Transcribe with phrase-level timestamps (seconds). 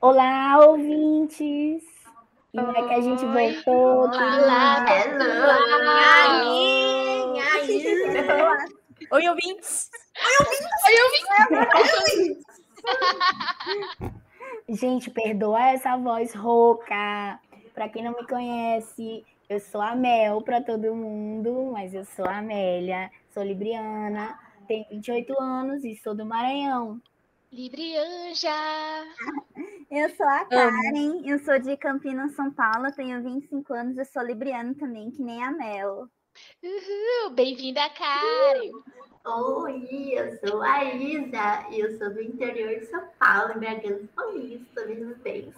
[0.00, 1.84] Olá, ouvintes!
[2.52, 4.08] E é que a gente voltou.
[4.08, 5.24] Olá, tudo
[7.30, 7.44] Minha
[9.12, 9.88] Oi, ouvintes!
[14.68, 17.38] Gente, perdoa essa voz rouca.
[17.72, 22.24] Pra quem não me conhece, eu sou a Mel pra todo mundo, mas eu sou
[22.26, 24.36] a Amélia, sou libriana,
[24.68, 27.00] tenho 28 anos e sou do Maranhão.
[27.50, 28.50] Librianja!
[29.90, 34.22] Eu sou a Karen, eu sou de Campinas, São Paulo, tenho 25 anos, eu sou
[34.22, 36.06] libriana também, que nem a Mel.
[36.62, 38.70] Uhul, Bem-vinda, Karen!
[39.24, 44.08] Oi, eu sou a Isa e eu sou do interior de São Paulo, em Bragança
[44.14, 45.54] Paulista, Minas Gerais.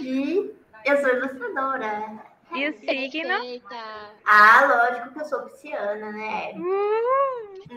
[0.00, 0.54] E
[0.86, 2.31] eu sou ilustradora.
[2.54, 3.62] E o signo?
[4.24, 6.52] Ah, lógico que eu sou pisciana, né?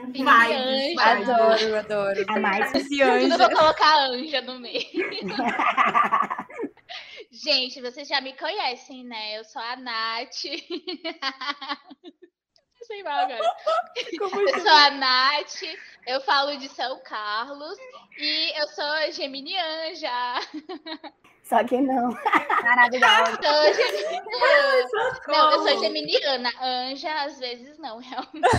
[0.07, 1.01] Librianja.
[1.01, 2.25] Adoro, adoro.
[2.27, 3.37] A mais Tudo anjo.
[3.37, 4.81] vou colocar anja no meio.
[7.31, 9.37] Gente, vocês já me conhecem, né?
[9.37, 10.33] Eu sou a Nath.
[12.83, 13.41] Sei mal agora.
[14.13, 14.29] Eu
[14.61, 15.63] sou a Nath,
[16.05, 17.77] eu falo de São Carlos
[18.17, 20.09] e eu sou geminianja.
[21.45, 22.09] Só que não.
[22.63, 23.39] Maravilhosa.
[25.27, 26.49] Não, eu sou geminiana.
[26.59, 28.49] Anja, às vezes não, realmente.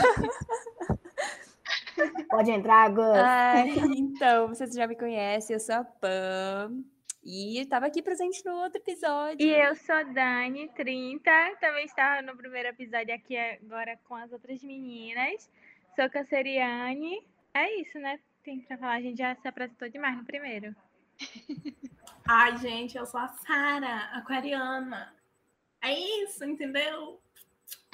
[2.30, 3.04] Pode entrar, Gus.
[3.16, 6.84] Ai, então, vocês já me conhecem, eu sou a Pam.
[7.24, 9.44] E estava aqui presente no outro episódio.
[9.44, 11.28] E eu sou Dani, 30.
[11.60, 15.50] Também estava no primeiro episódio aqui agora com as outras meninas.
[15.96, 17.26] Sou canceriane.
[17.52, 18.20] É isso, né?
[18.44, 20.72] Tem pra falar, a gente já se apresentou demais no primeiro.
[22.28, 25.14] Ai, gente, eu sou a Sara, aquariana.
[25.82, 27.20] É isso, entendeu?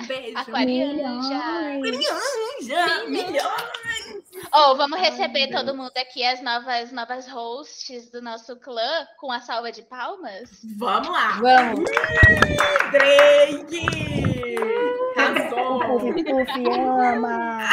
[0.07, 0.39] Beijo.
[0.39, 1.79] Aquarianja.
[1.81, 4.23] Milhões, milhões.
[4.53, 9.41] Oh, vamos receber todo mundo aqui, as novas, novas hosts do nosso clã, com a
[9.41, 10.51] salva de palmas?
[10.77, 11.39] Vamos lá.
[11.41, 11.91] Vamos!
[12.91, 13.87] Drake!
[15.17, 15.79] Arrasou.
[15.81, 17.69] puf, ama.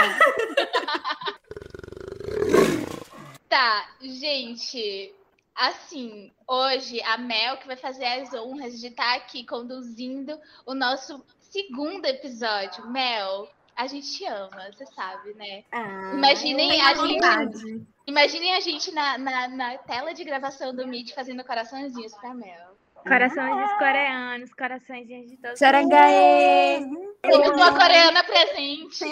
[3.48, 5.16] Tá, gente,
[5.60, 11.22] assim, hoje a Mel que vai fazer as honras de estar aqui conduzindo o nosso
[11.38, 12.88] segundo episódio.
[12.90, 15.66] Mel, a gente te ama, você sabe, né?
[15.72, 21.14] Ah, Imaginem a gente, imaginem a gente na, na, na tela de gravação do Meet
[21.14, 22.78] fazendo coraçõezinhos pra Mel.
[23.04, 25.60] Corações coreanos, corações de todos.
[25.60, 26.80] Sarangaê!
[27.22, 29.06] Tem uma coreana presente.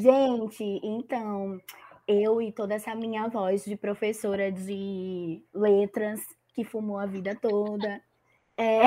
[0.00, 1.60] Gente, então,
[2.06, 6.20] eu e toda essa minha voz de professora de letras
[6.54, 8.02] que fumou a vida toda.
[8.56, 8.82] É,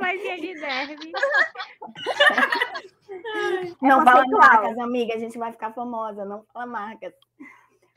[0.00, 1.12] Magia de derby.
[3.82, 4.40] não fala conceitual.
[4.40, 7.12] marcas, amiga, a gente vai ficar famosa, não fala marcas.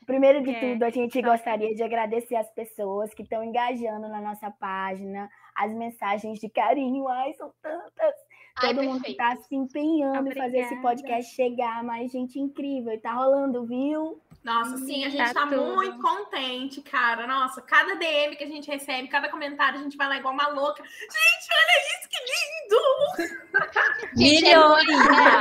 [0.06, 4.22] Primeiro de É, tudo, a gente gostaria de agradecer as pessoas que estão engajando na
[4.22, 8.16] nossa página, as mensagens de carinho, ai, são tantas.
[8.59, 12.94] Ai, Todo mundo que está se empenhando em fazer esse podcast chegar, mais gente incrível.
[12.94, 14.19] E tá rolando, viu?
[14.44, 15.75] Nossa, sim, a gente Tá tá, tudo.
[15.75, 17.28] muito contente, cara.
[17.28, 20.47] Nossa, cada DM que a gente recebe, cada comentário, a gente vai lá igual uma
[20.47, 20.81] louca.
[20.84, 22.78] Gente, olha isso, que lindo!
[23.57, 24.85] É muito Milhões!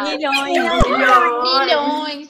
[0.05, 0.53] Milhões!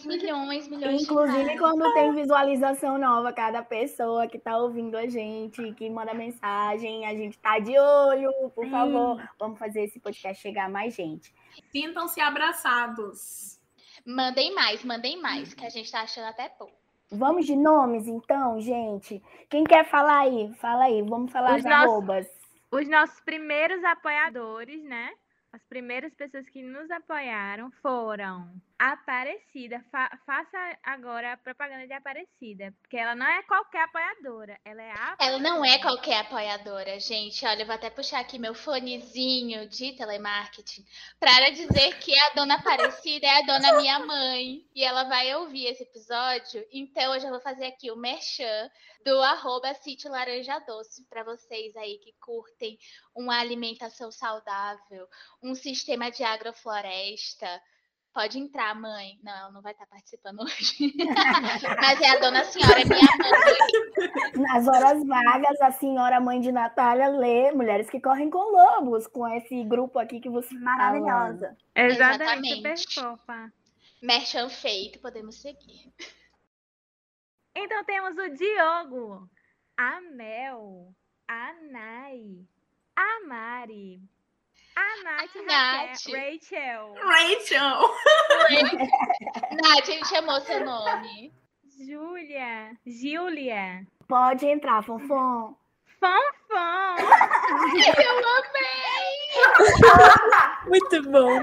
[0.04, 1.02] Milhões, milhões, milhões.
[1.02, 7.06] Inclusive, quando tem visualização nova, cada pessoa que tá ouvindo a gente, que manda mensagem,
[7.06, 8.30] a gente tá de olho.
[8.54, 11.34] Por favor, vamos fazer esse podcast chegar a mais gente.
[11.72, 13.58] Sintam-se abraçados.
[14.06, 16.74] Mandem mais, mandem mais, que a gente tá achando até pouco.
[17.10, 19.22] Vamos de nomes, então, gente?
[19.48, 20.52] Quem quer falar aí?
[20.60, 22.26] Fala aí, vamos falar Os as nossos- arrobas.
[22.70, 25.10] Os nossos primeiros apoiadores, né?
[25.52, 29.82] As primeiras pessoas que nos apoiaram foram Aparecida.
[29.90, 34.90] Fa- faça agora a propaganda de Aparecida, porque ela não é qualquer apoiadora, ela é
[34.92, 37.44] a Ela não é qualquer apoiadora, gente.
[37.46, 40.84] Olha, eu vou até puxar aqui meu fonezinho de telemarketing
[41.18, 44.66] para dizer que a dona Aparecida é a dona minha mãe.
[44.74, 46.64] E ela vai ouvir esse episódio.
[46.70, 48.70] Então, eu já vou fazer aqui o merchan
[49.04, 52.78] do arroba sítio Laranja Doce para vocês aí que curtem
[53.14, 55.08] uma alimentação saudável,
[55.42, 57.62] um sistema de agrofloresta.
[58.16, 59.20] Pode entrar, mãe.
[59.22, 60.94] Não, ela não vai estar participando hoje.
[61.82, 64.42] Mas é a dona senhora, é minha mãe.
[64.42, 69.28] Nas horas vagas, a senhora mãe de Natália lê Mulheres que Correm com Lobos, com
[69.28, 71.54] esse grupo aqui que você tá Maravilhosa.
[71.74, 73.52] Exatamente, Exatamente.
[74.00, 75.92] Merchan feito, podemos seguir.
[77.54, 79.28] Então temos o Diogo,
[79.76, 80.90] a Mel,
[81.28, 82.46] a Nai,
[82.96, 84.00] a Mari,
[84.76, 86.06] a Nath, A Nath.
[86.06, 87.94] Raquel, Rachel, Rachel!
[89.62, 91.32] Nath, ele chamou seu nome.
[91.78, 92.76] Júlia.
[92.86, 93.86] Júlia.
[94.06, 95.56] Pode entrar, Fonfon.
[95.98, 96.96] Fonfon.
[100.68, 101.40] Muito bom.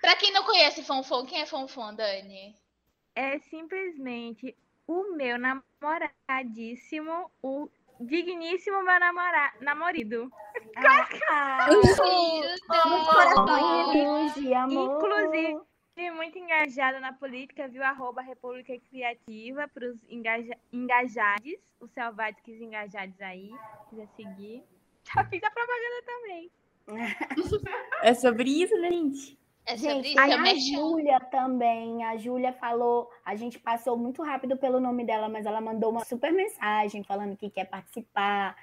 [0.00, 2.56] Pra quem não conhece Fonfon, quem é Fonfon, Dani?
[3.14, 4.56] É simplesmente
[4.86, 7.68] o meu namoradíssimo, o
[8.00, 9.52] digníssimo meu namora...
[9.60, 10.30] namorado.
[10.76, 11.68] Ah,
[14.56, 14.96] amor.
[14.96, 17.82] Inclusive, muito engajada na política, viu?
[17.82, 20.56] Arroba República Criativa para os engaja...
[20.72, 23.50] engajados, os selváticos engajados aí,
[23.90, 24.62] quiser seguir.
[25.14, 26.50] Já fiz a propaganda também.
[28.02, 29.37] É sobre isso, né, gente?
[29.68, 30.54] É sobre Gente, aí eu a.
[30.54, 32.02] Júlia também.
[32.02, 36.06] A Júlia falou, a gente passou muito rápido pelo nome dela, mas ela mandou uma
[36.06, 38.56] super mensagem falando que quer participar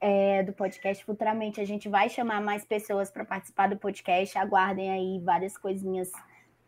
[0.00, 1.60] é, do podcast futuramente.
[1.60, 4.38] A gente vai chamar mais pessoas para participar do podcast.
[4.38, 6.12] Aguardem aí várias coisinhas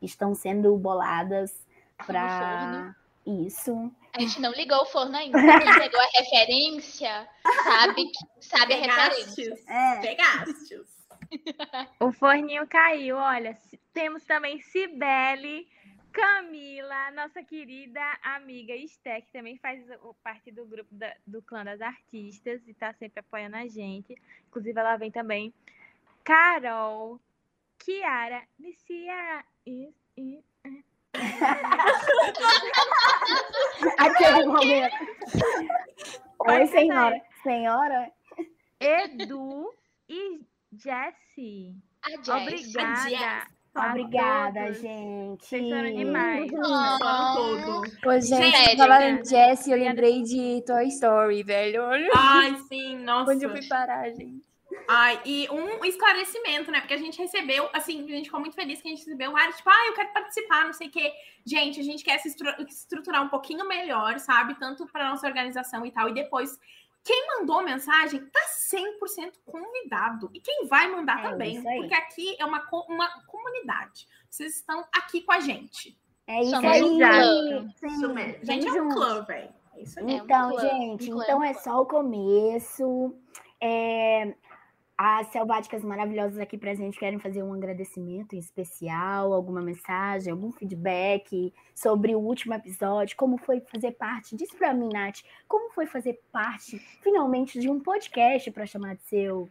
[0.01, 1.53] que estão sendo boladas
[2.01, 3.93] No para isso.
[4.13, 5.39] A gente não ligou o forno ainda.
[5.39, 7.29] Quem pegou a referência
[7.63, 8.11] sabe,
[8.41, 9.55] sabe a referência.
[9.69, 10.01] É.
[10.01, 11.04] Pegastes.
[12.01, 13.57] O forninho caiu, olha.
[13.93, 15.69] Temos também Cibele,
[16.13, 19.85] Camila, nossa querida amiga Esté, que também faz
[20.23, 24.15] parte do grupo da- do clã das artistas e tá sempre apoiando a gente.
[24.49, 25.53] Inclusive, ela vem também.
[26.23, 27.21] Carol,
[27.79, 29.45] Kiara, Missia.
[29.67, 30.43] e- e-
[33.99, 34.97] Aquele momento.
[36.41, 37.21] Oi, senhora.
[37.43, 38.11] Senhora?
[38.81, 39.73] Edu
[40.09, 40.41] e
[40.77, 41.75] Jessie.
[42.03, 42.29] A Jess.
[42.29, 43.09] Obrigada.
[43.11, 43.55] Jess.
[43.77, 45.45] Obrigada, gente.
[45.45, 46.51] Vocês foram demais.
[46.53, 47.83] Oh.
[48.03, 51.83] Pô, gente, Sério, falando em Jessie, eu lembrei de Toy Story, velho.
[51.83, 53.33] Olha Ai, sim, nossa.
[53.33, 54.43] onde eu fui parar, gente.
[54.89, 56.81] Ai, e um esclarecimento, né?
[56.81, 59.57] Porque a gente recebeu, assim, a gente ficou muito feliz que a gente recebeu vários,
[59.57, 61.13] tipo, ah, eu quero participar, não sei o quê.
[61.47, 64.55] Gente, a gente quer se estru- estruturar um pouquinho melhor, sabe?
[64.59, 66.09] Tanto para nossa organização e tal.
[66.09, 66.59] E depois,
[67.05, 68.41] quem mandou mensagem tá
[68.73, 70.31] 100% convidado.
[70.33, 71.63] E quem vai mandar É também.
[71.63, 74.09] Porque aqui é uma, uma comunidade.
[74.29, 75.97] Vocês estão aqui com a gente.
[76.27, 76.83] É isso Somos aí.
[76.83, 77.69] um.
[77.87, 78.39] Isso mesmo.
[78.41, 79.53] A gente é um clã, velho.
[79.75, 80.05] É isso aí.
[80.05, 83.15] É um Então, clã, gente, um clã, então um é só o começo.
[83.61, 84.35] É,
[84.97, 92.15] as selváticas maravilhosas aqui presentes querem fazer um agradecimento especial, alguma mensagem, algum feedback sobre
[92.15, 96.79] o último episódio, como foi fazer parte, diz pra mim, Nath, como foi fazer parte,
[97.03, 99.49] finalmente, de um podcast para chamar de seu?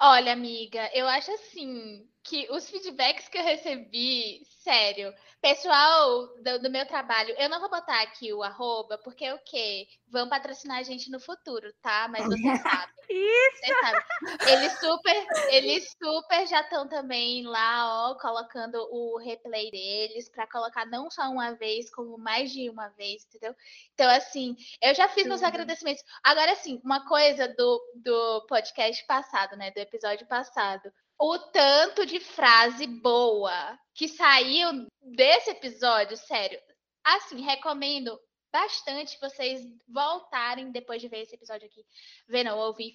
[0.00, 6.70] Olha, amiga, eu acho assim que os feedbacks que eu recebi, sério, pessoal do, do
[6.70, 9.86] meu trabalho, eu não vou botar aqui o arroba, porque o quê?
[10.08, 12.08] Vão patrocinar a gente no futuro, tá?
[12.08, 12.92] Mas você sabe.
[13.08, 13.58] Isso!
[13.58, 14.04] Você sabe.
[14.50, 20.84] Eles super, eles super já estão também lá, ó, colocando o replay deles para colocar
[20.86, 23.54] não só uma vez, como mais de uma vez, entendeu?
[23.94, 25.48] Então, assim, eu já fiz meus Tudo.
[25.48, 26.02] agradecimentos.
[26.24, 29.70] Agora, assim, uma coisa do, do podcast passado, né?
[29.70, 30.92] Do episódio passado.
[31.18, 36.60] O tanto de frase boa que saiu desse episódio, sério.
[37.02, 38.18] Assim, recomendo
[38.52, 41.84] bastante vocês voltarem depois de ver esse episódio aqui.
[42.28, 42.94] Ver, não, ouvir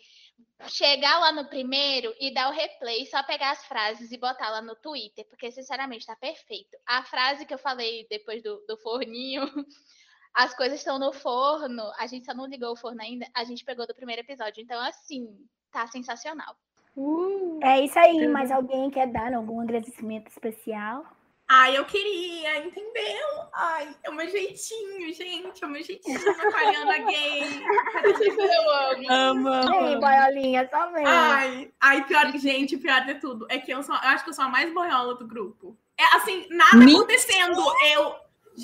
[0.67, 4.61] chegar lá no primeiro e dar o replay, só pegar as frases e botar lá
[4.61, 6.77] no Twitter, porque sinceramente tá perfeito.
[6.85, 9.41] A frase que eu falei depois do, do forninho,
[10.33, 13.65] as coisas estão no forno, a gente só não ligou o forno ainda, a gente
[13.65, 14.61] pegou do primeiro episódio.
[14.61, 15.27] Então, assim,
[15.71, 16.55] tá sensacional.
[16.95, 21.05] Uh, É isso aí, mas alguém quer dar algum agradecimento especial?
[21.53, 23.27] Ai, eu queria, entendeu?
[23.53, 25.61] Ai, é o meu jeitinho, gente.
[25.61, 27.41] É o meu jeitinho, aquariana gay.
[28.37, 28.69] Eu
[29.09, 29.49] amo.
[29.49, 29.99] Amo, Ei, amo.
[29.99, 31.03] boiolinha, só vem.
[31.05, 34.29] Ai, ai, pior que, gente, pior de tudo é que eu, sou, eu acho que
[34.29, 35.77] eu sou a mais boiola do grupo.
[35.97, 36.99] É assim, nada Mentira.
[36.99, 37.61] acontecendo.
[37.93, 38.15] Eu.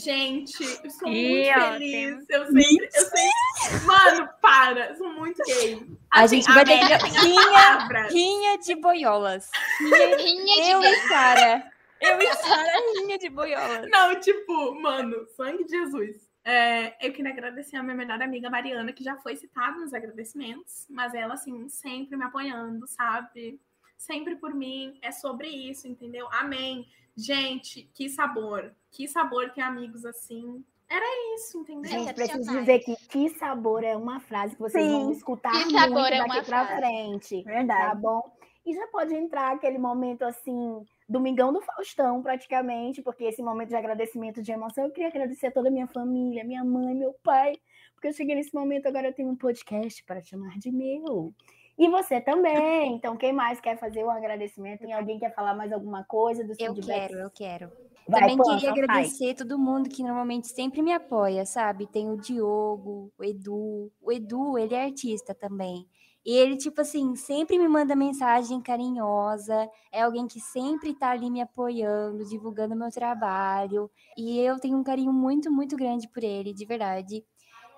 [0.04, 2.25] Gente, eu sou Ih, muito ó, feliz.
[2.30, 3.86] Eu sempre, eu sempre.
[3.86, 5.86] Mano, para, eu sou muito gay.
[6.12, 8.08] A Assim, gente vai ter Rinha- palavra.
[8.08, 9.50] Rinha de boiolas.
[9.80, 11.72] Rinha Eu de e Sara.
[12.00, 13.89] Eu e Sara, rinha de boiolas.
[13.89, 16.27] Não, tipo, mano, sangue de Jesus.
[16.46, 20.86] É, eu queria agradecer a minha melhor amiga Mariana, que já foi citada nos agradecimentos,
[20.89, 23.60] mas ela, assim, sempre me apoiando, sabe?
[23.98, 24.98] Sempre por mim.
[25.01, 26.27] É sobre isso, entendeu?
[26.32, 26.88] Amém.
[27.18, 28.74] Gente, que sabor.
[28.92, 30.64] Que sabor ter amigos assim.
[30.90, 31.06] Era
[31.36, 31.90] isso, entendeu?
[31.92, 35.12] Gente, preciso dizer que que sabor é uma frase que vocês vão Sim.
[35.12, 36.76] escutar Que muito sabor é daqui uma pra frase.
[36.78, 38.02] frente, tá Verdade.
[38.02, 38.22] bom?
[38.66, 43.76] E já pode entrar aquele momento assim, domingão do Faustão, praticamente, porque esse momento de
[43.76, 47.54] agradecimento, de emoção, eu queria agradecer a toda a minha família, minha mãe, meu pai,
[47.94, 51.34] porque eu cheguei nesse momento, agora eu tenho um podcast para chamar de meu.
[51.77, 52.96] E você também.
[52.96, 54.79] Então, quem mais quer fazer um agradecimento?
[54.79, 57.72] Tem alguém que quer falar mais alguma coisa dos Eu quero, eu quero.
[58.07, 61.86] Vai, Também Pan, queria agradecer todo mundo que normalmente sempre me apoia, sabe?
[61.86, 63.91] Tem o Diogo, o Edu.
[64.01, 65.86] O Edu, ele é artista também.
[66.25, 69.69] E ele, tipo assim, sempre me manda mensagem carinhosa.
[69.91, 73.91] É alguém que sempre tá ali me apoiando, divulgando meu trabalho.
[74.17, 77.24] E eu tenho um carinho muito, muito grande por ele, de verdade.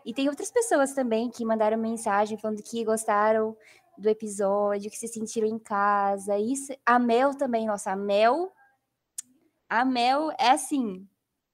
[0.05, 3.55] E tem outras pessoas também que mandaram mensagem falando que gostaram
[3.99, 6.37] do episódio, que se sentiram em casa.
[6.37, 8.51] Isso, a Mel também, nossa, a Mel.
[9.69, 11.07] A Mel é assim.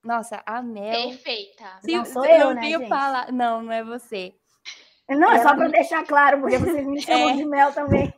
[0.03, 1.09] Nossa, a Mel.
[1.09, 1.65] Perfeita.
[1.81, 2.89] Se- Não sou eu, né, tenho gente?
[2.89, 4.33] pala- Não, não é você.
[5.07, 7.33] Não, é só para deixar claro, porque vocês me chamam É.
[7.35, 8.11] de mel também.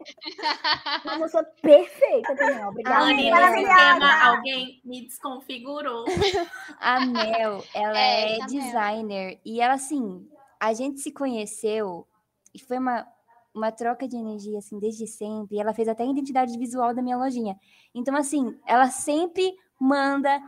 [1.04, 3.06] Mas eu sou perfeita também, obrigada.
[3.08, 4.08] Mel.
[4.32, 6.06] alguém me desconfigurou.
[6.80, 8.64] A Mel, ela É, é, essa Mel.
[8.64, 9.40] designer.
[9.44, 10.26] E ela, assim,
[10.62, 12.08] a gente se conheceu
[12.54, 13.06] e foi uma,
[13.58, 15.58] uma troca de energia, assim, desde sempre.
[15.58, 17.58] E ela fez até a identidade visual da minha lojinha.
[17.94, 20.42] Então, assim, ela sempre manda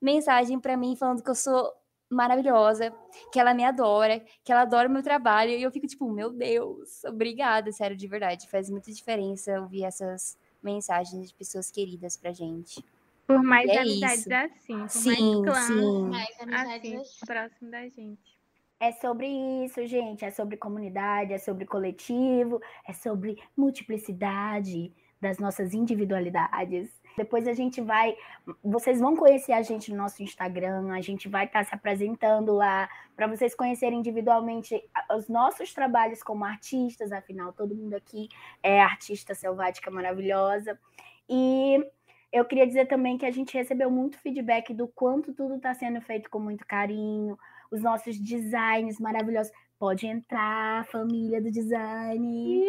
[0.00, 1.72] mensagem pra mim falando que eu sou
[2.08, 2.92] maravilhosa,
[3.32, 5.50] que ela me adora, que ela adora o meu trabalho.
[5.50, 8.48] E eu fico tipo, meu Deus, obrigada, sério, de verdade.
[8.48, 12.84] Faz muita diferença ouvir essas mensagens de pessoas queridas pra gente.
[13.26, 14.34] Por mais E é amizades isso.
[14.34, 16.02] assim, por Sim, mais clãs sim.
[16.08, 17.26] Mais amizades assim, assim.
[17.26, 18.35] próximo da gente.
[18.78, 19.26] É sobre
[19.64, 20.24] isso, gente.
[20.24, 26.90] É sobre comunidade, é sobre coletivo, é sobre multiplicidade das nossas individualidades.
[27.16, 28.14] Depois a gente vai.
[28.62, 32.88] Vocês vão conhecer a gente no nosso Instagram, a gente vai estar se apresentando lá
[33.16, 34.82] para vocês conhecerem individualmente
[35.16, 38.28] os nossos trabalhos como artistas, afinal, todo mundo aqui
[38.62, 40.78] é artista selvática maravilhosa.
[41.26, 41.82] E
[42.30, 46.02] eu queria dizer também que a gente recebeu muito feedback do quanto tudo está sendo
[46.02, 47.38] feito com muito carinho,
[47.70, 49.52] os nossos designs maravilhosos.
[49.78, 52.64] Pode entrar, família do design.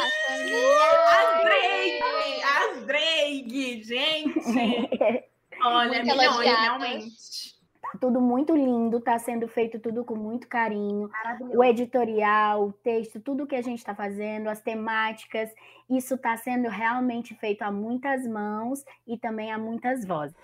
[0.00, 0.06] A
[1.18, 2.42] As drag!
[2.42, 3.82] As drag!
[3.82, 4.40] Gente!
[5.62, 7.60] Olha, milhões, realmente.
[7.82, 11.10] Tá tudo muito lindo, tá sendo feito tudo com muito carinho.
[11.52, 15.50] O editorial, o texto, tudo que a gente está fazendo, as temáticas,
[15.88, 20.36] isso está sendo realmente feito a muitas mãos e também a muitas vozes.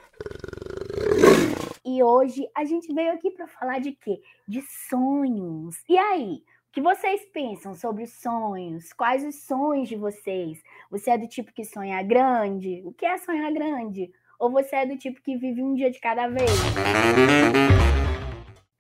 [1.87, 4.21] E hoje a gente veio aqui para falar de quê?
[4.47, 5.77] De sonhos.
[5.89, 6.43] E aí?
[6.69, 8.93] O que vocês pensam sobre os sonhos?
[8.93, 10.61] Quais os sonhos de vocês?
[10.91, 12.83] Você é do tipo que sonha grande?
[12.85, 14.11] O que é sonhar grande?
[14.39, 16.51] Ou você é do tipo que vive um dia de cada vez?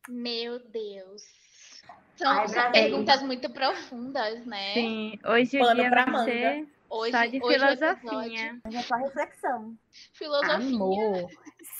[0.09, 1.23] Meu Deus.
[2.17, 4.75] São, Ai, são perguntas muito profundas, né?
[4.75, 8.47] Sim, hoje o dia pra vai ser Hoje, só de hoje filosofinha.
[8.47, 9.75] episódio- Mas é só reflexão.
[10.13, 10.55] Filosofia.
[10.77, 11.31] Amor.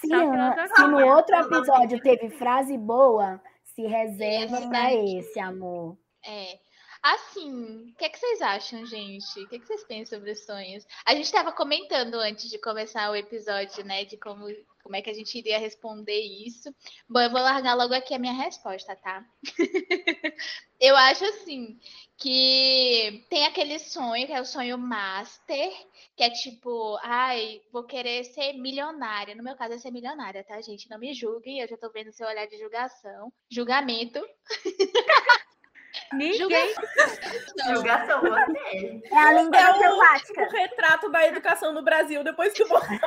[0.01, 0.69] Se, filosofia.
[0.75, 5.97] se no outro episódio teve frase boa, se reserva para esse, amor.
[6.25, 6.66] É.
[7.07, 9.41] Assim, o que, é que vocês acham, gente?
[9.41, 10.85] O que, é que vocês pensam sobre os sonhos?
[11.05, 14.05] A gente estava comentando antes de começar o episódio, né?
[14.05, 14.45] De como,
[14.83, 16.69] como é que a gente iria responder isso.
[17.09, 19.25] Bom, eu vou largar logo aqui a minha resposta, tá?
[20.81, 21.79] eu acho assim
[22.19, 25.71] que tem aquele sonho que é o sonho master,
[26.17, 29.37] que é tipo, ai, vou querer ser milionária.
[29.37, 30.91] No meu caso é ser milionária, tá, gente?
[30.91, 34.21] Não me julguem, eu já tô vendo seu olhar de julgação, julgamento.
[36.13, 36.75] Ninguém
[37.69, 39.03] Julgação, você.
[39.11, 40.43] É a língua É o- selvática.
[40.43, 43.01] O retrato da educação no Brasil depois que o Bolsonaro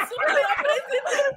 [0.00, 1.36] assumiu a presidência.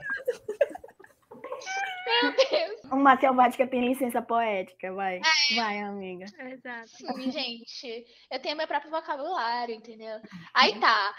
[2.91, 5.19] Uma selvática tem licença poética, vai.
[5.55, 6.25] Vai, amiga.
[6.39, 6.87] Exato.
[6.89, 10.17] Sim, gente, eu tenho meu próprio vocabulário, entendeu?
[10.53, 11.15] Aí tá.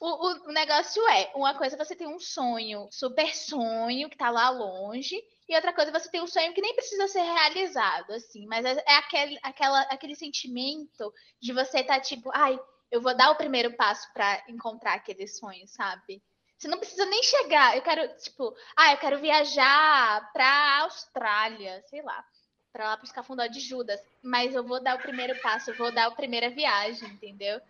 [0.00, 4.30] O, o- o negócio é, uma coisa você tem um sonho, super sonho, que tá
[4.30, 5.16] lá longe,
[5.50, 8.82] e outra coisa você tem um sonho que nem precisa ser realizado, assim, mas é,
[8.86, 12.58] é aquele, aquela, aquele sentimento de você tá tipo, ai,
[12.90, 16.22] eu vou dar o primeiro passo pra encontrar aquele sonho, sabe?
[16.56, 22.02] Você não precisa nem chegar, eu quero, tipo, ah, eu quero viajar pra Austrália, sei
[22.02, 22.24] lá
[22.72, 24.00] pra lá buscar fundó de Judas.
[24.22, 27.60] Mas eu vou dar o primeiro passo, eu vou dar a primeira viagem, entendeu?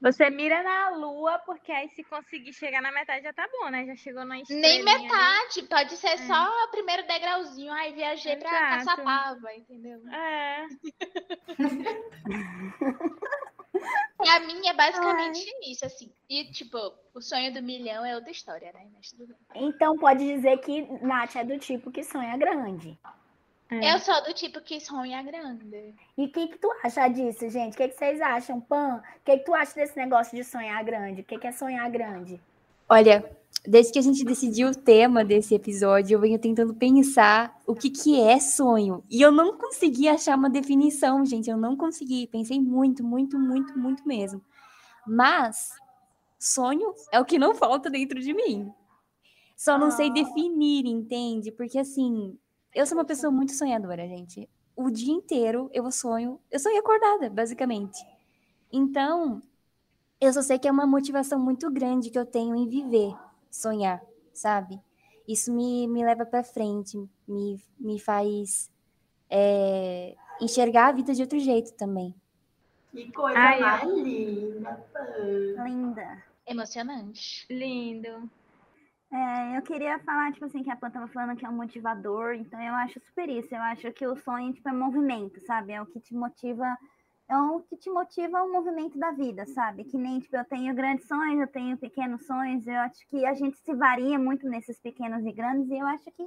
[0.00, 3.84] Você mira na lua, porque aí se conseguir chegar na metade já tá bom, né?
[3.84, 5.02] Já chegou na Nem estrelinha ali.
[5.02, 7.72] metade, pode ser só o primeiro degrauzinho.
[7.72, 8.86] Ai, viajei pra Exato.
[8.86, 10.00] Caçapava, entendeu?
[10.08, 10.66] É.
[14.16, 16.12] Pra mim é basicamente isso, assim.
[16.28, 16.76] E, tipo,
[17.14, 18.88] o sonho do milhão é outra história, né?
[18.92, 19.68] Mas tudo bem.
[19.68, 22.98] Então pode dizer que Nath é do tipo que sonha grande.
[23.70, 23.94] É.
[23.94, 25.94] Eu sou do tipo que sonha grande.
[26.16, 27.74] E o que, que tu acha disso, gente?
[27.74, 28.96] O que, que vocês acham, Pan?
[28.96, 31.20] O que, que tu acha desse negócio de sonhar grande?
[31.20, 32.40] O que, que é sonhar grande?
[32.88, 33.30] Olha,
[33.66, 37.90] desde que a gente decidiu o tema desse episódio, eu venho tentando pensar o que,
[37.90, 39.04] que é sonho.
[39.10, 41.50] E eu não consegui achar uma definição, gente.
[41.50, 42.26] Eu não consegui.
[42.26, 44.42] Pensei muito, muito, muito, muito mesmo.
[45.06, 45.72] Mas
[46.38, 48.72] sonho é o que não falta dentro de mim.
[49.54, 50.12] Só não sei Ah.
[50.12, 51.50] definir, entende?
[51.52, 52.38] Porque assim,
[52.78, 54.48] eu sou uma pessoa muito sonhadora, gente.
[54.76, 58.06] O dia inteiro eu sonho, eu sonho acordada, basicamente.
[58.72, 59.42] Então,
[60.20, 63.12] eu só sei que é uma motivação muito grande que eu tenho em viver,
[63.50, 64.00] sonhar,
[64.32, 64.80] sabe?
[65.26, 68.70] Isso me, me leva pra frente, me, me faz
[69.28, 72.14] é, enxergar a vida de outro jeito também.
[72.92, 74.86] Que coisa Ai, mais linda.
[75.64, 76.24] Linda.
[76.46, 77.44] Emocionante.
[77.50, 78.30] Lindo.
[79.10, 82.34] É, eu queria falar, tipo assim, que a Pan tava falando que é um motivador,
[82.34, 83.54] então eu acho super isso.
[83.54, 85.72] Eu acho que o sonho, tipo, é movimento, sabe?
[85.72, 86.76] É o que te motiva,
[87.28, 89.84] é o que te motiva o movimento da vida, sabe?
[89.84, 93.32] Que nem, tipo, eu tenho grandes sonhos, eu tenho pequenos sonhos, eu acho que a
[93.34, 96.26] gente se varia muito nesses pequenos e grandes, e eu acho que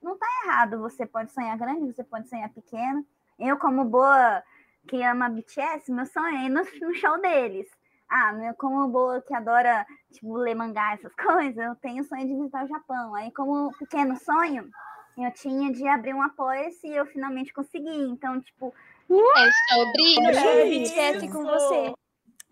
[0.00, 0.78] não tá errado.
[0.80, 3.04] Você pode sonhar grande, você pode sonhar pequeno.
[3.38, 4.42] Eu, como boa
[4.88, 7.68] que ama BTS, meu sonho é ir no, no show deles.
[8.10, 11.14] Ah, meu, como boa que adora, tipo, ler mangá, essas
[11.54, 13.14] coisas, eu tenho o sonho de visitar o Japão.
[13.14, 14.68] Aí, como pequeno sonho,
[15.16, 18.02] eu tinha de abrir um apoio-se e eu finalmente consegui.
[18.08, 18.74] Então, tipo,
[19.08, 20.92] É sobre isso.
[20.94, 21.94] BTS com você.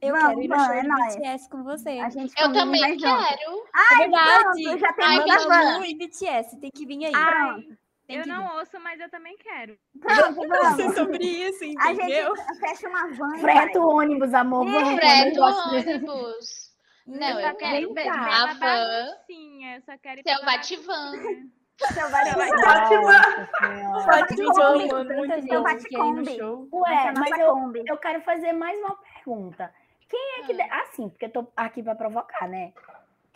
[0.00, 1.16] Eu Vamos, quero ir no vamos, show é nóis.
[1.16, 1.88] BTS com você.
[1.98, 3.64] a gente Eu também quero.
[3.92, 4.62] É verdade.
[4.62, 5.46] Pronto, já tem Ai.
[5.48, 7.12] Manu e BTS, tem que vir aí.
[7.16, 7.64] Ai,
[8.08, 9.78] Tem eu não ouço, mas eu também quero.
[10.00, 10.94] Pronto, vamos.
[10.94, 12.34] sobre isso, A entendeu?
[12.36, 13.38] gente fecha uma van.
[13.38, 14.66] Freta o ônibus, amor.
[14.66, 16.68] É, Freta o ônibus.
[17.06, 19.06] Não, eu eu quero ver a van.
[19.74, 21.12] Eu só quero ir seu pela vativan.
[22.10, 24.06] Vai vai- Nossa Senhora.
[24.06, 26.36] Bate Gente, Kombi, eu amo muita gente bate que quer ir no Kombi.
[26.36, 26.68] show.
[26.72, 29.72] Ué, é a mas eu, eu quero fazer mais uma pergunta.
[30.08, 30.54] Quem é que.
[30.54, 32.72] de- Assim, porque eu tô aqui pra provocar, né?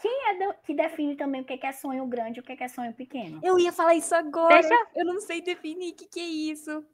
[0.03, 2.57] Quem é do- que define também o que que é sonho grande e o que
[2.57, 3.39] que é sonho pequeno?
[3.43, 4.61] Eu ia falar isso agora.
[4.61, 6.85] Deixa- Eu não sei definir o que, que é isso.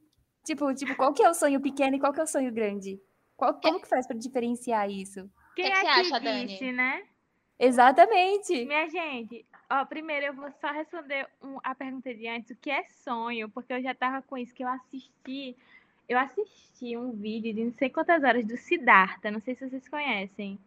[0.45, 3.00] Tipo, tipo, qual que é o sonho pequeno e qual que é o sonho grande?
[3.37, 5.29] Qual, como que faz pra diferenciar isso?
[5.57, 6.47] Quem que é você que acha, Dani?
[6.47, 7.03] disse, né?
[7.59, 8.65] Exatamente.
[8.67, 12.71] Minha gente, ó, primeiro eu vou só responder um- a pergunta de antes, o que
[12.71, 13.49] é sonho?
[13.49, 15.57] Porque eu já tava com isso, que eu assisti,
[16.09, 19.88] eu assisti um vídeo de não sei quantas horas do Siddhartha, não sei se vocês
[19.88, 20.59] conhecem,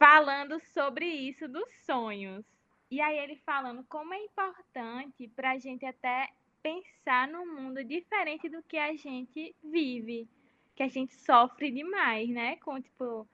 [0.00, 2.42] falando sobre isso dos sonhos.
[2.90, 6.30] E aí ele falando como é importante pra gente até
[6.62, 10.26] pensar num mundo diferente do que a gente vive,
[10.74, 12.56] que a gente sofre demais, né?
[12.56, 13.28] Com tipo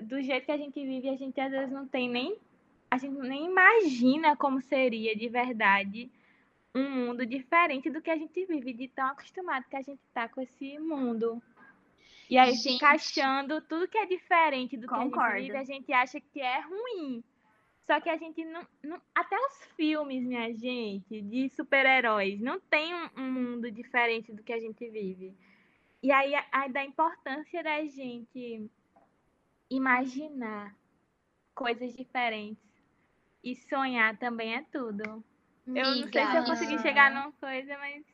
[0.00, 2.38] do jeito que a gente vive, a gente às vezes não tem nem
[2.88, 6.10] a gente nem imagina como seria de verdade
[6.72, 10.28] um mundo diferente do que a gente vive, de tão acostumado que a gente tá
[10.28, 11.42] com esse mundo.
[12.30, 12.74] E aí Gente.
[12.74, 15.36] fica achando tudo que é diferente do que a Concordo.
[15.38, 17.24] gente vive, a gente acha que é ruim.
[17.86, 22.94] Só que a gente não, não- Até os filmes, minha gente, de super-heróis, não tem
[22.94, 25.36] um, um mundo diferente do que a gente vive.
[26.00, 28.70] E aí, a- aí da importância da gente
[29.68, 30.74] imaginar
[31.54, 32.62] coisas diferentes
[33.42, 35.02] e sonhar também é tudo.
[35.66, 38.04] Eu não sei se eu consegui chegar numa coisa, mas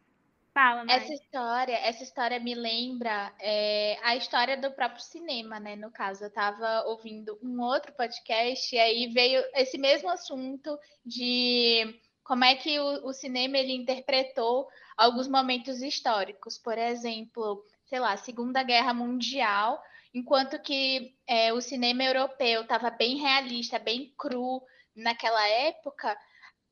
[0.57, 0.91] fala?
[0.91, 5.77] Essa história, essa história me lembra é, a história do próprio cinema, né?
[5.77, 12.01] No caso, eu estava ouvindo um outro podcast e aí veio esse mesmo assunto de
[12.25, 14.67] como é que o, o cinema ele interpretou
[14.97, 16.57] alguns momentos históricos.
[16.57, 19.79] Por exemplo, sei lá, Segunda Guerra Mundial,
[20.15, 24.63] enquanto que é, o cinema europeu estava bem realista, bem cru
[24.97, 26.17] naquela época,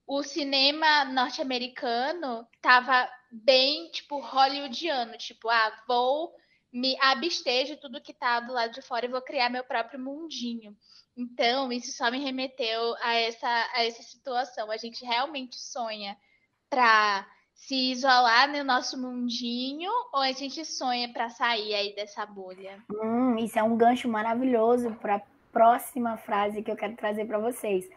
[0.07, 6.33] o cinema norte-americano estava bem, tipo, hollywoodiano, tipo, ah, vou
[6.73, 9.99] me abster de tudo que tá do lado de fora e vou criar meu próprio
[9.99, 10.77] mundinho.
[11.17, 14.71] Então, isso só me remeteu a essa, a essa situação.
[14.71, 16.17] A gente realmente sonha
[16.69, 22.83] para se isolar no nosso mundinho ou a gente sonha para sair aí dessa bolha?
[22.91, 27.39] Hum, isso é um gancho maravilhoso para a próxima frase que eu quero trazer para
[27.39, 27.89] vocês,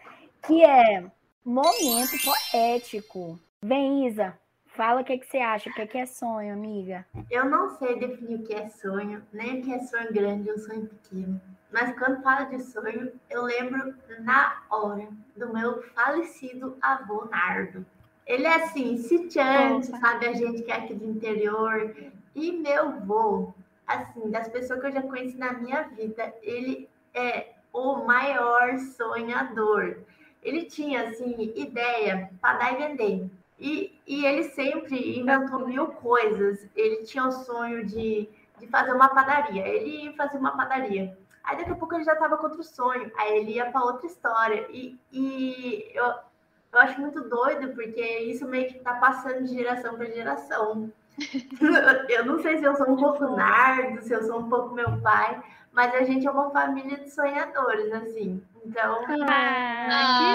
[0.46, 1.10] que é
[1.48, 3.40] momento poético.
[3.64, 7.06] Vem, Isa, fala o que, que você acha, o que, que é sonho, amiga.
[7.32, 10.58] Eu não sei definir o que é sonho, nem o que é sonho grande ou
[10.60, 11.42] sonho pequeno.
[11.72, 15.08] Mas quando fala de sonho, eu lembro na hora
[15.38, 17.86] do meu falecido avô Nardo.
[18.26, 20.00] Ele é assim, sitiante, Opa.
[20.00, 20.28] sabe?
[20.28, 21.96] A gente que é aqui do interior.
[22.36, 23.54] E meu avô,
[23.86, 29.98] assim, das pessoas que eu já conheci na minha vida, ele é o maior sonhador.
[30.48, 33.30] Ele tinha, assim, ideia para dar e vender.
[33.60, 36.66] E, e ele sempre inventou mil coisas.
[36.74, 39.68] Ele tinha o sonho de, de fazer uma padaria.
[39.68, 41.18] Ele ia fazer uma padaria.
[41.44, 43.12] Aí daqui a pouco ele já estava com outro sonho.
[43.18, 44.66] Aí ele ia para outra história.
[44.70, 49.98] E, e eu, eu acho muito doido, porque isso meio que tá passando de geração
[49.98, 50.90] para geração.
[52.08, 55.02] Eu não sei se eu sou um pouco nardo, se eu sou um pouco meu
[55.02, 55.42] pai,
[55.78, 58.42] mas a gente é uma família de sonhadores, assim.
[58.66, 59.06] Então.
[59.30, 60.26] Ah,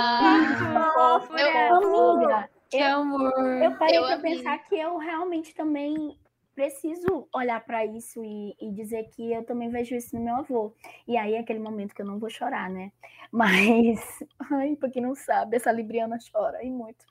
[0.94, 1.68] fofo, eu- né?
[1.68, 3.32] Amiga, Que amor.
[3.60, 4.36] eu parei Eu pra amei.
[4.36, 6.16] pensar que eu realmente também
[6.54, 10.72] preciso olhar pra isso e, e dizer que eu também vejo isso no meu avô.
[11.08, 12.92] E aí é aquele momento que eu não vou chorar, né?
[13.32, 17.04] Mas, ai, pra quem não sabe, essa Libriana chora e muito.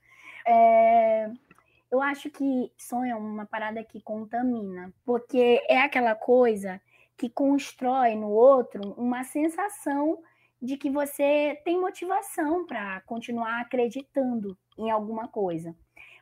[0.47, 1.29] É,
[1.91, 6.79] eu acho que sonho é uma parada que contamina, porque é aquela coisa
[7.21, 10.17] que constrói no outro uma sensação
[10.59, 15.75] de que você tem motivação para continuar acreditando em alguma coisa.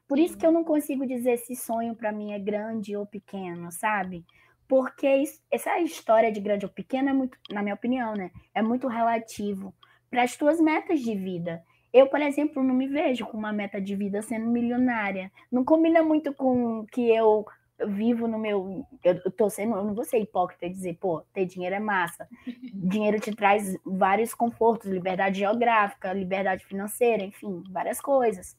[0.05, 3.71] Por isso que eu não consigo dizer se sonho para mim é grande ou pequeno,
[3.71, 4.25] sabe?
[4.67, 8.29] Porque isso- essa história de grande ou pequeno é muito, na minha opinião, né?
[8.53, 9.73] É muito relativo
[10.09, 11.63] para as tuas metas de vida.
[11.93, 15.31] Eu, por exemplo, não me vejo com uma meta de vida sendo milionária.
[15.49, 17.45] Não combina muito com que eu
[17.87, 18.85] vivo no meu.
[19.03, 19.75] Eu tô sendo.
[19.75, 22.27] Eu não vou ser hipócrita e dizer, pô, ter dinheiro é massa.
[22.73, 28.57] Dinheiro te traz vários confortos, liberdade geográfica, liberdade financeira, enfim, várias coisas.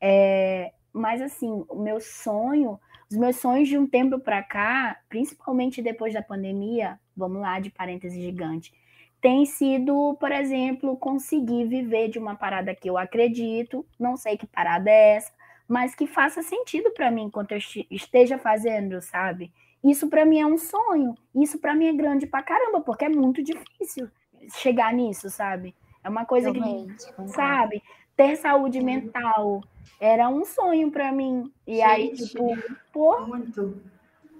[0.00, 2.80] É, mas assim, o meu sonho,
[3.10, 7.70] os meus sonhos de um tempo para cá, principalmente depois da pandemia, vamos lá, de
[7.70, 8.72] parênteses gigante,
[9.20, 14.46] tem sido, por exemplo, conseguir viver de uma parada que eu acredito, não sei que
[14.46, 15.32] parada é essa,
[15.70, 19.52] mas que faça sentido para mim enquanto eu esteja fazendo, sabe?
[19.84, 21.16] Isso para mim é um sonho.
[21.32, 24.10] Isso para mim é grande pra caramba, porque é muito difícil
[24.56, 25.72] chegar nisso, sabe?
[26.02, 27.80] É uma coisa que Realmente, sabe?
[28.16, 29.62] Ter saúde mental
[30.00, 31.52] era um sonho pra mim.
[31.64, 32.32] E aí, Gente.
[32.32, 32.56] tipo,
[32.92, 33.80] pô, Muito.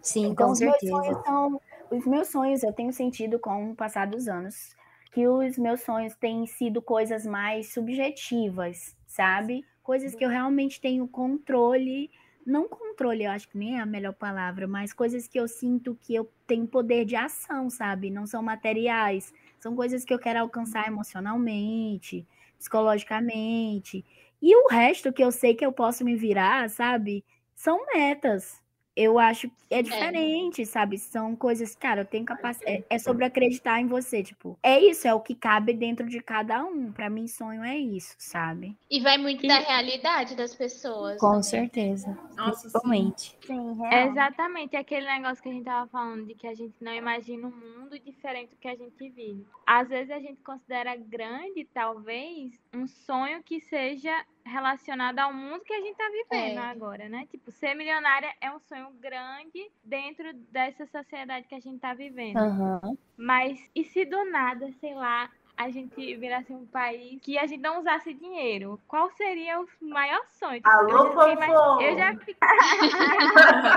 [0.02, 0.96] Sim, então com os meus certeza.
[0.96, 1.60] sonhos são.
[1.92, 4.74] Os meus sonhos eu tenho sentido com o passar dos anos.
[5.12, 9.64] Que os meus sonhos têm sido coisas mais subjetivas, sabe?
[9.82, 12.10] Coisas que eu realmente tenho controle.
[12.46, 15.94] Não controle, eu acho que nem é a melhor palavra, mas coisas que eu sinto
[16.00, 18.10] que eu tenho poder de ação, sabe?
[18.10, 19.32] Não são materiais.
[19.58, 22.26] São coisas que eu quero alcançar emocionalmente,
[22.58, 24.04] psicologicamente.
[24.40, 27.24] E o resto que eu sei que eu posso me virar, sabe?
[27.54, 28.59] São metas.
[28.96, 30.98] Eu acho que é diferente, sabe?
[30.98, 32.84] São coisas, cara, eu tenho capacidade.
[32.90, 34.58] É, é sobre acreditar em você, tipo.
[34.62, 36.90] É isso, é o que cabe dentro de cada um.
[36.92, 38.76] Pra mim, sonho é isso, sabe?
[38.90, 41.18] E vai muito E- da realidade das pessoas.
[41.20, 41.42] Com também.
[41.44, 42.18] certeza.
[42.36, 42.60] Nossa, sim.
[42.62, 43.38] Principalmente.
[43.46, 43.92] Sim, real.
[43.92, 47.46] É exatamente aquele negócio que a gente tava falando de que a gente não imagina
[47.46, 49.46] um mundo diferente do que a gente vive.
[49.66, 55.72] Às vezes a gente considera grande, talvez, um sonho que seja relacionado ao mundo que
[55.72, 56.70] a gente tá vivendo É.
[56.70, 57.26] agora, né?
[57.30, 62.36] Tipo, ser milionária é um sonho grande dentro dessa sociedade que a gente tá vivendo.
[62.38, 62.96] Aham.
[63.16, 67.60] Mas e se do nada, sei lá, a gente virasse um país que a gente
[67.60, 68.80] não usasse dinheiro?
[68.88, 70.60] Qual seria o maior sonho?
[70.64, 71.82] Alô, eu já fiquei imagi- fofo!
[71.82, 72.36] Eu já fiquei.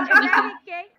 [0.10, 0.92] eu já fiquei.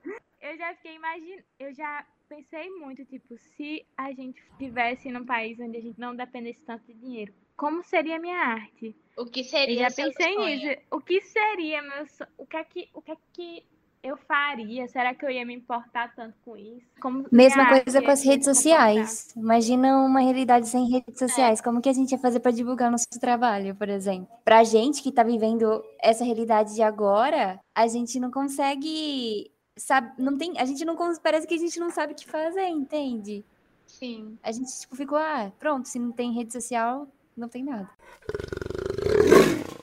[0.42, 1.42] Eu já fiquei imaginando.
[1.58, 6.14] Eu já pensei muito, tipo, se a gente estivesse num país onde a gente não
[6.14, 8.96] dependesse tanto de dinheiro, como seria a minha arte?
[9.16, 10.46] O que Eu seria já seu pensei sonho?
[10.46, 10.80] nisso.
[10.90, 12.30] O que seria meu sonho?
[12.36, 13.66] O que é que, o que, é que
[14.02, 14.86] eu faria?
[14.88, 16.84] Será que eu ia me importar tanto com isso?
[17.00, 19.32] Como Mesma coisa com as redes sociais.
[19.36, 21.60] Imagina uma realidade sem redes sociais.
[21.60, 24.28] Como que a gente ia fazer para divulgar nosso trabalho, por exemplo?
[24.44, 29.50] Pra gente que tá vivendo essa realidade de agora, a gente não consegue.
[29.76, 32.66] Sabe, não tem, a gente não parece que a gente não sabe o que fazer,
[32.66, 33.44] entende?
[33.86, 34.38] Sim.
[34.42, 37.90] A gente tipo, ficou, ah, pronto, se não tem rede social, não tem nada.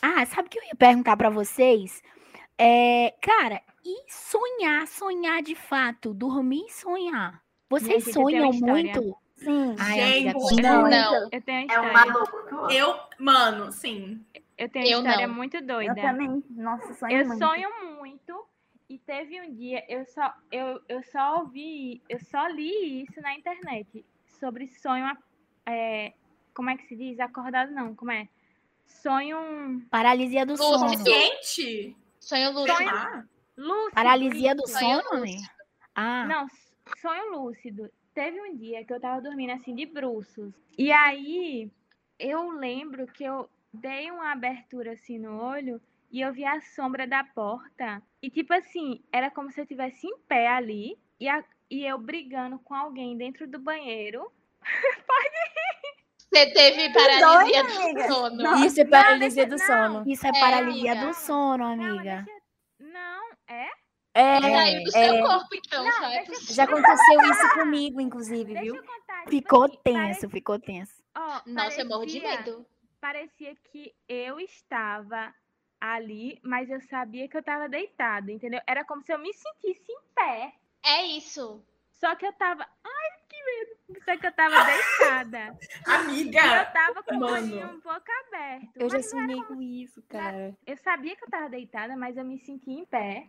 [0.02, 2.02] Ah, sabe o que eu ia perguntar pra vocês?
[2.58, 7.42] É, cara, e sonhar, sonhar de fato, dormir e sonhar.
[7.70, 9.18] Vocês eu sonham uma muito?
[9.36, 9.76] Sim.
[9.80, 10.62] Ai, Gente.
[10.62, 11.30] Não, não.
[11.32, 12.70] Eu tenho uma É um maluco que eu.
[12.70, 14.24] Eu, mano, sim.
[14.58, 15.36] Eu tenho uma Eu história não.
[15.36, 15.96] muito Eu doida.
[15.96, 16.44] também.
[16.52, 17.40] Nossa, sonho Eu muito.
[17.40, 18.46] sonho muito
[18.92, 23.34] e teve um dia eu só eu, eu só ouvi, eu só li isso na
[23.36, 25.06] internet sobre sonho
[25.66, 26.14] é,
[26.54, 27.18] como é que se diz?
[27.20, 28.28] Acordado não, como é?
[28.86, 30.80] Sonho Paralisia do Lúcido.
[30.80, 31.06] sono.
[31.06, 31.96] Gente!
[32.20, 32.76] Sonho lúcido.
[32.78, 33.26] Sei lá.
[33.56, 33.92] lúcido.
[33.96, 35.26] Paralisia do Sonho sono?
[35.96, 36.48] Ah, Não,
[36.98, 37.90] sonho lúcido.
[38.14, 40.54] Teve um dia que eu tava dormindo assim de bruços.
[40.78, 41.72] E aí
[42.20, 47.08] eu lembro que eu dei uma abertura assim no olho e eu vi a sombra
[47.08, 48.02] da porta.
[48.22, 51.98] E tipo assim, era como se eu estivesse em pé ali e, a- e eu
[51.98, 54.32] brigando com alguém dentro do banheiro.
[56.34, 58.36] Você teve paralisia do sono.
[58.38, 58.66] Não.
[58.66, 59.66] Isso é paralisia do não.
[59.66, 60.04] sono.
[60.08, 61.08] isso é É, paralisia amiga.
[61.08, 62.26] do sono, Não, amiga.
[62.26, 62.42] deixa-
[62.80, 63.70] Não, é?
[64.14, 65.84] É, Saiu do é, seu corpo, então.
[65.86, 66.56] Não, é eu- possível.
[66.56, 68.76] já aconteceu isso comigo, inclusive, Deixa viu?
[68.76, 69.20] eu contar.
[69.26, 71.04] tipo Ficou assim, tenso, parece- ficou tenso.
[71.18, 72.66] ó, Nossa, eu morro de parecia- medo.
[73.02, 75.34] parecia que eu estava
[75.82, 78.62] ali, mas eu sabia que eu tava deitada, entendeu?
[78.68, 80.54] Era como se eu me sentisse em pé.
[80.86, 81.66] É isso.
[81.94, 82.64] Só que eu tava.
[82.84, 84.02] Ai, que medo!
[84.06, 85.60] Só que eu tava deitada.
[85.88, 86.40] E Amiga!
[86.40, 87.34] eu tava com o Mano.
[87.34, 88.70] olhinho um pouco aberto.
[88.76, 90.56] Eu já sonhei com isso, cara.
[90.66, 93.28] Eu sabia que eu tava deitada, mas eu me sentia em pé,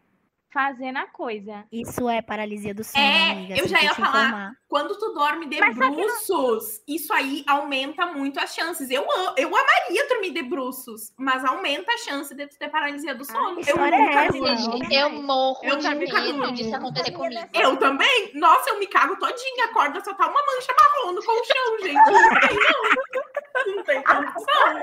[0.52, 1.64] fazendo a coisa.
[1.72, 3.56] Isso é paralisia do sono, É, amiga.
[3.58, 4.08] eu já ia falar.
[4.26, 4.52] informar.
[4.68, 8.90] Quando tu dorme de Mas que não- bruços, isso aí aumenta muito as chances.
[8.90, 9.04] Eu,
[9.36, 13.56] eu amaria dormir de bruços, mas aumenta a chance de tu ter paralisia do sono.
[13.56, 17.40] que eu história é nunca essa, Eu morro Eu de nunca medo disso acontecer comigo.
[17.54, 18.30] Eu também?
[18.34, 21.94] Nossa, eu me cago todinha, acorda, só tá uma mancha marrom no colchão, gente.
[21.94, 23.76] Não tem, não.
[23.76, 24.82] Não tem condição.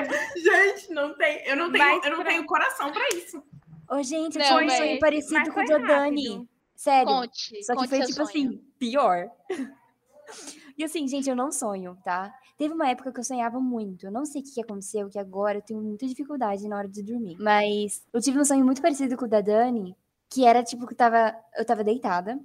[0.36, 1.42] Gente, não tem.
[1.46, 3.42] Eu não tenho, Mas eu não pra- tenho coração pra isso.
[3.90, 6.48] Ô, gente, eu Não, tinha um sonho parecido com o foi da Dani.
[6.76, 7.12] Sério.
[7.12, 7.64] Conte.
[7.64, 8.28] Só que foi tipo sonho.
[8.28, 9.28] assim, pior.
[10.78, 12.32] E assim, gente, eu não sonho, tá?
[12.56, 14.06] Teve uma época que eu sonhava muito.
[14.06, 16.88] Eu não sei o que que aconteceu, que agora eu tenho muita dificuldade na hora
[16.88, 17.36] de dormir.
[17.38, 19.94] Mas eu tive um sonho muito parecido com o da Dani,
[20.30, 22.40] que era tipo que eu tava, eu tava deitada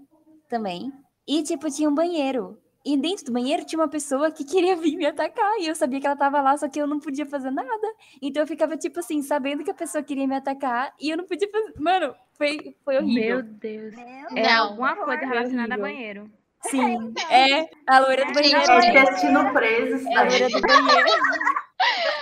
[0.49, 0.91] também.
[1.25, 2.62] E tipo, tinha um banheiro.
[2.85, 5.57] E dentro do banheiro tinha uma pessoa que queria vir me atacar.
[5.59, 7.87] E eu sabia que ela tava lá, só que eu não podia fazer nada.
[8.21, 10.93] Então eu ficava, tipo assim, sabendo que a pessoa queria me atacar.
[10.99, 11.73] E eu não podia fazer.
[11.79, 13.37] Mano, foi, foi horrível.
[13.37, 13.95] Meu Deus.
[13.95, 14.63] Meu É Não.
[14.69, 16.29] alguma coisa relacionada a banheiro.
[16.61, 18.59] Sim, é a loira do banheiro.
[18.59, 21.09] Gente, É intestino preso, É a loira do banheiro.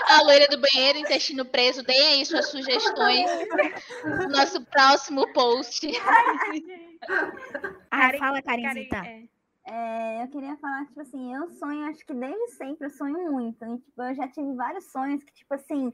[0.09, 3.29] A loira do banheiro, intestino preso, deem aí suas sugestões
[4.03, 5.87] no nosso próximo post.
[7.89, 8.97] Ah, Karen- fala, Karen, Karencita.
[8.97, 9.32] é.
[9.65, 13.63] É, eu queria falar, tipo assim, eu sonho, acho que desde sempre eu sonho muito.
[13.65, 15.91] E, tipo, eu já tive vários sonhos que, tipo assim,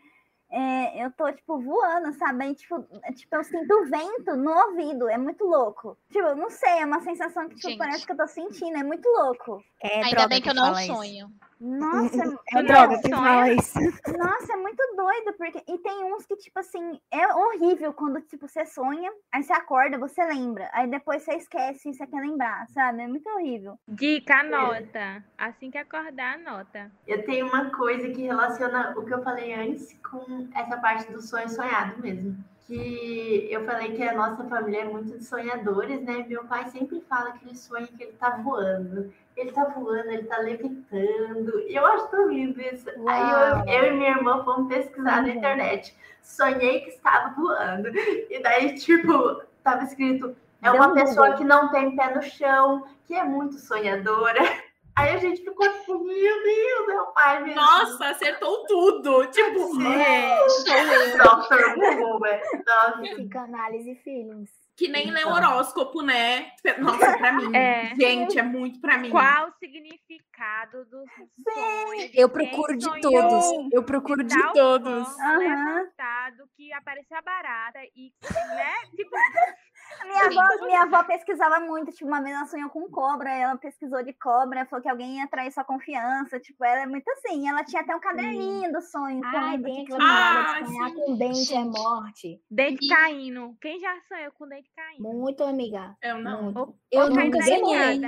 [0.51, 2.45] é, eu tô, tipo, voando, sabe?
[2.45, 5.95] Aí, tipo, é, tipo, eu sinto o vento no ouvido, é muito louco.
[6.11, 7.77] Tipo, não sei, é uma sensação que, tipo, Gente.
[7.77, 9.63] parece que eu tô sentindo, é muito louco.
[9.83, 11.31] É Ainda bem que eu não fala isso.
[11.59, 13.79] Nossa, É droga que fala isso.
[14.17, 15.61] Nossa, é muito doido, porque.
[15.67, 19.97] E tem uns que, tipo assim, é horrível quando, tipo, você sonha, aí você acorda,
[19.97, 20.69] você lembra.
[20.71, 23.01] Aí depois você esquece e você quer lembrar, sabe?
[23.01, 23.77] É muito horrível.
[23.87, 25.23] Dica, anota.
[25.37, 26.91] Assim que acordar, anota.
[27.05, 31.21] Eu tenho uma coisa que relaciona o que eu falei antes com essa parte do
[31.21, 32.37] sonho sonhado mesmo.
[32.67, 36.23] Que eu falei que a nossa família é muito de sonhadores, né?
[36.27, 39.11] Meu pai sempre fala que ele sonha que ele tá voando.
[39.39, 41.59] Ele tá voando, ele tá levitando.
[41.61, 42.89] E eu acho tão lindo isso.
[42.89, 43.63] Aí Uau.
[43.67, 45.35] eu, eu e minha irmã fomos pesquisar na Uhum.
[45.35, 45.95] internet.
[46.21, 47.89] Sonhei que estava voando.
[47.97, 52.21] E daí, tipo, tava escrito: é Deu uma um pessoa que não tem pé no
[52.21, 54.41] chão, que é muito sonhadora.
[54.95, 57.55] Aí a gente ficou tipo, meu Deus, meu pai mesmo.
[57.61, 59.25] Nossa, acertou tudo.
[59.27, 59.59] Tipo.
[59.73, 61.17] Sou eu.
[61.17, 61.75] Dr.
[61.75, 62.41] Google, velho.
[62.67, 63.01] Nossa.
[63.15, 64.58] Psicanálise feelings.
[64.79, 65.33] Que nem ler Então.
[65.33, 66.51] horóscopo, né?
[66.79, 67.53] Nossa, pra mim.
[67.55, 67.93] É.
[67.95, 69.09] Gente, é muito pra mim.
[69.09, 71.05] Qual o significado dos
[71.43, 72.11] sonhos?
[72.13, 73.73] Eu procuro de sonhou todos.
[73.73, 75.07] Eu procuro de todos.
[75.09, 75.37] forma, Aham.
[75.75, 78.73] levantado, que apareceu a barata e, né?
[78.95, 79.11] Tipo,
[80.03, 84.03] Minha avó, minha avó pesquisava muito, tipo, uma vez ela sonhou com cobra, ela pesquisou
[84.03, 87.63] de cobra, falou que alguém ia atrair sua confiança, tipo, ela é muito assim, ela
[87.63, 89.21] tinha até um caderninho do sonho.
[89.25, 90.95] Ai, tipo, aquela parada Ah, sonhar sim.
[90.95, 91.77] com dente é Gente.
[91.79, 92.41] morte.
[92.49, 93.55] dente E- caindo.
[93.61, 95.01] Quem já sonhou com dente caindo?
[95.03, 95.95] Muito, amiga.
[96.01, 96.75] Eu não.
[96.91, 98.01] Eu caindo nunca sonhei.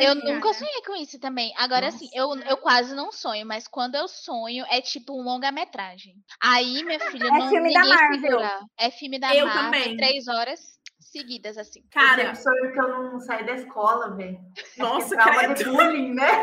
[0.00, 1.52] Eu nunca sonhei com isso também.
[1.56, 6.14] Agora, assim, eu, eu quase não sonho, mas quando eu sonho, é tipo um longa-metragem.
[6.40, 8.20] Aí, minha filha, É não, filme da Marvel.
[8.20, 8.60] segura.
[8.78, 9.96] É filme da Eu Marvel, também.
[9.96, 10.77] três horas
[11.18, 11.80] seguidas, assim.
[11.80, 14.38] Eu Cara, sempre sonho que eu não saio da escola, velho.
[14.76, 16.42] nossa, trauma de bullying, né?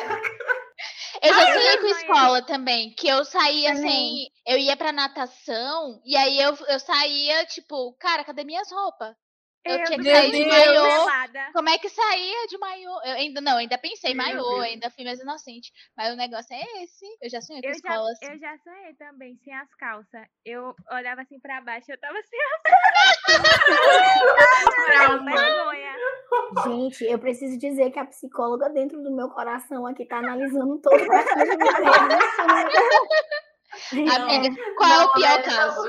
[1.23, 3.89] Eu já Ah, eu sonhei com escola também, que eu saía Também.
[3.89, 4.27] sem.
[4.45, 9.15] Eu ia pra natação, e aí eu, eu saía, tipo, cara, cadê minhas roupas?
[9.65, 10.83] Eu tinha que sair de maiô.
[11.53, 12.91] Como é que saía de maiô?
[13.03, 15.71] Eu ainda não, ainda pensei em Meu maiô, ainda fui mais inocente.
[15.97, 17.05] Mas o negócio é esse.
[17.21, 18.25] Eu já sonhei com Eu já, escola assim.
[18.27, 20.21] eu já sonhei também, sem as calças.
[20.45, 23.25] Eu olhava assim pra baixo, eu tava sem as
[25.09, 25.95] vergonha.
[26.65, 30.93] Gente, eu preciso dizer que a psicóloga dentro do meu coração aqui tá analisando todo
[30.95, 31.05] o.
[33.91, 35.87] Amiga, qual é o Não, pior caso?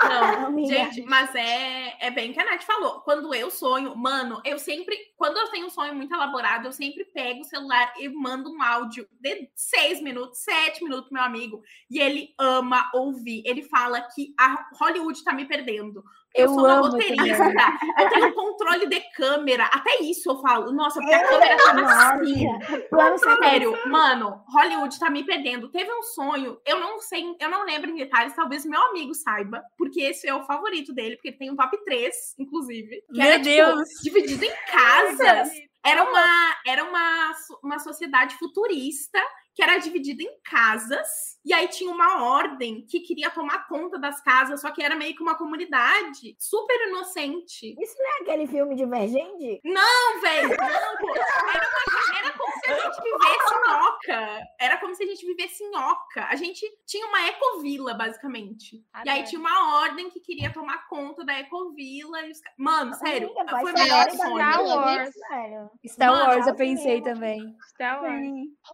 [0.00, 0.90] Não, Amiga.
[0.90, 3.00] gente, mas é, é bem que a Nath falou.
[3.00, 4.96] Quando eu sonho, mano, eu sempre.
[5.16, 8.62] Quando eu tenho um sonho muito elaborado, eu sempre pego o celular e mando um
[8.62, 11.62] áudio de seis minutos, sete minutos pro meu amigo.
[11.90, 13.42] E ele ama ouvir.
[13.46, 16.02] Ele fala que a Hollywood tá me perdendo.
[16.34, 17.44] Eu, Eu sou uma roteirista,
[17.98, 19.64] eu tenho controle de câmera.
[19.64, 20.72] Até isso eu falo.
[20.72, 22.46] Nossa, porque a câmera tá assim.
[22.88, 23.18] Plano.
[23.18, 25.70] Sério, mano, Hollywood tá me perdendo.
[25.70, 29.62] Teve um sonho, eu não sei, eu não lembro em detalhes, talvez meu amigo saiba,
[29.76, 33.02] porque esse é o favorito dele, porque ele tem um top 3, inclusive.
[33.10, 33.88] Meu era, tipo, Deus!
[34.02, 35.50] dividido em casas.
[35.84, 39.18] Era uma, era uma, uma sociedade futurista
[39.54, 44.20] que era dividida em casas, e aí tinha uma ordem que queria tomar conta das
[44.22, 47.74] casas, só que era meio que uma comunidade super inocente.
[47.78, 49.60] Isso não é aquele filme Divergente?
[49.64, 51.14] Não, velho, não, pô.
[51.14, 54.46] Era, uma- era como gente vivesse em Oca.
[54.60, 56.26] Era como se a gente vivesse em Oca.
[56.28, 58.76] A gente tinha uma ecovila, basicamente.
[58.76, 59.28] E aí Adoro.
[59.28, 62.20] tinha uma ordem que queria tomar conta da ecovila.
[62.22, 62.40] E os...
[62.56, 64.10] Mano, sério, Amiga, foi melhor.
[64.10, 65.14] Star Wars.
[65.28, 65.70] sério.
[65.86, 67.04] Star Mano, Wars eu assim pensei mesmo.
[67.04, 67.56] também.
[67.70, 68.22] Star Wars.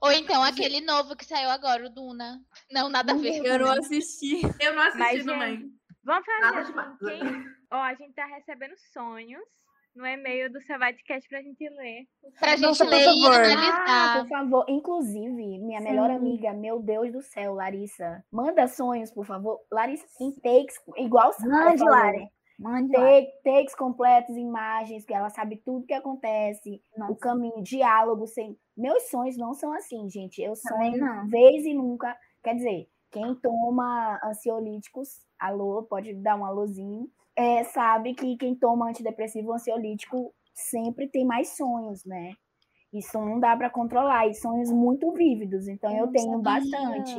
[0.03, 2.41] Ou então aquele novo que saiu agora, o Duna.
[2.71, 3.45] Não, nada a ver.
[3.45, 4.41] Eu não assisti.
[4.61, 5.79] Eu não assisti Mas, também.
[6.05, 6.99] Vamos fazer Nada demais.
[6.99, 7.45] quem...
[7.71, 9.43] Ó, a gente tá recebendo sonhos
[9.99, 12.07] no e-mail do Savadcast pra gente ler.
[12.39, 13.33] Pra gente Nossa, por ler e favor.
[13.33, 14.21] Ah, analisar.
[14.23, 14.65] por favor.
[14.69, 16.17] Inclusive, minha melhor Sim.
[16.17, 18.25] amiga, meu Deus do céu, Larissa.
[18.33, 19.59] Manda sonhos, por favor.
[19.71, 21.83] Larissa tem takes, igual o Mande.
[21.85, 22.29] Lari.
[22.59, 22.93] Mande.
[22.93, 27.15] Take- takes completos, imagens, que ela sabe tudo que acontece, o Nossa.
[27.17, 28.57] caminho, diálogo, sem.
[28.77, 30.41] Meus sonhos não são assim, gente.
[30.41, 31.29] Eu sonho não.
[31.29, 32.17] vez e nunca.
[32.43, 35.09] Quer dizer, quem toma ansiolíticos,
[35.39, 37.09] alô, pode dar um alôzinho,
[37.39, 42.33] é, sabe que quem toma antidepressivo ansiolítico sempre tem mais sonhos, né?
[42.93, 46.43] Isso não dá pra controlar, e sonhos muito vívidos, então eu, não tenho sabia.
[46.43, 47.17] bastante.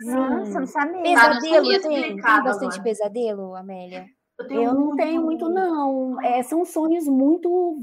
[0.00, 0.92] Nossa, não sabia.
[1.14, 1.90] Tá, não Pesadelo sabia tem?
[1.90, 2.82] Tem bastante agora.
[2.82, 4.06] pesadelo, Amélia?
[4.48, 6.22] Eu não tenho muito, não.
[6.22, 7.76] É, são sonhos muito.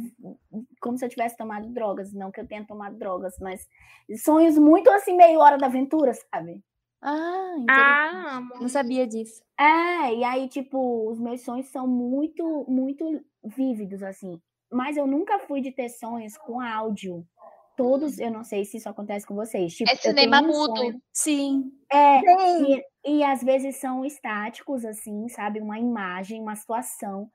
[0.80, 2.14] Como se eu tivesse tomado drogas.
[2.14, 3.68] Não que eu tenha tomado drogas, mas
[4.24, 6.64] sonhos muito assim, meio hora da aventura, sabe?
[7.02, 7.74] Ah, interessante.
[7.78, 8.42] Ah.
[8.62, 9.44] Não sabia disso.
[9.60, 14.40] É, e aí, tipo, os meus sonhos são muito, muito vívidos, assim.
[14.72, 17.26] Mas eu nunca fui de ter sonhos com áudio.
[17.78, 19.74] Todos, eu não sei se isso acontece com vocês.
[19.76, 20.76] Tipo, É cinema um mudo.
[20.78, 21.72] sonho- Sim.
[21.92, 22.82] É, Sim.
[23.06, 25.60] e, e às vezes são estáticos, assim, sabe?
[25.62, 27.30] Uma imagem, uma situação.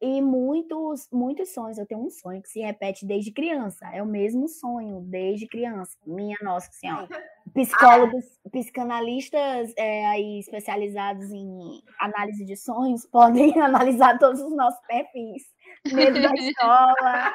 [0.00, 1.76] E muitos, muitos sonhos.
[1.76, 3.86] Eu tenho um sonho que se repete desde criança.
[3.92, 5.96] É o mesmo sonho desde criança.
[6.06, 7.08] Minha Nossa Senhora.
[7.52, 15.42] Psicólogos, psicanalistas é, aí especializados em análise de sonhos podem analisar todos os nossos perfis.
[15.92, 17.34] Medo da escola.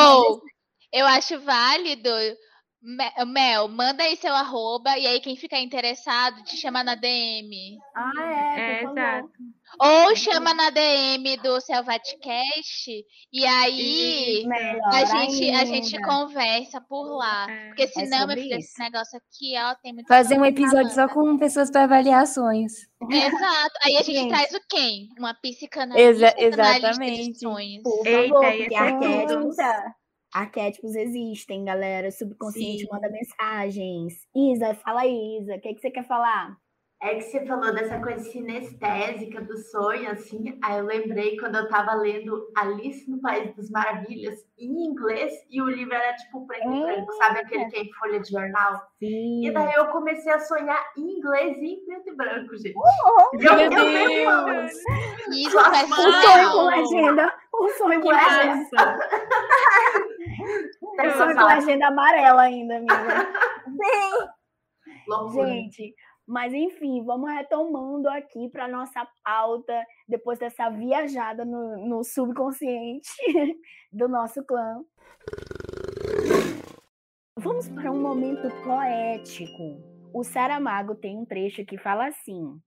[0.00, 0.40] Ou,
[0.92, 2.10] eu acho válido.
[2.80, 7.76] Me- Mel, manda aí seu arroba e aí quem ficar interessado te chama na DM.
[7.94, 9.28] Ah, é, É, exato.
[9.80, 17.16] Ou chama na DM do Selvatcast e aí Melhor a gente, a gente conversa por
[17.16, 17.46] lá.
[17.50, 17.66] É.
[17.68, 21.08] Porque senão, meu sobre filho, esse negócio aqui, ó, tem muito Fazer um episódio só
[21.08, 22.72] com pessoas para avaliar sonhos.
[23.10, 23.74] Exato.
[23.84, 25.08] Aí a gente traz o quem?
[25.18, 26.10] Uma psicanalista
[26.40, 27.38] Exa- analista de exatamente.
[27.40, 27.82] sonhos.
[27.82, 29.38] Por Eita, favor, ia porque ser
[30.34, 32.08] arquétipos, existem, galera.
[32.08, 32.88] O subconsciente Sim.
[32.90, 34.14] manda mensagens.
[34.34, 35.54] Isa, fala aí, Isa.
[35.56, 36.56] O que, que você quer falar?
[37.00, 40.58] É que você falou dessa coisa sinestésica do sonho, assim.
[40.64, 45.62] Aí eu lembrei quando eu tava lendo Alice no País das Maravilhas em inglês e
[45.62, 47.38] o livro era tipo preto e branco, sabe?
[47.38, 48.82] Aquele que é em folha de jornal.
[48.98, 49.46] Sim.
[49.46, 52.74] E daí eu comecei a sonhar em inglês e em preto e branco, gente.
[52.74, 53.92] Meu eu, eu Deus!
[53.92, 57.34] mesmo- Isso Nossa, faz O sonho com legenda.
[57.52, 58.98] O sonho com legenda.
[61.16, 63.32] Sonho com fala, legenda amarela ainda, amiga.
[65.06, 65.46] loucura.
[65.48, 65.94] Gente,
[66.26, 73.08] mas enfim, vamos retomando aqui para nossa pauta, depois dessa viajada no, no subconsciente
[73.92, 74.82] do nosso clã.
[77.38, 79.80] Vamos para um momento poético.
[80.12, 82.60] O Saramago tem um trecho que fala assim: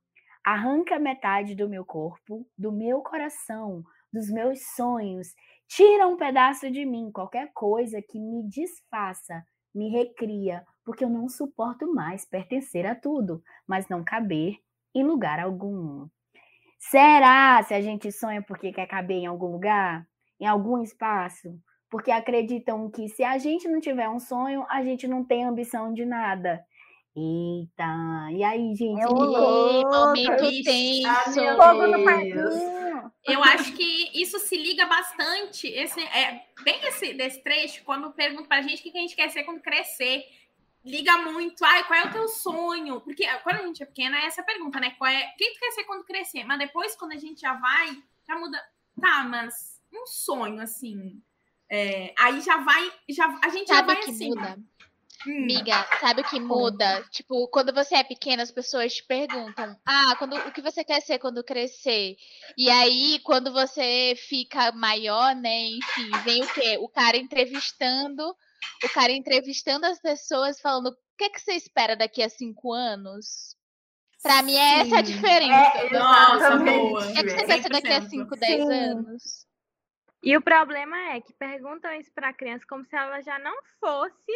[0.44, 5.28] arranca metade do meu corpo, do meu coração, dos meus sonhos,
[5.74, 9.42] tira um pedaço de mim, qualquer coisa que me desfaça,
[9.74, 14.58] me recria, porque eu não suporto mais pertencer a tudo, mas não caber
[14.94, 16.08] em lugar algum.
[16.78, 20.06] Será se a gente sonha porque quer caber em algum lugar,
[20.42, 21.58] em algum espaço?
[21.90, 25.94] Porque acreditam que se a gente não tiver um sonho, a gente não tem ambição
[25.94, 26.62] de nada.
[27.16, 29.02] Eita, e aí, gente?
[29.02, 29.90] Eu Ih, louca.
[29.90, 31.56] momento tenso.
[31.58, 32.81] Fogo no parquinho.
[33.26, 35.68] Eu acho que isso se liga bastante.
[35.68, 39.30] Esse, é, bem esse, desse trecho, quando perguntam pra gente o que a gente quer
[39.30, 40.26] ser quando crescer.
[40.84, 43.02] Liga muito, ai, qual é o teu sonho?
[43.02, 44.92] Porque quando a gente é pequena, é essa pergunta, né?
[44.98, 46.44] Qual é, quem tu quer ser quando crescer?
[46.44, 48.60] Mas depois, quando a gente já vai, já muda.
[49.00, 51.22] Tá, mas um sonho, assim.
[51.70, 52.92] é, aí já vai.
[53.10, 54.30] Já, a gente já Sabe vai o que assim.
[54.30, 54.60] muda?
[55.28, 57.04] Hum, Miga, sabe o que muda?
[57.12, 61.02] Tipo, quando você é pequena, as pessoas te perguntam: Ah, quando, o que você quer
[61.02, 62.16] ser quando crescer?
[62.58, 65.66] E aí, quando você fica maior, né?
[65.66, 66.78] Enfim, vem o quê?
[66.80, 68.24] O cara entrevistando,
[68.84, 73.56] o cara entrevistando as pessoas, falando: O que, que você espera daqui a cinco anos?
[74.22, 75.78] Pra mim, é essa a diferença.
[75.78, 77.10] É, Nossa, boa.
[77.10, 78.10] O que, que você quer ser daqui a 100%.
[78.10, 78.72] 5, 10 Sim.
[78.72, 79.48] anos?
[80.24, 84.32] E o problema é que perguntam isso pra criança como se ela já não fosse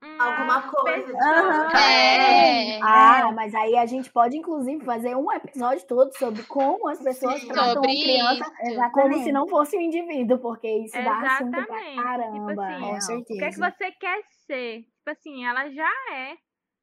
[0.00, 1.06] Alguma coisa.
[1.06, 1.70] pessoa- Aham.
[1.78, 2.80] É.
[2.82, 7.40] Ah, mas aí a gente pode, inclusive, fazer um episódio todo sobre como as pessoas
[7.40, 7.48] Sim.
[7.48, 8.52] tratam Sobre criança isso.
[8.54, 9.24] como Exatamente.
[9.24, 11.90] se não fosse um indivíduo, porque isso dá assunto pra Exatamente.
[11.90, 12.26] Tipo caramba.
[12.26, 12.78] assim, Com real.
[12.78, 13.70] O que é que certeza.
[13.70, 14.80] você quer ser?
[14.82, 16.36] Tipo assim, ela já é.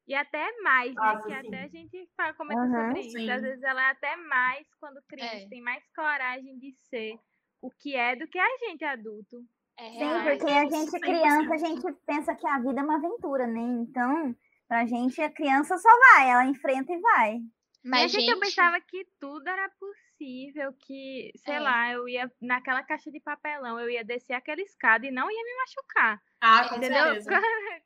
[0.08, 1.16] E até mais, né?
[1.16, 1.34] Que sim.
[1.48, 2.86] até a gente fala, comentou Aham.
[2.88, 3.18] sobre isso.
[3.18, 3.30] Sim.
[3.30, 5.48] Às vezes ela é até mais quando criança, É.
[5.48, 7.18] tem mais coragem de ser
[7.60, 9.38] o que é do que a gente adulto.
[9.78, 9.98] É Sim,
[10.38, 11.00] porque a gente, 100%.
[11.00, 13.60] criança, a gente pensa que a vida é uma aventura, né?
[13.60, 14.34] Então,
[14.66, 17.38] pra gente, a criança só vai, ela enfrenta e vai.
[17.84, 21.60] Mas, e a gente, eu gente, pensava que tudo era possível, que, sei É.
[21.60, 25.44] lá, eu ia naquela caixa de papelão, eu ia descer aquela escada e não ia
[25.44, 26.20] me machucar.
[26.40, 27.04] Ah, com entendeu?
[27.20, 27.30] certeza.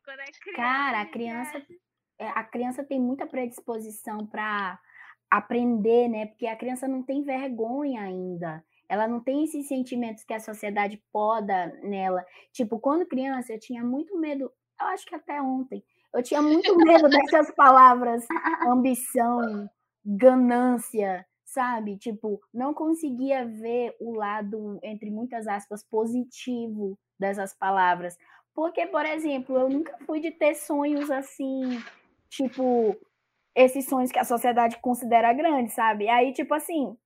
[0.05, 1.67] Quando é criança, Cara, a gente criança, acha-
[2.19, 4.79] é, a criança tem muita predisposição para
[5.31, 6.27] aprender, né?
[6.27, 8.65] Porque a criança não tem vergonha ainda.
[8.91, 12.27] Ela não tem esses sentimentos que a sociedade poda nela.
[12.53, 15.81] Tipo, quando criança, eu tinha muito medo, eu acho que até ontem,
[16.13, 18.27] eu tinha muito medo dessas palavras
[18.67, 19.71] ambição,
[20.05, 21.99] ganância, sabe?
[21.99, 28.19] Tipo, não conseguia ver o lado, entre muitas aspas, positivo dessas palavras.
[28.53, 31.81] Porque, por exemplo, eu nunca fui de ter sonhos assim,
[32.29, 32.97] tipo,
[33.55, 36.09] esses sonhos que a sociedade considera grandes, sabe?
[36.09, 36.97] Aí, tipo assim,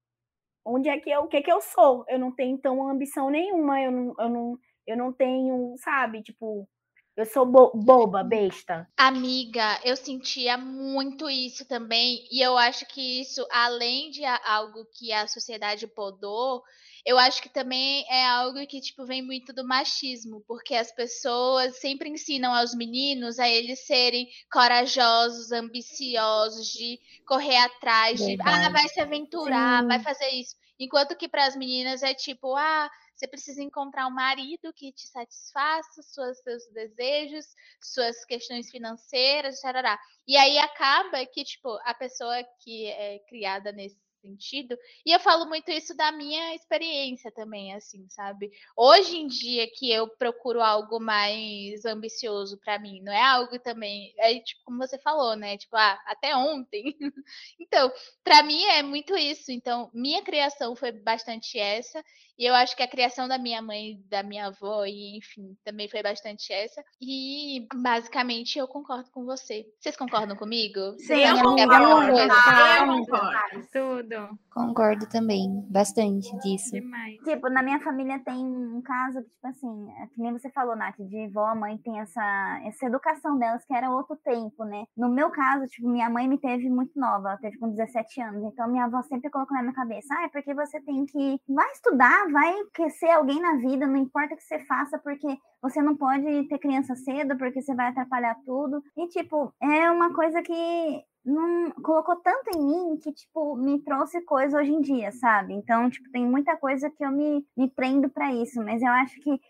[0.64, 2.04] onde é que eu, o que que eu sou?
[2.08, 6.22] Eu não tenho então ambição nenhuma, eu não, eu não, eu não tenho, sabe?
[6.22, 6.68] Tipo,
[7.16, 8.88] eu sou bo- boba, besta.
[8.96, 15.12] Amiga, eu sentia muito isso também, e eu acho que isso, além de algo que
[15.12, 16.62] a sociedade podou,
[17.06, 21.78] eu acho que também é algo que, tipo, vem muito do machismo, porque as pessoas
[21.78, 28.72] sempre ensinam aos meninos a eles serem corajosos, ambiciosos, de correr atrás, de, ah, Verdade.
[28.72, 30.04] vai se aventurar, vai Sim.
[30.04, 30.56] fazer isso.
[30.78, 35.06] Enquanto que para as meninas é tipo, ah, você precisa encontrar um marido que te
[35.06, 37.46] satisfaça suas, seus desejos,
[37.80, 39.98] suas questões financeiras, tarará.
[40.26, 45.46] E aí acaba que, tipo, a pessoa que é criada nesse sentido, e eu falo
[45.46, 48.50] muito isso da minha experiência também, assim, sabe?
[48.76, 54.14] Hoje em dia que eu procuro algo mais ambicioso pra mim, não é algo também,
[54.18, 55.56] é tipo como você falou, né?
[55.58, 56.96] Tipo, ah, até ontem.
[57.60, 59.52] então, pra mim é muito isso.
[59.52, 62.02] Então, minha criação foi bastante essa,
[62.36, 65.88] e eu acho que a criação da minha mãe, da minha avó, e enfim, também
[65.88, 66.82] foi bastante essa.
[67.00, 69.64] E basicamente eu concordo com você.
[69.78, 70.96] Vocês concordam comigo?
[70.98, 72.18] Sim, Eu amiga, concordo.
[72.18, 73.22] Eu concordo.
[73.22, 73.70] mais.
[73.70, 74.13] Tudo.
[74.50, 76.72] Concordo também, bastante disso.
[76.72, 77.16] Demais.
[77.24, 80.76] Tipo, na minha família tem um caso que, tipo assim, é que nem você falou,
[80.76, 84.84] Nath, de vó, a mãe tem essa, essa educação delas, que era outro tempo, né?
[84.96, 88.44] No meu caso, tipo, minha mãe me teve muito nova, ela teve com 17 anos,
[88.44, 91.70] então minha avó sempre colocou na minha cabeça, ah, é porque você tem que, vai
[91.72, 92.54] estudar, vai
[92.90, 96.58] ser alguém na vida, não importa o que você faça, porque você não pode ter
[96.58, 98.82] criança cedo, porque você vai atrapalhar tudo.
[98.96, 104.20] E, tipo, é uma coisa que não colocou tanto em mim que, tipo, me trouxe
[104.22, 105.54] coisa hoje em dia, sabe?
[105.54, 109.18] Então, tipo, tem muita coisa que eu me, me prendo pra isso, mas eu acho
[109.20, 109.40] que,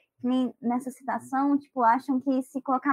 [0.62, 2.92] nessa situação, tipo, acham que se colocar.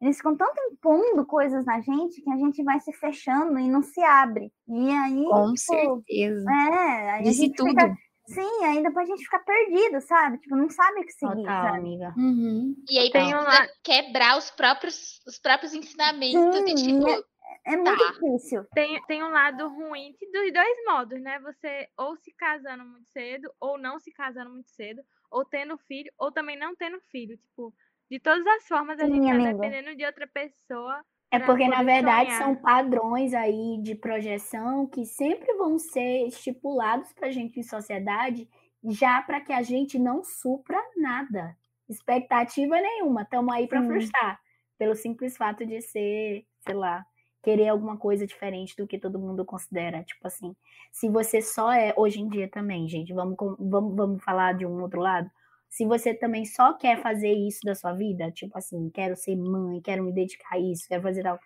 [0.00, 3.82] Eles ficam tanto impondo coisas na gente que a gente vai se fechando e não
[3.82, 4.50] se abre.
[4.66, 5.24] E aí.
[5.24, 6.50] Com tipo, certeza.
[6.50, 7.68] É, aí a Disse gente tudo.
[7.68, 7.94] fica.
[8.28, 10.38] Sim, aí depois a gente fica perdido, sabe?
[10.38, 11.78] Tipo, não sabe o que seguir, Total, sabe?
[11.78, 12.14] amiga.
[12.16, 12.74] Uhum.
[12.88, 17.24] E aí Tem um precisa lá- quebrar os próprios, os próprios ensinamentos Sim, tipo,
[17.64, 18.12] É muito Tá.
[18.12, 18.64] difícil.
[18.74, 21.40] Tem, tem um lado ruim dos dois modos, né?
[21.40, 26.12] Você ou se casando muito cedo, ou não se casando muito cedo, ou tendo filho,
[26.18, 27.36] ou também não tendo filho.
[27.38, 27.74] Tipo,
[28.10, 29.60] de todas as formas, a Sim, gente tá amiga.
[29.60, 31.04] dependendo de outra pessoa.
[31.32, 32.34] É pra porque, na verdade, sonhar.
[32.34, 38.48] são padrões aí de projeção que sempre vão ser estipulados para a gente em sociedade,
[38.84, 41.56] já para que a gente não supra nada.
[41.88, 43.22] Expectativa nenhuma.
[43.22, 44.40] Estamos aí para frustrar.
[44.76, 47.04] Pelo simples fato de ser, sei lá,
[47.42, 50.02] querer alguma coisa diferente do que todo mundo considera.
[50.02, 50.54] Tipo assim,
[50.92, 54.80] se você só é, hoje em dia também, gente, vamos, vamos, vamos falar de um
[54.82, 55.30] outro lado.
[55.68, 59.80] Se você também só quer fazer isso da sua vida, tipo assim, quero ser mãe,
[59.80, 61.38] quero me dedicar a isso, quero fazer tal.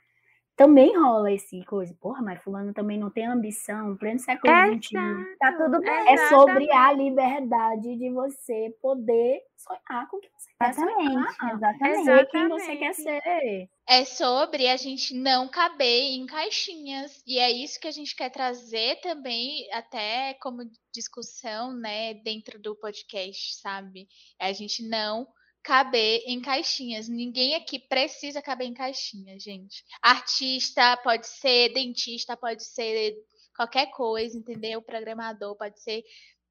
[0.56, 1.94] Também rola esse coisa.
[2.00, 5.26] Porra, mas fulano também não tem ambição, pleno século XXI.
[5.38, 6.08] Tá tudo bem.
[6.08, 6.94] É sobre a Exatamente.
[6.94, 11.54] liberdade de você poder sonhar com o que você quer Exatamente, sonhar.
[11.54, 12.04] exatamente.
[12.04, 13.02] Ser quem você quer Exatamente.
[13.02, 13.68] ser.
[13.88, 17.22] é sobre a gente não caber em caixinhas.
[17.26, 22.76] E é isso que a gente quer trazer também, até como discussão, né, dentro do
[22.76, 24.06] podcast, sabe?
[24.38, 25.26] É a gente não
[25.64, 27.08] caber em caixinhas.
[27.08, 29.82] Ninguém aqui precisa caber em caixinhas, gente.
[30.02, 33.14] Artista pode ser, dentista pode ser
[33.56, 34.82] qualquer coisa, entendeu?
[34.82, 36.04] Programador pode ser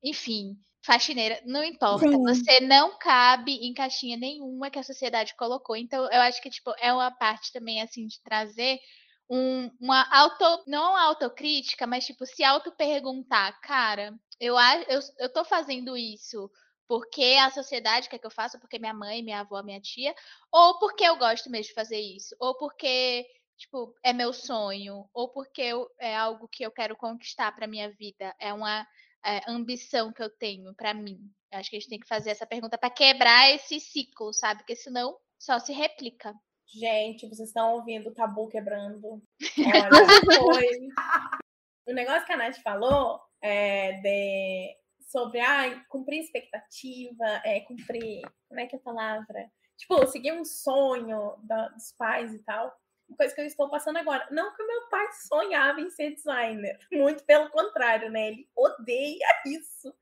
[0.03, 2.09] enfim, faxineira, não importa.
[2.09, 2.22] Sim.
[2.24, 5.78] Você não cabe em caixinha nenhuma que a sociedade colocou.
[5.78, 8.80] Então, eu acho que tipo é uma parte também assim de trazer
[9.30, 14.55] um, uma auto, não autocrítica, mas tipo se auto perguntar, cara, eu
[14.89, 16.51] eu, eu tô fazendo isso
[16.93, 20.13] porque a sociedade quer que eu faça, porque minha mãe, minha avó, minha tia,
[20.51, 23.25] ou porque eu gosto mesmo de fazer isso, ou porque
[23.57, 27.89] tipo é meu sonho, ou porque eu- é algo que eu quero conquistar para minha
[27.89, 28.87] vida, é uma
[29.25, 31.17] é, ambição que eu tenho para mim.
[31.51, 34.59] Eu acho que a gente tem que fazer essa pergunta para quebrar esse ciclo, sabe?
[34.59, 36.31] Porque senão só se replica.
[36.67, 39.19] Gente, vocês estão ouvindo o tabu quebrando.
[39.57, 40.89] Olha, foi.
[41.87, 44.82] O negócio que a Nath falou é de,
[45.14, 48.24] sobre ah, cumprir expectativa, é cumprir.
[48.49, 49.51] Como é que é a palavra?
[49.78, 52.76] Tipo, seguir um sonho da- dos pais e tal.
[53.16, 54.28] Coisa que eu estou passando agora.
[54.32, 56.80] Não que o meu pai sonhava em ser designer.
[56.91, 58.30] Muito pelo contrário, né?
[58.30, 59.93] Ele odeia isso.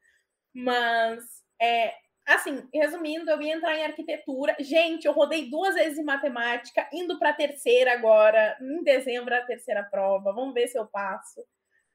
[0.53, 1.24] Mas,
[1.62, 1.93] é,
[2.26, 4.55] assim, resumindo, eu ia entrar em arquitetura.
[4.59, 9.45] Gente, eu rodei duas vezes em matemática, indo para a terceira agora, em dezembro, a
[9.45, 10.34] terceira prova.
[10.34, 11.45] Vamos ver se eu passo.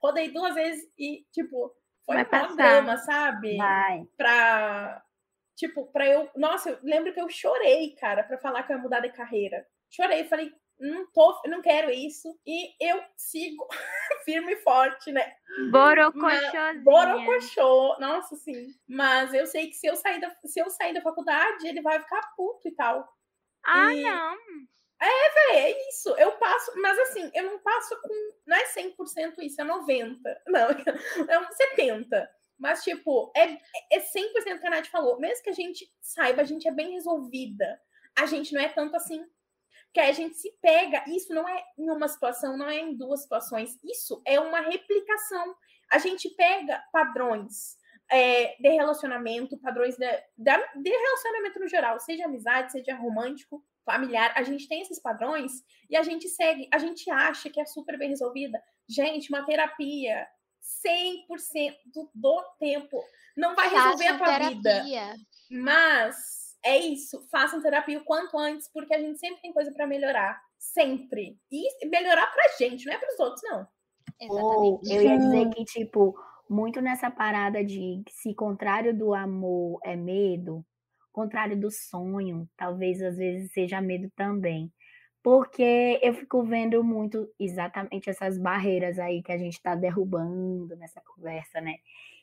[0.03, 1.75] Rodei duas vezes e, tipo,
[2.07, 2.55] foi Vai uma passar.
[2.57, 3.57] drama, sabe?
[3.57, 4.05] Vai.
[4.17, 5.03] Pra,
[5.57, 6.31] tipo, pra eu.
[6.37, 9.67] Nossa, eu lembro que eu chorei, cara, pra falar que eu ia mudar de carreira.
[9.91, 12.29] Chorei, falei, não tô, não quero isso.
[12.47, 13.67] E eu sigo
[14.25, 15.35] firme e forte, né?
[15.71, 16.83] Borocochosinha.
[16.85, 18.69] Borocochô, nossa, sim.
[18.89, 21.99] Mas eu sei que se eu sair da, se eu sair da faculdade, ele vai
[22.01, 23.09] ficar puto e tal.
[23.65, 24.37] Ah, E- não.
[25.01, 26.11] É, é isso.
[26.17, 28.33] Eu passo, mas assim, eu não passo com.
[28.47, 30.19] Não é 100% isso, é 90%.
[30.49, 30.69] Não,
[31.29, 31.47] é um
[31.79, 32.29] 70%.
[32.59, 33.53] Mas, tipo, é,
[33.93, 35.21] é 100% que a Nath falou.
[35.21, 37.79] Mesmo que a gente saiba, a gente é bem resolvida.
[38.19, 39.23] A gente não é tanto assim.
[39.87, 41.05] Porque a gente se pega.
[41.07, 43.79] Isso não é em uma situação, não é em duas situações.
[43.85, 45.55] Isso é uma replicação.
[45.93, 47.77] A gente pega padrões
[48.11, 50.07] é, de relacionamento, padrões de,
[50.39, 54.33] da- de relacionamento no geral, seja amizade, seja romântico, familiar.
[54.37, 55.53] A gente tem esses padrões
[55.89, 56.69] e a gente segue.
[56.71, 58.61] A gente acha que é super bem resolvida.
[58.87, 60.27] Gente, uma terapia
[60.85, 61.75] 100%
[62.15, 63.03] do tempo
[63.37, 64.85] não vai resolver a tua vida.
[65.51, 66.17] Mas
[66.65, 70.41] é isso, façam terapia o quanto antes, porque a gente sempre tem coisa para melhorar.
[70.59, 71.39] Sempre.
[71.51, 73.67] E melhorar pra gente, não é pros outros, não.
[74.29, 74.95] Ou Exatamente.
[74.95, 76.19] eu ia dizer que, tipo,
[76.49, 80.65] muito nessa parada de se contrário do amor é medo,
[81.17, 84.73] contrário do sonho, talvez às vezes seja medo também.
[85.23, 91.01] Porque eu fico vendo muito exatamente essas barreiras aí que a gente tá derrubando nessa
[91.03, 91.77] conversa, né?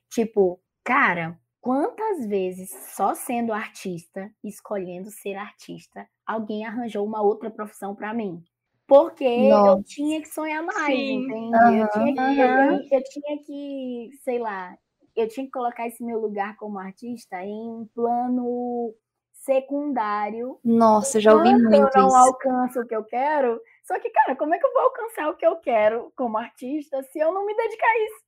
[0.10, 7.96] Tipo, cara, quantas vezes só sendo artista, escolhendo ser artista, alguém arranjou uma outra profissão
[7.96, 8.44] para mim?
[8.88, 9.24] Porque
[9.66, 9.84] eu Nossa.
[9.86, 11.10] tinha que sonhar mais, Sim.
[11.10, 11.74] entende?
[11.74, 12.70] Eu tinha, que, Aham.
[12.70, 14.78] eu, eu tinha que, sei lá,
[15.16, 18.94] eu tinha que colocar esse meu lugar como artista em um plano
[19.34, 20.60] secundário.
[20.64, 22.18] Nossa, já ouvi Quando eu muito não isso.
[22.18, 23.62] alcanço o que eu quero.
[23.84, 27.04] Só que, cara, como é que eu vou alcançar o que eu quero como artista
[27.04, 28.24] se eu não me dedicar a isso?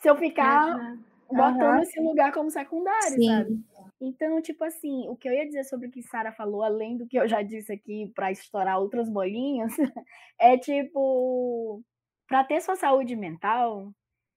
[0.00, 1.04] Se eu ficar Exato.
[1.28, 1.82] botando Aham.
[1.82, 3.50] esse lugar como secundário, sabe?
[3.50, 3.64] Sim.
[4.00, 7.06] Então, tipo assim, o que eu ia dizer sobre o que Sara falou, além do
[7.06, 9.72] que eu já disse aqui para estourar outras bolinhas,
[10.38, 11.82] é tipo,
[12.28, 13.90] para ter sua saúde mental,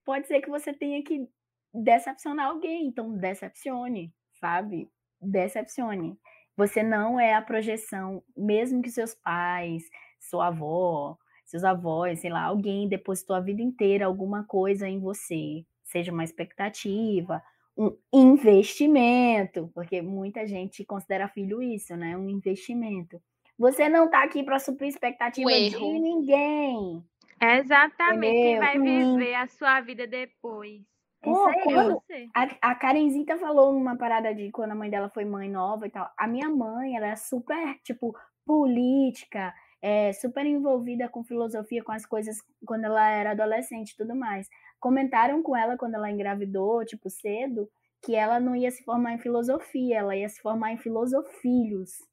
[0.04, 1.28] pode ser que você tenha que
[1.72, 4.88] decepcionar alguém, então decepcione, sabe?
[5.20, 6.18] Decepcione.
[6.56, 9.84] Você não é a projeção, mesmo que seus pais,
[10.18, 15.64] sua avó, seus avós, sei lá, alguém depositou a vida inteira alguma coisa em você,
[15.82, 17.42] seja uma expectativa,
[17.76, 22.16] um investimento, porque muita gente considera filho isso, né?
[22.16, 23.20] Um investimento.
[23.58, 27.04] Você não tá aqui para suprir expectativa de ninguém.
[27.40, 28.34] Exatamente.
[28.34, 29.18] Quem vai Entendeu?
[29.18, 30.82] viver a sua vida depois?
[31.22, 31.60] Pô, Isso aí.
[31.60, 32.02] É quando,
[32.34, 35.90] a, a Karenzinha falou numa parada de quando a mãe dela foi mãe nova e
[35.90, 36.10] tal.
[36.16, 38.16] A minha mãe, ela é super, tipo,
[38.46, 44.14] política, é, super envolvida com filosofia, com as coisas quando ela era adolescente e tudo
[44.14, 44.48] mais.
[44.78, 47.68] Comentaram com ela quando ela engravidou, tipo, cedo,
[48.02, 52.09] que ela não ia se formar em filosofia, ela ia se formar em filosofilhos.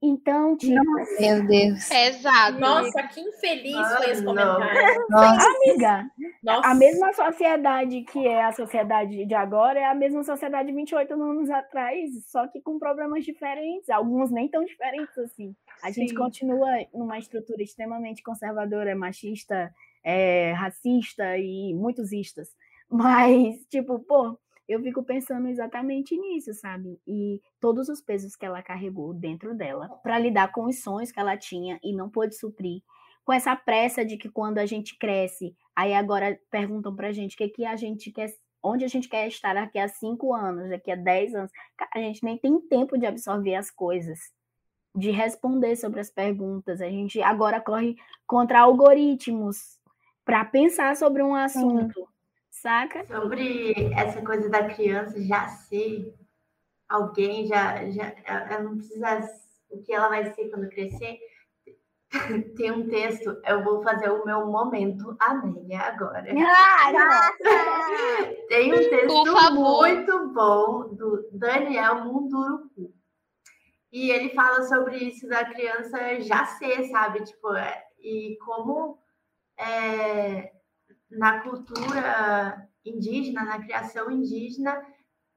[0.00, 0.80] Então, tipo,
[1.20, 1.88] Meu Deus.
[1.88, 2.60] Pesado.
[2.60, 4.54] Nossa, que infeliz foi esse Mano.
[4.54, 5.06] comentário.
[5.10, 5.48] Nossa.
[5.48, 6.68] amiga, Nossa.
[6.68, 11.50] a mesma sociedade que é a sociedade de agora é a mesma sociedade 28 anos
[11.50, 15.54] atrás, só que com problemas diferentes, alguns nem tão diferentes assim.
[15.82, 16.16] A gente Sim.
[16.16, 19.74] continua numa estrutura extremamente conservadora, machista,
[20.04, 22.54] é, racista e muitos istas.
[22.88, 24.38] Mas, tipo, pô,
[24.68, 27.00] eu fico pensando exatamente nisso, sabe?
[27.06, 31.18] E todos os pesos que ela carregou dentro dela para lidar com os sonhos que
[31.18, 32.82] ela tinha e não pôde suprir.
[33.24, 37.38] Com essa pressa de que quando a gente cresce, aí agora perguntam pra gente o
[37.38, 38.30] que, que a gente quer,
[38.62, 41.50] onde a gente quer estar daqui a cinco anos, daqui a dez anos.
[41.94, 44.18] A gente nem tem tempo de absorver as coisas,
[44.94, 46.82] de responder sobre as perguntas.
[46.82, 47.96] A gente agora corre
[48.26, 49.78] contra algoritmos
[50.24, 52.06] para pensar sobre um assunto,
[52.62, 53.04] saca?
[53.06, 56.14] Sobre essa coisa da criança já ser
[56.88, 59.28] alguém, já, já ela não precisa
[59.70, 61.18] o que ela vai ser quando crescer.
[62.56, 66.24] Tem um texto, eu vou fazer o meu momento Amélia agora.
[66.30, 68.34] Ah, nossa!
[68.48, 72.94] Tem um texto muito bom do Daniel Munduruku.
[73.92, 77.24] E ele fala sobre isso da criança já ser, sabe?
[77.24, 78.98] Tipo, é, e como
[79.58, 80.52] é,
[81.10, 84.84] na cultura indígena, na criação indígena,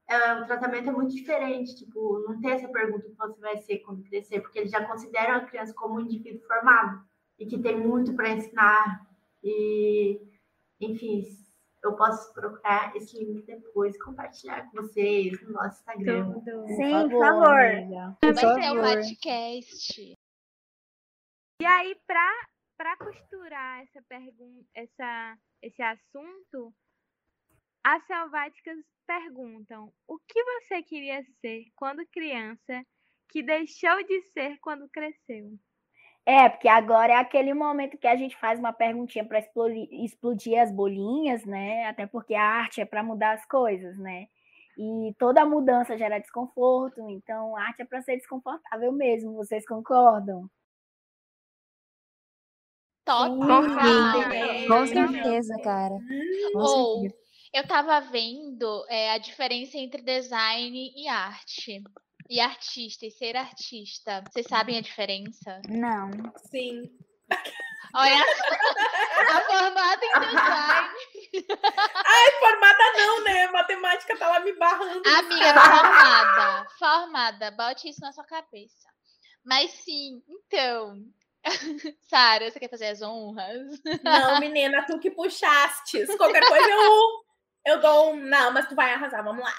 [0.08, 1.76] é, o tratamento é muito diferente.
[1.76, 5.36] Tipo, não tem essa pergunta que você vai ser quando crescer, porque eles já consideram
[5.36, 7.02] a criança como um indivíduo formado
[7.38, 9.06] e que tem muito para ensinar.
[9.42, 10.20] E,
[10.80, 11.24] enfim,
[11.82, 16.32] eu posso procurar esse link depois, compartilhar com vocês no nosso Instagram.
[16.32, 16.66] Tudo.
[16.68, 18.16] Sim, por favor.
[18.20, 18.82] Por Vai ser um favor.
[18.82, 20.14] podcast.
[21.60, 22.30] E aí, pra,
[22.82, 26.74] pra costurar essa pergunta, essa, esse assunto,
[27.84, 28.76] as selváticas
[29.06, 32.84] perguntam: o que você queria ser quando criança
[33.30, 35.56] que deixou de ser quando cresceu?
[36.26, 40.72] É, porque agora é aquele momento que a gente faz uma perguntinha para explodir as
[40.72, 41.86] bolinhas, né?
[41.86, 44.26] Até porque a arte é para mudar as coisas, né?
[44.76, 49.34] E toda mudança gera desconforto, então a arte é para ser desconfortável mesmo.
[49.34, 50.50] Vocês concordam?
[53.04, 53.36] Total.
[54.68, 55.94] Com certeza, cara.
[56.52, 57.22] Com Ou certeza.
[57.54, 61.82] eu tava vendo é, a diferença entre design e arte.
[62.30, 64.22] E artista, e ser artista.
[64.30, 65.60] Vocês sabem a diferença?
[65.68, 66.10] Não.
[66.50, 66.82] Sim.
[67.94, 68.24] Olha,
[69.28, 70.88] a formada em design.
[72.06, 73.48] Ai, formada não, né?
[73.48, 75.06] Matemática tá lá me barrando.
[75.06, 76.66] Amiga, formada.
[76.78, 77.50] Formada.
[77.50, 78.88] Bote isso na sua cabeça.
[79.44, 80.96] Mas sim, então.
[82.08, 83.80] Sara, você quer fazer as honras?
[84.02, 86.14] Não, menina, tu que puxastes.
[86.16, 87.24] Qualquer coisa eu,
[87.66, 88.16] eu dou um.
[88.16, 89.54] Não, mas tu vai arrasar, vamos lá.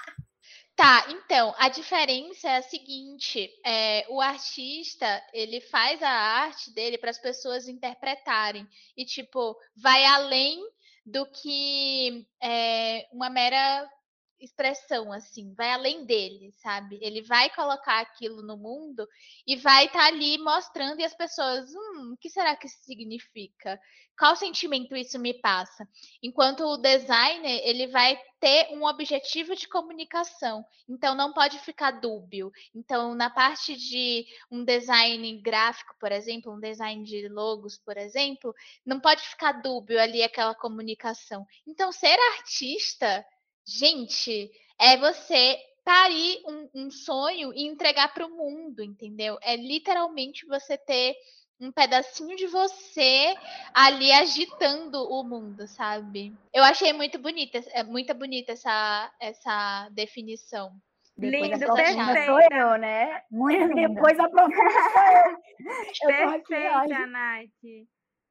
[0.76, 6.98] Tá, então, a diferença é a seguinte: é, o artista ele faz a arte dele
[6.98, 8.66] para as pessoas interpretarem
[8.96, 10.60] e, tipo, vai além
[11.06, 13.88] do que é, uma mera
[14.40, 16.98] expressão, assim, vai além dele, sabe?
[17.00, 19.08] Ele vai colocar aquilo no mundo
[19.46, 23.80] e vai estar ali mostrando e as pessoas, hum, o que será que isso significa?
[24.16, 25.88] Qual sentimento isso me passa?
[26.22, 32.52] Enquanto o designer, ele vai ter um objetivo de comunicação, então não pode ficar dúbio.
[32.74, 38.54] Então, na parte de um design gráfico, por exemplo, um design de logos, por exemplo,
[38.86, 41.44] não pode ficar dúbio ali aquela comunicação.
[41.66, 43.26] Então, ser artista,
[43.66, 44.50] gente,
[44.80, 49.38] é você parir um, um sonho e entregar para o mundo, entendeu?
[49.42, 51.14] É literalmente você ter
[51.60, 53.34] um pedacinho de você
[53.72, 56.32] ali agitando o mundo, sabe?
[56.52, 60.72] Eu achei muito bonita, é muito bonita essa, essa definição.
[61.16, 62.26] Depois Lindo, perfeito.
[62.26, 63.22] sou eu, né?
[63.30, 63.94] Muito lindo.
[63.94, 64.48] Depois a ó.
[66.06, 67.48] Perfeita, Nath.
[67.64, 67.86] E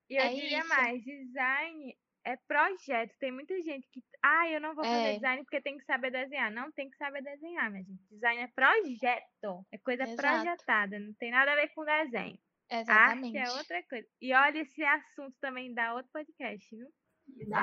[0.09, 0.67] eu É diria isso.
[0.67, 1.95] mais, design
[2.25, 3.13] é projeto.
[3.19, 5.13] Tem muita gente que, ah, eu não vou fazer É.
[5.15, 6.51] design porque tem que saber desenhar.
[6.51, 8.01] Não tem que saber desenhar, minha gente.
[8.09, 9.65] Design é projeto.
[9.71, 10.17] É coisa Exato.
[10.21, 10.99] projetada.
[10.99, 12.37] Não tem nada a ver com desenho.
[12.71, 13.37] Exatamente.
[13.37, 14.07] Arte é outra coisa.
[14.21, 16.87] E olha, esse assunto também dá outro podcast, viu?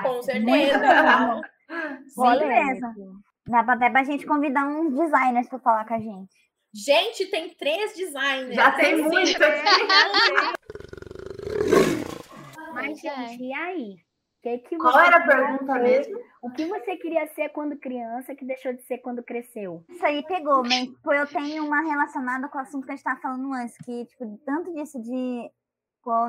[0.03, 0.45] Com certeza.
[2.47, 3.21] Mesmo.
[3.47, 6.35] Dá pra até pra gente convidar uns designers pra falar com a gente.
[6.73, 8.55] Gente, tem três designers.
[8.55, 9.39] Já tem muito.
[12.73, 13.15] Mas, é.
[13.27, 13.95] gente, e aí?
[14.41, 15.81] Que que Qual era a pergunta ser?
[15.81, 16.19] mesmo?
[16.41, 19.83] O que você queria ser quando criança que deixou de ser quando cresceu?
[19.87, 23.03] Isso aí pegou, mas tipo, eu tenho uma relacionada com o assunto que a gente
[23.03, 25.49] tava falando antes, que, tipo, tanto disso de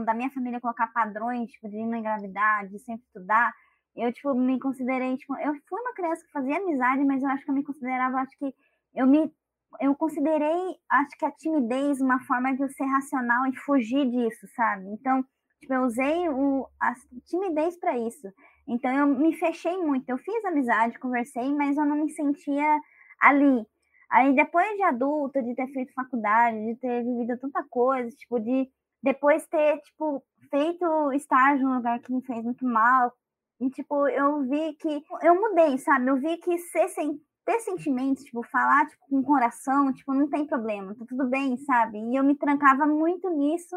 [0.04, 3.50] da minha família colocar padrões, tipo, de não engravidar, de sempre estudar,
[3.96, 7.42] eu, tipo, me considerei, tipo, eu fui uma criança que fazia amizade, mas eu acho
[7.42, 8.54] que eu me considerava, acho que
[8.94, 9.32] eu me
[9.80, 14.46] eu considerei, acho que a timidez uma forma de eu ser racional e fugir disso,
[14.54, 14.86] sabe?
[14.88, 15.24] Então,
[15.62, 16.92] tipo, eu usei o, a
[17.24, 18.28] timidez para isso.
[18.68, 20.08] Então, eu me fechei muito.
[20.08, 22.80] Eu fiz amizade, conversei, mas eu não me sentia
[23.20, 23.64] ali.
[24.10, 28.68] Aí, depois de adulta, de ter feito faculdade, de ter vivido tanta coisa, tipo, de
[29.02, 33.12] depois ter, tipo, feito estágio num lugar que me fez muito mal.
[33.60, 36.08] E, tipo, eu vi que eu mudei, sabe?
[36.08, 40.28] Eu vi que ser sem ter sentimentos, tipo, falar tipo, com o coração, tipo, não
[40.28, 41.98] tem problema, tá tudo bem, sabe?
[41.98, 43.76] E eu me trancava muito nisso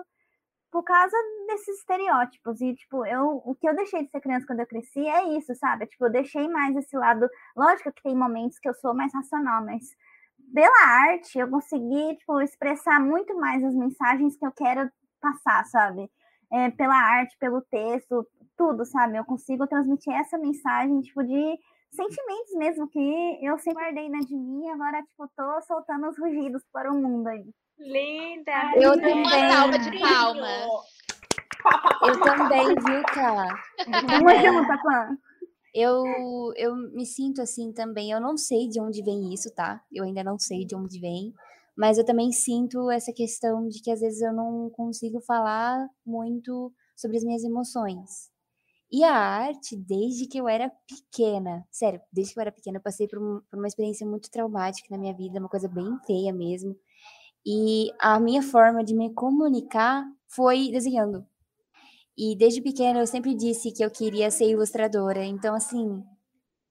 [0.71, 1.15] por causa
[1.47, 2.61] desses estereótipos.
[2.61, 5.53] E, tipo, eu, o que eu deixei de ser criança quando eu cresci é isso,
[5.55, 5.87] sabe?
[5.87, 7.27] Tipo, eu deixei mais esse lado.
[7.55, 9.83] Lógico que tem momentos que eu sou mais racional, mas
[10.53, 14.89] pela arte eu consegui, tipo, expressar muito mais as mensagens que eu quero
[15.21, 16.09] passar, sabe?
[16.51, 19.17] É, pela arte, pelo texto, tudo, sabe?
[19.17, 21.57] Eu consigo transmitir essa mensagem, tipo, de
[21.91, 26.63] sentimentos mesmo que eu sempre guardei dentro de mim, agora, tipo, tô soltando os rugidos
[26.71, 27.45] para o mundo aí.
[27.79, 28.71] Linda!
[28.75, 29.49] Eu Uma também.
[29.49, 30.67] salva de palmas.
[32.03, 33.63] Eu também, viu, Cá?
[33.85, 35.17] Junto, Clã.
[35.73, 38.11] Eu, eu me sinto assim também.
[38.11, 39.81] Eu não sei de onde vem isso, tá?
[39.91, 41.33] Eu ainda não sei de onde vem.
[41.77, 46.71] Mas eu também sinto essa questão de que às vezes eu não consigo falar muito
[46.95, 48.29] sobre as minhas emoções.
[48.89, 52.81] E a arte, desde que eu era pequena, sério, desde que eu era pequena, eu
[52.81, 56.31] passei por, um- por uma experiência muito traumática na minha vida, uma coisa bem feia
[56.31, 56.73] mesmo.
[57.45, 61.25] E a minha forma de me comunicar foi desenhando.
[62.17, 65.23] E desde pequena eu sempre disse que eu queria ser ilustradora.
[65.23, 66.01] Então, assim,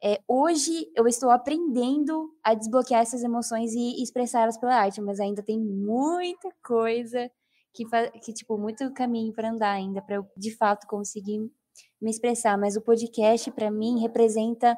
[0.03, 5.43] é, hoje eu estou aprendendo a desbloquear essas emoções e expressá-las pela arte, mas ainda
[5.43, 7.31] tem muita coisa
[7.73, 7.85] que,
[8.21, 11.39] que tipo, muito caminho para andar ainda para eu de fato conseguir
[12.01, 12.59] me expressar.
[12.59, 14.77] Mas o podcast, para mim, representa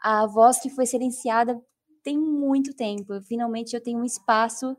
[0.00, 1.60] a voz que foi silenciada
[2.02, 3.20] tem muito tempo.
[3.22, 4.76] Finalmente eu tenho um espaço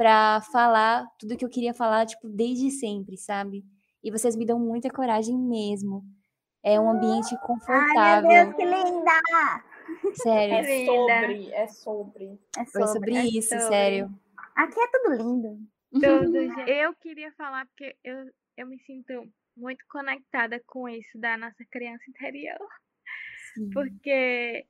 [0.00, 3.62] para falar tudo que eu queria falar, tipo, desde sempre, sabe?
[4.02, 6.02] E vocês me dão muita coragem mesmo.
[6.62, 8.30] É um ambiente Ai, confortável.
[8.30, 10.14] meu Deus, que linda!
[10.14, 10.54] Sério.
[10.54, 12.40] É sobre, é sobre.
[12.56, 12.92] É Foi sobre.
[12.92, 13.64] sobre é isso, sobre.
[13.66, 14.10] sério.
[14.56, 15.58] Aqui é tudo lindo.
[15.92, 16.70] Tudo, gente.
[16.70, 18.24] Eu queria falar porque eu,
[18.56, 22.68] eu me sinto muito conectada com isso da nossa criança interior.
[23.52, 23.68] Sim.
[23.68, 24.64] Porque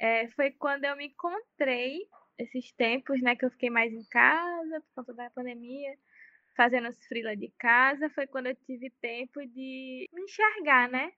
[0.00, 2.06] é, foi quando eu me encontrei,
[2.38, 5.96] esses tempos, né, que eu fiquei mais em casa, por conta da pandemia,
[6.56, 11.12] fazendo os freela de casa, foi quando eu tive tempo de me enxergar, né?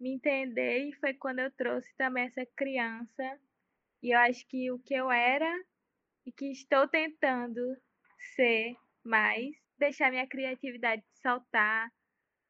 [0.00, 3.40] Me entender, e foi quando eu trouxe também essa criança.
[4.02, 5.50] E eu acho que o que eu era
[6.26, 7.60] e que estou tentando
[8.34, 11.90] ser mais, deixar minha criatividade saltar,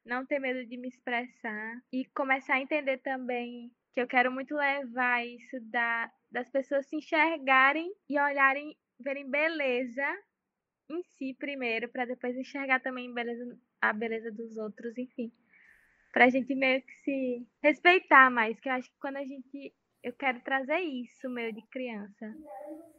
[0.05, 4.55] não ter medo de me expressar e começar a entender também que eu quero muito
[4.55, 10.05] levar isso da, das pessoas se enxergarem e olharem, verem beleza
[10.89, 15.31] em si primeiro, para depois enxergar também beleza, a beleza dos outros, enfim.
[16.13, 19.73] Pra gente meio que se respeitar mais, que eu acho que quando a gente.
[20.03, 22.31] Eu quero trazer isso, meu, de criança.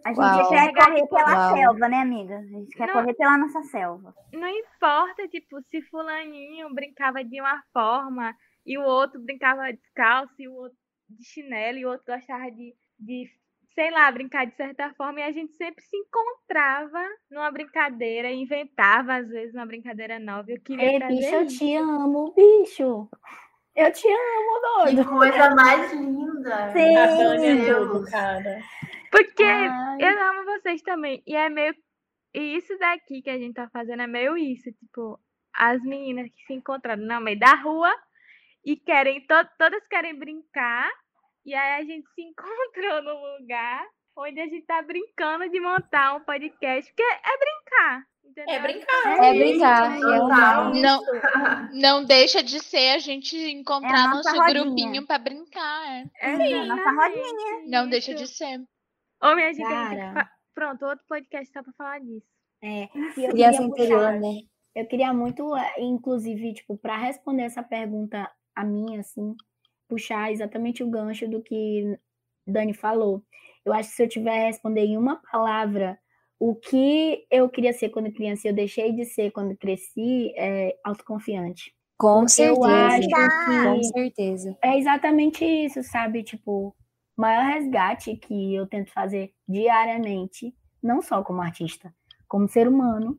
[0.05, 0.49] A gente Uau.
[0.49, 1.57] quer correr pela Uau.
[1.57, 2.37] selva, né, amiga?
[2.37, 2.95] A gente quer Não.
[2.95, 4.13] correr pela nossa selva.
[4.33, 10.49] não importa, tipo, se fulaninho brincava de uma forma e o outro brincava descalço e
[10.49, 10.77] o outro
[11.09, 13.31] de chinelo e o outro gostava de, de
[13.75, 16.99] sei lá, brincar de certa forma e a gente sempre se encontrava
[17.31, 20.51] numa brincadeira, inventava às vezes uma brincadeira nova.
[20.51, 23.07] Eu queria Ei, bicho, eu te amo, bicho.
[23.75, 25.09] Eu te amo, Que doido.
[25.11, 26.73] coisa mais linda.
[26.73, 26.97] Sim.
[26.97, 28.63] A Dani é tudo, cara.
[29.11, 29.99] Porque Ai.
[30.01, 31.23] eu amo vocês também.
[31.27, 31.75] E é meio.
[32.35, 34.73] E isso daqui que a gente tá fazendo é meio isso.
[34.73, 35.21] Tipo,
[35.55, 37.93] as meninas que se encontraram no meio da rua
[38.65, 39.21] e querem.
[39.27, 40.91] to- todas querem brincar.
[41.47, 43.87] E aí a gente se encontrou num lugar
[44.19, 46.91] onde a gente tá brincando de montar um podcast.
[46.91, 48.05] Porque é brincar.
[48.25, 48.55] Entendeu?
[48.55, 49.25] É brincar.
[49.25, 50.29] É brincar, Total.
[50.73, 50.83] realmente.
[50.83, 51.03] Não,
[52.01, 54.65] não deixa de ser a gente encontrar É a nosso rodinha.
[54.65, 56.07] grupinho pra brincar.
[56.21, 58.61] É Sim, a nossa exatamente Não deixa de ser.
[59.23, 60.13] Ô, minha gente, tem que Cara.
[60.15, 62.27] fa- Pronto, outro podcast só pra falar disso.
[62.63, 62.85] É,
[63.17, 64.41] e eu Criança queria interior, né?
[64.75, 69.35] Eu queria muito, eh, inclusive, tipo, para responder essa pergunta a minha, assim,
[69.89, 71.99] puxar exatamente o gancho do que
[72.47, 73.23] Dani falou.
[73.65, 75.99] Eu acho que se eu tiver responder em uma palavra
[76.39, 80.77] o que eu queria ser quando criança e eu deixei de ser quando cresci, é
[80.85, 81.75] autoconfiante.
[81.99, 82.69] Com certeza.
[82.69, 84.59] acho Com que certeza.
[84.63, 86.23] é exatamente isso, sabe?
[86.23, 86.69] Tipo,
[87.17, 91.93] o maior resgate que eu tento fazer diariamente, não só como artista,
[92.29, 93.19] como ser humano,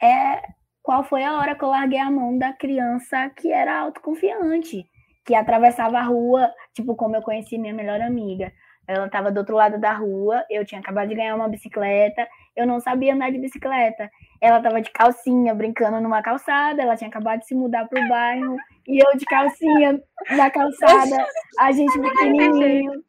[0.00, 0.40] é
[0.80, 4.86] qual foi a hora que eu larguei a mão da criança que era autoconfiante,
[5.24, 8.52] que atravessava a rua, tipo, como eu conheci minha melhor amiga.
[8.86, 12.66] Ela estava do outro lado da rua, eu tinha acabado de ganhar uma bicicleta, eu
[12.66, 14.10] não sabia andar de bicicleta.
[14.40, 18.56] Ela estava de calcinha, brincando numa calçada, ela tinha acabado de se mudar pro bairro,
[18.86, 20.00] e eu de calcinha
[20.36, 21.26] na calçada,
[21.58, 23.02] a gente pequenininho.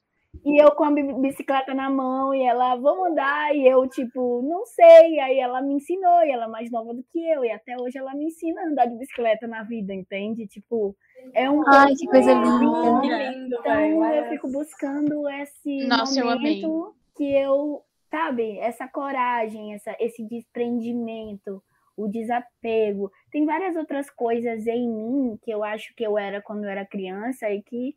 [0.44, 4.42] E eu com a bi- bicicleta na mão, e ela, vamos andar, e eu, tipo,
[4.42, 5.20] não sei.
[5.20, 7.98] Aí ela me ensinou, e ela é mais nova do que eu, e até hoje
[7.98, 10.48] ela me ensina a andar de bicicleta na vida, entende?
[10.48, 10.96] Tipo,
[11.34, 11.64] é um.
[11.68, 13.32] Ai, que coisa Que linda.
[13.32, 13.96] lindo, velho.
[13.96, 17.82] Então eu fico buscando esse Nossa, eu momento que eu,
[18.12, 21.64] sabe, essa coragem, essa, esse desprendimento,
[21.98, 23.10] o desapego.
[23.32, 26.86] tem várias outras coisas em mim que eu acho que eu era quando eu era
[26.86, 27.96] criança e que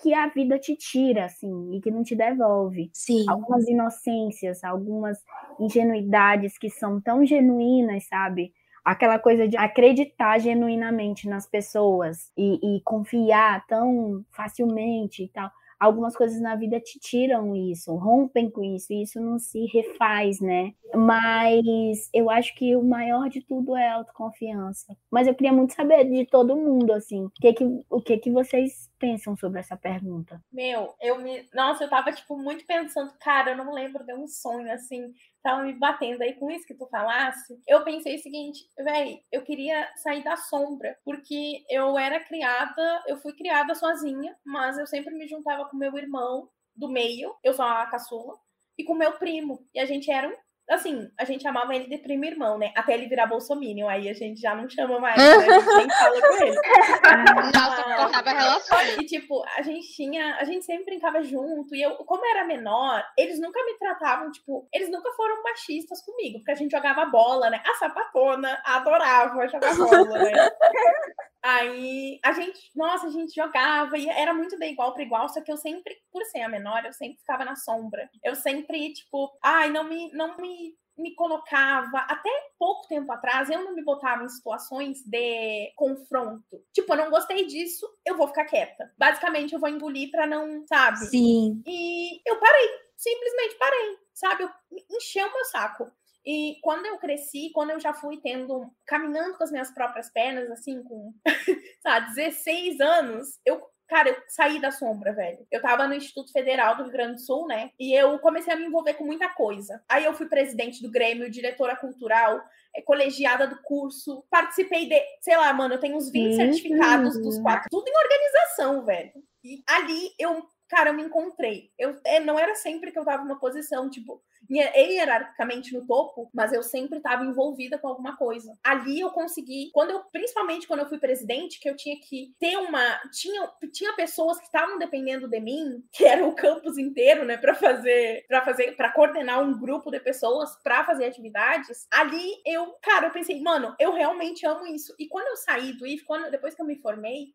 [0.00, 2.90] que a vida te tira, assim, e que não te devolve.
[2.92, 3.24] Sim.
[3.28, 5.18] Algumas inocências, algumas
[5.58, 8.52] ingenuidades que são tão genuínas, sabe?
[8.84, 16.16] Aquela coisa de acreditar genuinamente nas pessoas e, e confiar tão facilmente e tal algumas
[16.16, 20.72] coisas na vida te tiram isso, rompem com isso, e isso não se refaz, né?
[20.94, 24.96] Mas eu acho que o maior de tudo é a autoconfiança.
[25.10, 28.30] Mas eu queria muito saber de todo mundo, assim, o que que, o que, que
[28.30, 30.40] vocês pensam sobre essa pergunta?
[30.52, 31.48] Meu, eu me.
[31.54, 35.12] Nossa, eu tava, tipo, muito pensando, cara, eu não lembro de um sonho assim
[35.44, 39.42] tava me batendo aí com isso que tu falasse, eu pensei o seguinte, velho, eu
[39.42, 45.14] queria sair da sombra, porque eu era criada, eu fui criada sozinha, mas eu sempre
[45.14, 48.38] me juntava com meu irmão do meio, eu sou a caçula,
[48.78, 50.36] e com meu primo, e a gente era um
[50.70, 52.72] assim, a gente chamava ele de primo irmão, né?
[52.76, 55.24] Até ele virar bolsominion, aí a gente já não chama mais, né?
[55.24, 56.56] a gente nem fala com ele.
[57.54, 58.96] Nossa, cortava relações.
[58.98, 63.04] E tipo, a gente tinha, a gente sempre brincava junto, e eu, como era menor,
[63.18, 67.50] eles nunca me tratavam, tipo, eles nunca foram machistas comigo, porque a gente jogava bola,
[67.50, 67.62] né?
[67.64, 70.32] A sapatona adorava jogar bola, né?
[71.44, 75.42] Aí a gente, nossa, a gente jogava e era muito de igual para igual, só
[75.42, 78.08] que eu sempre, por ser a menor, eu sempre ficava na sombra.
[78.24, 83.62] Eu sempre, tipo, ai, não me, não me, me colocava, até pouco tempo atrás, eu
[83.62, 86.64] não me botava em situações de confronto.
[86.72, 88.90] Tipo, eu não gostei disso, eu vou ficar quieta.
[88.96, 90.96] Basicamente, eu vou engolir para não, sabe?
[91.08, 91.62] Sim.
[91.66, 94.44] E eu parei, simplesmente parei, sabe?
[94.44, 94.50] Eu
[94.90, 95.92] encheu meu saco.
[96.26, 100.50] E quando eu cresci, quando eu já fui tendo, caminhando com as minhas próprias pernas,
[100.50, 101.12] assim, com,
[101.82, 105.46] sabe, 16 anos, eu, cara, eu saí da sombra, velho.
[105.50, 107.70] Eu tava no Instituto Federal do Rio Grande do Sul, né?
[107.78, 109.82] E eu comecei a me envolver com muita coisa.
[109.86, 112.42] Aí eu fui presidente do Grêmio, diretora cultural,
[112.74, 117.38] é, colegiada do curso, participei de, sei lá, mano, eu tenho uns 20 certificados dos
[117.38, 119.12] quatro, tudo em organização, velho.
[119.44, 121.70] E ali eu, cara, eu me encontrei.
[121.78, 126.52] Eu, é, não era sempre que eu tava numa posição, tipo, hierarquicamente no topo, mas
[126.52, 128.56] eu sempre estava envolvida com alguma coisa.
[128.62, 132.56] Ali eu consegui, quando eu, principalmente quando eu fui presidente, que eu tinha que ter
[132.56, 137.36] uma, tinha, tinha pessoas que estavam dependendo de mim, que era o campus inteiro, né,
[137.36, 141.86] para fazer, para fazer, para coordenar um grupo de pessoas para fazer atividades.
[141.90, 144.94] Ali eu, cara, eu pensei, mano, eu realmente amo isso.
[144.98, 147.34] E quando eu saí do IF, quando depois que eu me formei,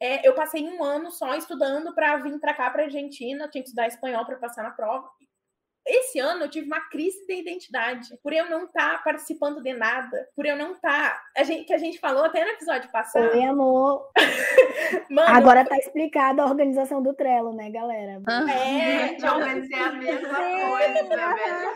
[0.00, 3.68] é, eu passei um ano só estudando para vir para cá, para Argentina, tinha que
[3.68, 5.08] estudar espanhol para passar na prova
[5.86, 9.72] esse ano eu tive uma crise de identidade, por eu não estar tá participando de
[9.72, 11.12] nada, por eu não estar.
[11.12, 13.30] Tá, a gente, que a gente falou até no episódio passado.
[13.32, 14.10] Oi, amor.
[15.10, 18.20] Mano, Agora tá explicada a organização do Trello, né, galera?
[18.50, 21.70] É, eu pensei a mesma coisa, velho.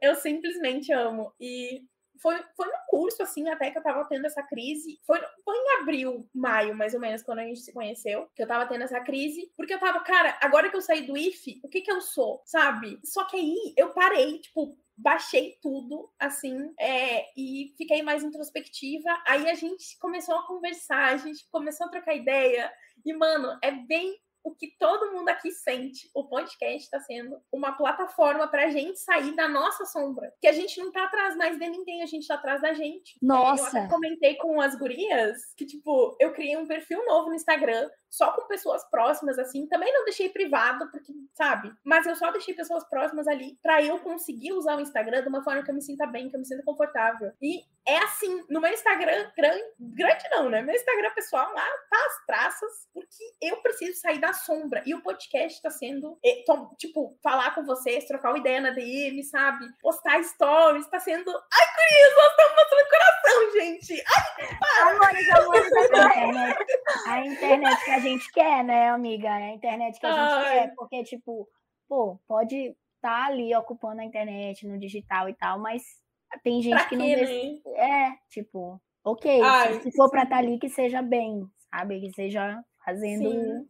[0.00, 1.32] Eu simplesmente amo.
[1.40, 1.82] E
[2.24, 4.98] foi, foi no curso, assim, até que eu tava tendo essa crise.
[5.06, 8.48] Foi, foi em abril, maio, mais ou menos, quando a gente se conheceu, que eu
[8.48, 9.52] tava tendo essa crise.
[9.54, 12.40] Porque eu tava, cara, agora que eu saí do IF, o que que eu sou,
[12.46, 12.98] sabe?
[13.04, 19.10] Só que aí eu parei, tipo, baixei tudo, assim, é, e fiquei mais introspectiva.
[19.26, 22.72] Aí a gente começou a conversar, a gente começou a trocar ideia.
[23.04, 26.10] E, mano, é bem o que todo mundo aqui sente.
[26.14, 30.32] O podcast está sendo uma plataforma para a gente sair da nossa sombra.
[30.40, 33.18] Que a gente não tá atrás mais de ninguém, a gente tá atrás da gente.
[33.22, 33.78] Nossa!
[33.78, 38.32] Eu comentei com as gurias que, tipo, eu criei um perfil novo no Instagram só
[38.32, 39.66] com pessoas próximas, assim.
[39.66, 41.72] Também não deixei privado, porque, sabe?
[41.82, 45.42] Mas eu só deixei pessoas próximas ali para eu conseguir usar o Instagram de uma
[45.42, 47.32] forma que eu me sinta bem, que eu me sinta confortável.
[47.42, 50.62] E é assim, no meu Instagram, grande, grande não, né?
[50.62, 54.82] Meu Instagram pessoal lá tá as traças, porque eu preciso sair da sombra.
[54.84, 56.44] E o podcast tá sendo, é,
[56.76, 59.66] tipo, falar com vocês, trocar uma ideia na DM, sabe?
[59.80, 61.30] Postar stories, tá sendo.
[61.30, 64.04] Ai, Cris, nós estamos mostrando coração, gente!
[64.06, 64.90] Ai, para!
[64.90, 65.72] Amores, amores,
[67.06, 69.28] a a internet que a gente quer, né, amiga?
[69.28, 70.52] É a internet que a gente Ai.
[70.52, 71.48] quer, porque, tipo,
[71.88, 75.82] pô, pode estar tá ali ocupando a internet no digital e tal, mas
[76.42, 77.62] tem gente pra que não vê.
[77.76, 82.00] É, tipo, ok, Ai, se for pra estar tá ali, que seja bem, sabe?
[82.00, 83.30] Que seja fazendo.
[83.30, 83.68] Sim.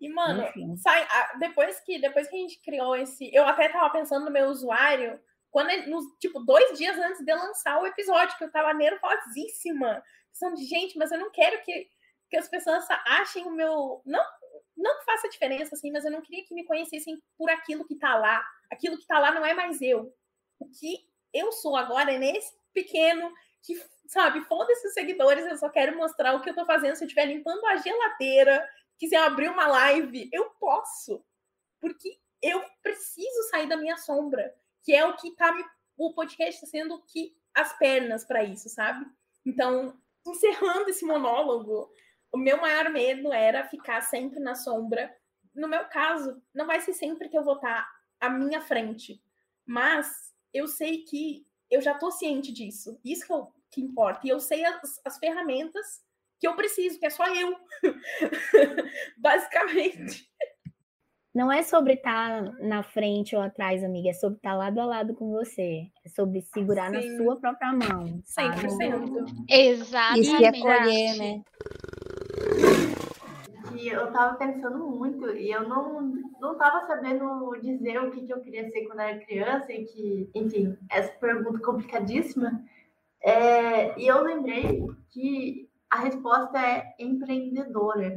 [0.00, 0.42] E, mano,
[0.78, 1.06] sai,
[1.38, 3.32] depois, que, depois que a gente criou esse.
[3.34, 5.20] Eu até tava pensando no meu usuário,
[5.50, 10.02] quando ele, nos, tipo, dois dias antes de lançar o episódio, que eu tava nervosíssima.
[10.32, 11.88] Pensando, gente, mas eu não quero que
[12.30, 14.00] que as pessoas achem o meu.
[14.06, 14.24] Não,
[14.76, 18.16] não faça diferença, assim, mas eu não queria que me conhecessem por aquilo que tá
[18.16, 18.42] lá.
[18.70, 20.14] Aquilo que tá lá não é mais eu.
[20.58, 23.30] O que eu sou agora é nesse pequeno
[23.62, 23.74] que,
[24.06, 26.94] sabe, foda esses seguidores, eu só quero mostrar o que eu tô fazendo.
[26.94, 28.66] Se eu estiver limpando a geladeira,
[29.00, 31.24] quiser abrir uma live, eu posso.
[31.80, 35.64] Porque eu preciso sair da minha sombra, que é o que tá me.
[35.96, 39.04] O podcast está sendo que as pernas para isso, sabe?
[39.44, 41.90] Então, encerrando esse monólogo,
[42.30, 45.14] o meu maior medo era ficar sempre na sombra.
[45.54, 47.90] No meu caso, não vai ser sempre que eu vou estar
[48.20, 49.22] à minha frente,
[49.66, 53.00] mas eu sei que eu já estou ciente disso.
[53.04, 54.26] Isso que, eu, que importa.
[54.26, 56.02] E eu sei as, as ferramentas
[56.40, 57.54] que eu preciso, que é só eu.
[59.18, 60.28] Basicamente.
[61.32, 65.14] Não é sobre estar na frente ou atrás, amiga, é sobre estar lado a lado
[65.14, 65.86] com você.
[66.04, 66.96] É sobre segurar Sim.
[66.96, 68.20] na sua própria mão.
[68.24, 69.44] 100%.
[69.48, 70.42] Exatamente.
[70.42, 71.42] E acolher, né?
[73.76, 78.32] E eu tava pensando muito e eu não, não tava sabendo dizer o que, que
[78.32, 82.60] eu queria ser quando era criança e que, enfim, essa pergunta complicadíssima.
[83.22, 88.16] É, e eu lembrei que a resposta é empreendedora.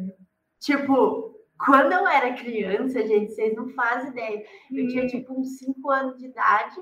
[0.60, 1.34] Tipo,
[1.66, 4.46] quando eu era criança, gente, vocês não fazem ideia.
[4.72, 5.08] Eu tinha, hum.
[5.08, 6.76] tipo, uns 5 anos de idade.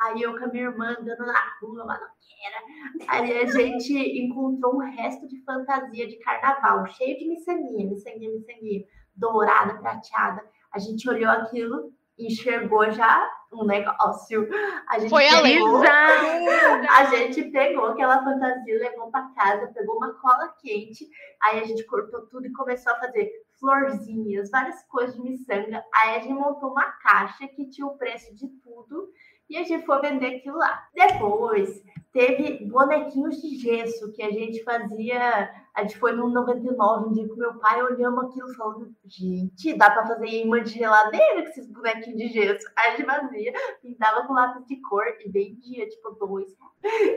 [0.00, 3.06] Aí eu com a minha irmã andando na rua, maloqueira.
[3.06, 8.84] Aí a gente encontrou um resto de fantasia de carnaval, cheio de miçanguinha, miçanguinha, miçanguinha,
[9.14, 10.44] dourada, prateada.
[10.72, 14.48] A gente olhou aquilo enxergou já um negócio.
[14.88, 20.54] A gente Foi pegou, a gente pegou aquela fantasia, levou para casa, pegou uma cola
[20.60, 21.06] quente,
[21.42, 25.84] aí a gente cortou tudo e começou a fazer florzinhas, várias coisas de miçanga.
[25.94, 29.08] Aí a gente montou uma caixa que tinha o preço de tudo
[29.48, 30.88] e a gente foi vender aquilo lá.
[30.94, 31.82] Depois
[32.12, 35.50] teve bonequinhos de gesso que a gente fazia.
[35.74, 39.90] A gente foi no 99 um dia com meu pai, olhamos aquilo falando, gente, dá
[39.90, 42.66] para fazer imã de geladeira com esses bonequinhos de gesso.
[42.76, 46.54] Aí a gente fazia, pintava com lápis de cor e vendia, tipo, dois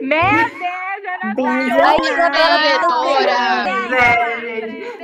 [0.00, 1.34] meu Deus, era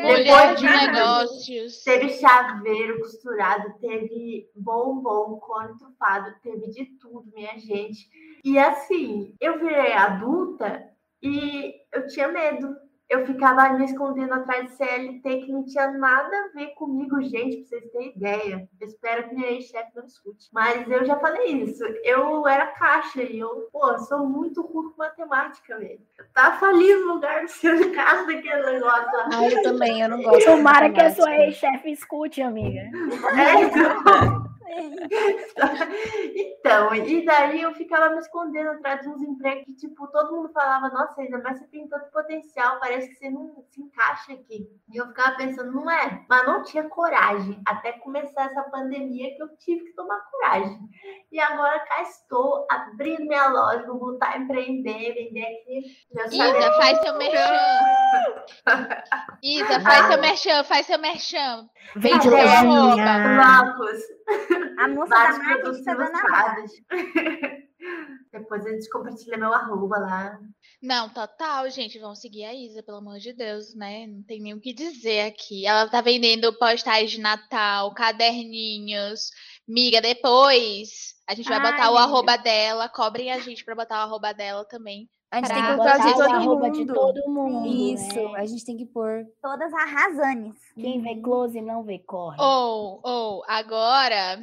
[0.02, 1.82] Mulher de negócios.
[1.82, 8.08] Teve chaveiro costurado, teve bombom, cone tufado, teve de tudo, minha gente.
[8.44, 10.84] E assim, eu virei adulta
[11.20, 12.76] e eu tinha medo
[13.12, 17.58] eu ficava me escondendo atrás de CLT que não tinha nada a ver comigo, gente,
[17.58, 18.68] pra vocês terem ideia.
[18.80, 20.48] Eu espero que minha ex-chefe não escute.
[20.50, 21.84] Mas eu já falei isso.
[22.04, 26.00] Eu era caixa e eu, pô, sou muito ruim com matemática, velho.
[26.18, 29.28] Eu tava falindo no lugar de ser de casa daquele negócio lá.
[29.30, 30.46] Ah, eu também, eu não gosto.
[30.46, 32.80] Tomara que a sua ex-chefe escute, amiga.
[32.80, 34.41] É, então...
[36.34, 40.52] então, e daí eu ficava me escondendo atrás de uns empregos que, tipo, todo mundo
[40.52, 44.68] falava, nossa, ainda mais você tem tanto potencial, parece que você não se encaixa aqui.
[44.92, 49.42] E eu ficava pensando, não é, mas não tinha coragem, até começar essa pandemia que
[49.42, 50.78] eu tive que tomar coragem.
[51.30, 55.96] E agora cá estou, abrindo minha loja, vou voltar a empreender, vender aqui.
[56.30, 57.82] Isa, faz seu merchan.
[59.42, 61.68] Isa, faz seu merchan, faz seu merchan.
[61.96, 63.18] Vende lojinha.
[63.36, 64.00] Marcos.
[64.78, 66.56] A moça da marketing tá dando a
[68.32, 70.40] Depois a gente compartilha meu arroba lá.
[70.80, 71.98] Não, total, gente.
[71.98, 74.06] Vamos seguir a Isa, pelo amor de Deus, né?
[74.06, 75.66] Não tem nem o que dizer aqui.
[75.66, 79.30] Ela tá vendendo postais de Natal, caderninhos.
[79.68, 82.88] Miga, depois a gente vai Ai, botar o arroba dela.
[82.88, 85.08] Cobrem a gente pra botar o arroba dela também.
[85.32, 86.70] A gente tem que botar de todo, mundo.
[86.72, 87.66] de todo mundo.
[87.66, 88.32] Isso, né?
[88.36, 89.26] a gente tem que pôr.
[89.40, 90.54] Todas arrasanes.
[90.74, 92.36] Quem vê close não vê corre.
[92.38, 94.38] Ou, ou, agora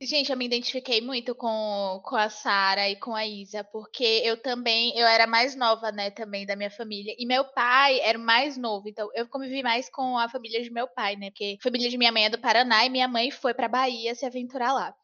[0.00, 4.40] Gente, eu me identifiquei muito com, com a Sara e com a Isa, porque eu
[4.40, 7.14] também, eu era mais nova, né, também da minha família.
[7.18, 10.88] E meu pai era mais novo, então eu convivi mais com a família de meu
[10.88, 11.30] pai, né?
[11.30, 14.14] Porque a família de minha mãe é do Paraná e minha mãe foi pra Bahia
[14.14, 14.94] se aventurar lá.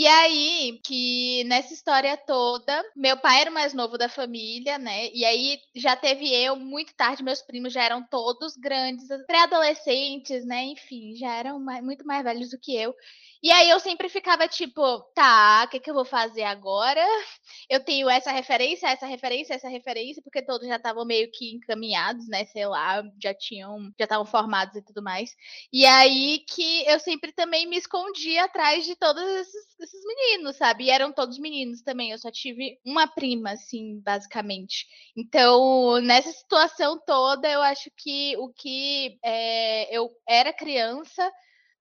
[0.00, 5.08] E aí, que nessa história toda, meu pai era o mais novo da família, né?
[5.12, 10.66] E aí já teve eu muito tarde, meus primos já eram todos grandes, pré-adolescentes, né?
[10.66, 12.94] Enfim, já eram mais, muito mais velhos do que eu.
[13.42, 17.00] E aí eu sempre ficava tipo, tá, o que, que eu vou fazer agora?
[17.70, 22.26] Eu tenho essa referência, essa referência, essa referência, porque todos já estavam meio que encaminhados,
[22.28, 22.44] né?
[22.46, 25.30] Sei lá, já tinham, já estavam formados e tudo mais.
[25.72, 30.84] E aí que eu sempre também me escondia atrás de todos esses, esses meninos, sabe?
[30.84, 32.10] E eram todos meninos também.
[32.10, 34.86] Eu só tive uma prima, assim, basicamente.
[35.16, 41.30] Então, nessa situação toda, eu acho que o que é, eu era criança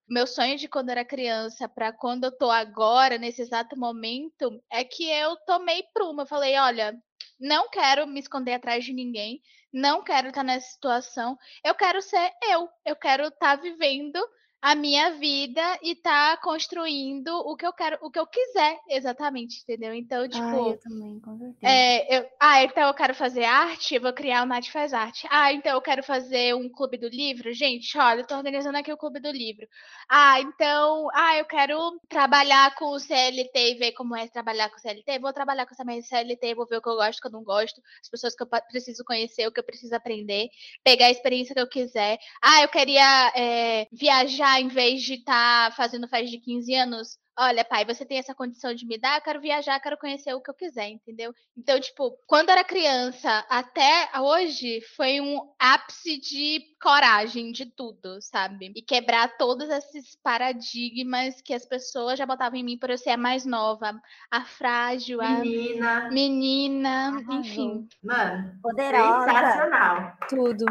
[0.10, 4.84] meu sonho de quando era criança para quando eu tô agora, nesse exato momento, é
[4.84, 6.24] que eu tomei pruma.
[6.24, 6.98] Eu falei, olha,
[7.40, 9.42] não quero me esconder atrás de ninguém,
[9.72, 11.38] não quero estar nessa situação.
[11.64, 14.20] Eu quero ser eu, eu quero estar vivendo
[14.62, 19.62] a minha vida e tá construindo o que eu quero, o que eu quiser, exatamente,
[19.62, 19.94] entendeu?
[19.94, 20.44] Então, tipo.
[20.44, 21.72] Ah, eu também, com certeza.
[21.72, 25.28] É, eu, ah, então eu quero fazer arte, eu vou criar o Nath Faz Arte.
[25.30, 27.54] Ah, então eu quero fazer um clube do livro.
[27.54, 29.68] Gente, olha, eu tô organizando aqui o clube do livro.
[30.10, 31.78] Ah, então, ah, eu quero
[32.10, 35.20] trabalhar com o CLT e ver como é trabalhar com o CLT.
[35.20, 37.32] Vou trabalhar com essa minha CLT, vou ver o que eu gosto, o que eu
[37.32, 40.50] não gosto, as pessoas que eu preciso conhecer, o que eu preciso aprender,
[40.84, 42.18] pegar a experiência que eu quiser.
[42.42, 47.18] Ah, eu queria é, viajar em vez de estar tá fazendo festa de 15 anos,
[47.38, 50.42] olha, pai, você tem essa condição de me dar, eu quero viajar, quero conhecer o
[50.42, 51.32] que eu quiser, entendeu?
[51.56, 58.72] Então, tipo, quando era criança até hoje, foi um ápice de coragem de tudo, sabe?
[58.76, 63.12] E quebrar todos esses paradigmas que as pessoas já botavam em mim por eu ser
[63.12, 66.10] a mais nova, a frágil, a Menina.
[66.10, 67.88] menina, enfim.
[68.04, 69.26] Mano, Poderosa.
[69.26, 70.18] sensacional.
[70.28, 70.66] Tudo.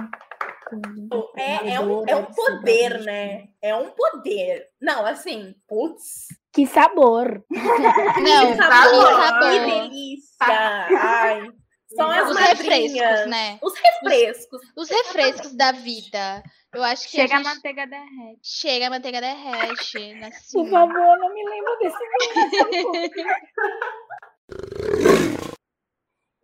[1.37, 3.49] É, é, um, é um poder, né?
[3.62, 4.67] É um poder.
[4.81, 6.27] Não, assim, putz.
[6.53, 7.45] Que sabor!
[7.51, 9.51] Não, que que sabor, sabor.
[9.51, 10.47] que delícia.
[10.47, 11.51] Ai,
[11.95, 12.59] são as Os madrinhas.
[12.59, 13.59] refrescos, né?
[13.62, 14.61] Os refrescos.
[14.77, 16.43] Os refrescos da vida.
[16.75, 17.55] Eu acho que Chega a a gente...
[17.55, 18.41] manteiga derrete.
[18.43, 20.14] Chega, a manteiga derrete.
[20.14, 20.31] né?
[20.53, 21.97] Por favor, não me lembra desse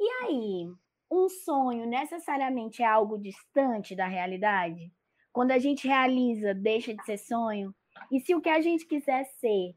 [0.01, 0.67] E aí,
[1.13, 4.91] um sonho necessariamente é algo distante da realidade?
[5.31, 7.75] Quando a gente realiza, deixa de ser sonho?
[8.11, 9.75] E se o que a gente quiser ser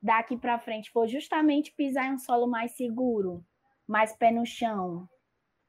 [0.00, 3.44] daqui para frente for justamente pisar em um solo mais seguro,
[3.86, 5.08] mais pé no chão,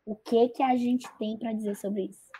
[0.05, 2.31] o que que a gente tem para dizer sobre isso?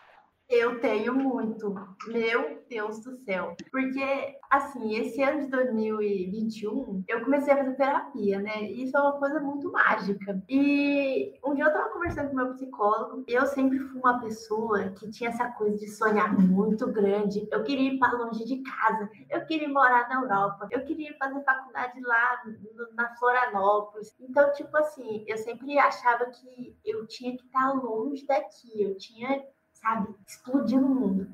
[0.50, 1.74] Eu tenho muito.
[2.08, 3.54] Meu Deus do céu.
[3.70, 8.64] Porque, assim, esse ano de 2021, eu comecei a fazer terapia, né?
[8.64, 10.42] E Isso é uma coisa muito mágica.
[10.48, 14.90] E um dia eu tava conversando com meu psicólogo e eu sempre fui uma pessoa
[14.92, 17.46] que tinha essa coisa de sonhar muito grande.
[17.52, 19.10] Eu queria ir para longe de casa.
[19.30, 20.70] Eu queria morar na Europa.
[20.72, 24.16] Eu queria fazer faculdade lá no- na Florianópolis.
[24.22, 28.82] Então, tipo assim, eu sempre achava que eu tinha que estar longe daqui.
[28.82, 29.44] Eu tinha
[29.88, 31.28] sabe, explodir no mundo.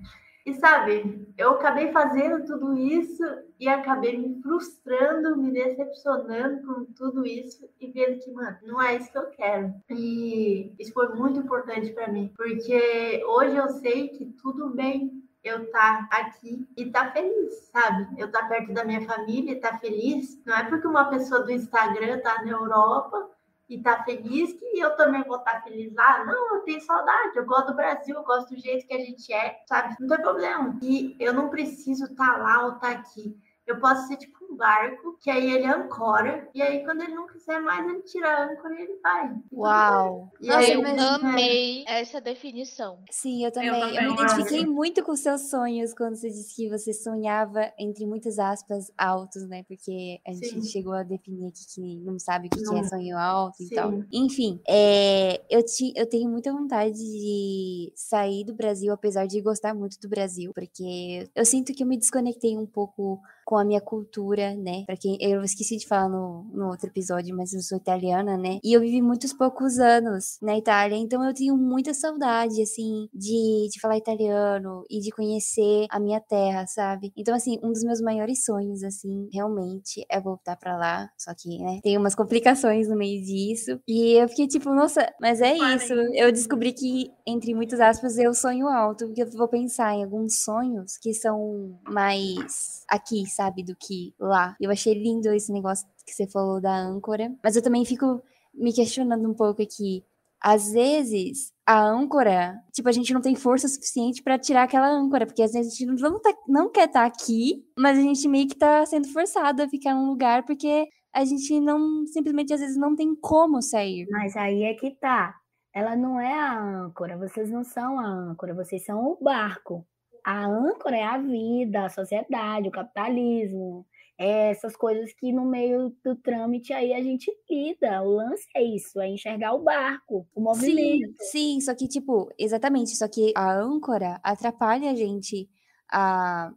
[0.45, 3.24] E sabe, eu acabei fazendo tudo isso
[3.58, 8.97] e acabei me frustrando, me decepcionando com tudo isso e vendo que, mano, não é
[8.97, 9.74] isso que eu quero.
[9.89, 15.70] E isso foi muito importante para mim, porque hoje eu sei que tudo bem eu
[15.72, 18.08] tá aqui e tá feliz, sabe?
[18.18, 20.41] Eu tá perto da minha família, tá feliz.
[20.45, 23.30] Não é porque uma pessoa do Instagram tá na Europa
[23.70, 26.26] e tá feliz que eu também vou estar feliz lá.
[26.26, 29.32] Não, eu tenho saudade, eu gosto do Brasil, eu gosto do jeito que a gente
[29.32, 29.95] é, sabe?
[29.99, 30.78] Não tem problema.
[30.82, 33.38] E eu não preciso estar lá ou estar aqui.
[33.66, 37.28] Eu posso ser tipo um barco, que aí ele ancora, e aí quando ele não
[37.28, 39.36] quiser mais, ele tira a âncora e ele vai.
[39.51, 40.32] Uau!
[40.39, 42.99] E Nossa, aí, eu mas- amei essa definição.
[43.10, 43.70] Sim, eu também.
[43.70, 48.06] Eu, também, me identifiquei muito com seus sonhos quando você disse que você sonhava, entre
[48.06, 49.64] muitas aspas, altos, né?
[49.68, 50.62] Porque a gente Sim.
[50.64, 53.91] chegou a definir aqui que não sabe o que, que é sonho alto e tal.
[53.91, 54.06] Sim.
[54.12, 59.74] Enfim, é, eu, ti, eu tenho muita vontade de sair do Brasil, apesar de gostar
[59.74, 63.82] muito do Brasil, porque eu sinto que eu me desconectei um pouco com a minha
[63.82, 64.84] cultura, né?
[64.86, 68.60] Pra quem eu esqueci de falar no, no outro episódio, mas eu sou italiana, né?
[68.64, 73.70] E eu vivi muitos poucos anos na Itália, então eu tenho muita saudade, assim, de,
[73.72, 77.12] de falar italiano e de conhecer a minha terra, sabe?
[77.16, 81.58] Então, assim, um dos meus maiores sonhos, assim, realmente é voltar pra lá, só que,
[81.60, 83.80] né, tem umas complicações no meio disso.
[83.88, 85.78] E eu fiquei tipo, nossa, mas é Parem.
[85.78, 85.94] isso.
[85.94, 90.44] Eu descobri que, entre muitas aspas, eu sonho alto, porque eu vou pensar em alguns
[90.44, 94.55] sonhos que são mais aqui, sabe, do que lá.
[94.59, 98.21] Eu achei lindo esse negócio que você falou da âncora, mas eu também fico
[98.53, 100.03] me questionando um pouco aqui.
[100.41, 105.25] Às vezes, a âncora, tipo, a gente não tem força suficiente pra tirar aquela âncora,
[105.25, 108.47] porque às vezes a gente não, tá- não quer estar aqui, mas a gente meio
[108.47, 112.75] que tá sendo forçado a ficar num lugar porque a gente não, simplesmente às vezes
[112.77, 114.05] não tem como sair.
[114.09, 115.34] Mas aí é que tá.
[115.73, 119.86] Ela não é a âncora, vocês não são a âncora, vocês são o barco.
[120.26, 123.86] A âncora é a vida, a sociedade, o capitalismo,
[124.17, 128.02] é essas coisas que no meio do trâmite aí a gente lida.
[128.03, 131.14] O lance é isso, é enxergar o barco, o Sim, movimento.
[131.19, 135.49] sim, só que, tipo, exatamente, só que a âncora atrapalha a gente
[135.91, 136.52] a,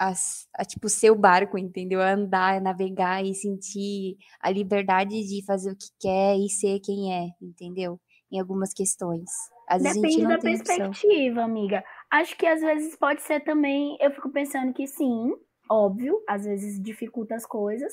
[0.00, 0.12] a,
[0.54, 2.02] a, tipo, ser o barco, entendeu?
[2.02, 6.80] A andar, a navegar e sentir a liberdade de fazer o que quer e ser
[6.80, 8.00] quem é, entendeu?
[8.32, 9.30] Em algumas questões.
[9.68, 10.96] Às vezes a gente Depende não da tem opção.
[10.96, 11.84] perspectiva, amiga.
[12.10, 13.96] Acho que às vezes pode ser também.
[14.00, 15.34] Eu fico pensando que sim,
[15.68, 17.92] óbvio, às vezes dificulta as coisas,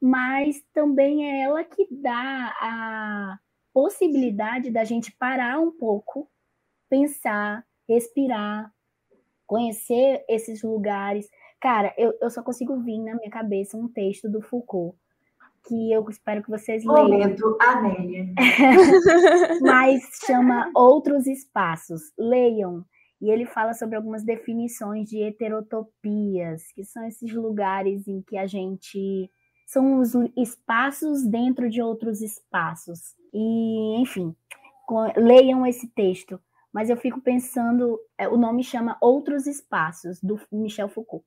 [0.00, 3.38] mas também é ela que dá a
[3.72, 6.30] possibilidade da gente parar um pouco,
[6.88, 8.72] pensar, respirar,
[9.46, 11.28] conhecer esses lugares.
[11.60, 14.96] Cara, eu, eu só consigo vir na minha cabeça um texto do Foucault,
[15.66, 17.08] que eu espero que vocês leiam.
[17.08, 18.26] Momento, Amélia.
[19.60, 22.12] mas chama Outros Espaços.
[22.18, 22.84] Leiam.
[23.20, 28.46] E ele fala sobre algumas definições de heterotopias, que são esses lugares em que a
[28.46, 29.30] gente.
[29.66, 33.16] São os espaços dentro de outros espaços.
[33.34, 34.34] E, enfim,
[35.16, 36.40] leiam esse texto.
[36.72, 41.24] Mas eu fico pensando, é, o nome chama Outros Espaços, do Michel Foucault.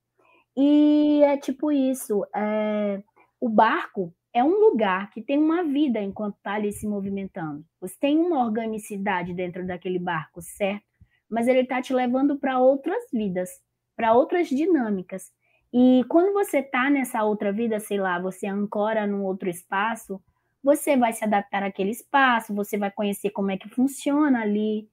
[0.56, 3.02] E é tipo isso: é,
[3.42, 7.66] o barco é um lugar que tem uma vida enquanto está ali se movimentando.
[7.82, 10.89] Você tem uma organicidade dentro daquele barco, certo?
[11.30, 13.50] Mas ele está te levando para outras vidas,
[13.96, 15.32] para outras dinâmicas.
[15.72, 20.20] E quando você está nessa outra vida, sei lá, você ancora num outro espaço,
[20.64, 24.90] você vai se adaptar àquele espaço, você vai conhecer como é que funciona ali.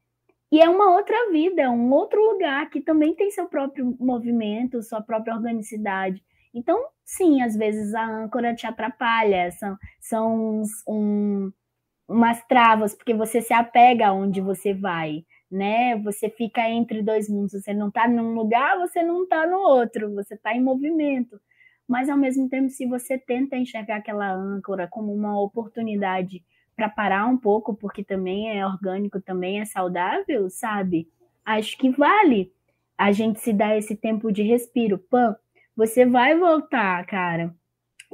[0.52, 5.00] E é uma outra vida, um outro lugar que também tem seu próprio movimento, sua
[5.00, 6.22] própria organicidade.
[6.54, 11.52] Então, sim, às vezes a âncora te atrapalha, são, são uns, um,
[12.08, 15.96] umas travas, porque você se apega aonde você vai, né?
[15.98, 20.14] Você fica entre dois mundos, você não está num lugar, você não está no outro,
[20.14, 21.40] você está em movimento.
[21.88, 26.44] Mas, ao mesmo tempo, se você tenta enxergar aquela âncora como uma oportunidade
[26.74, 31.08] para parar um pouco, porque também é orgânico, também é saudável, sabe?
[31.44, 32.52] Acho que vale
[32.98, 34.98] a gente se dar esse tempo de respiro.
[34.98, 35.36] Pã,
[35.76, 37.54] você vai voltar, cara.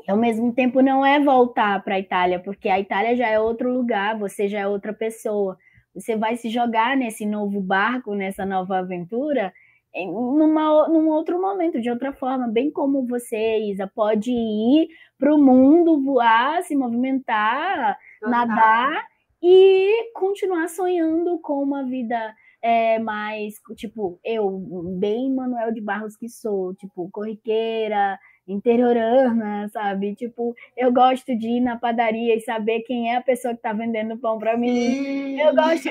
[0.06, 3.38] E ao mesmo tempo não é voltar para a Itália, porque a Itália já é
[3.38, 5.58] outro lugar, você já é outra pessoa.
[5.94, 9.52] Você vai se jogar nesse novo barco, nessa nova aventura,
[9.94, 14.88] em numa, num outro momento, de outra forma, bem como você, Isa, pode ir
[15.18, 18.30] para o mundo, voar, se movimentar, Total.
[18.30, 19.06] nadar
[19.42, 24.50] e continuar sonhando com uma vida é, mais, tipo, eu,
[24.98, 30.14] bem Manuel de Barros que sou, tipo, corriqueira, interiorana, sabe?
[30.14, 33.72] Tipo, eu gosto de ir na padaria e saber quem é a pessoa que está
[33.72, 35.38] vendendo pão para mim.
[35.40, 35.90] Eu gosto de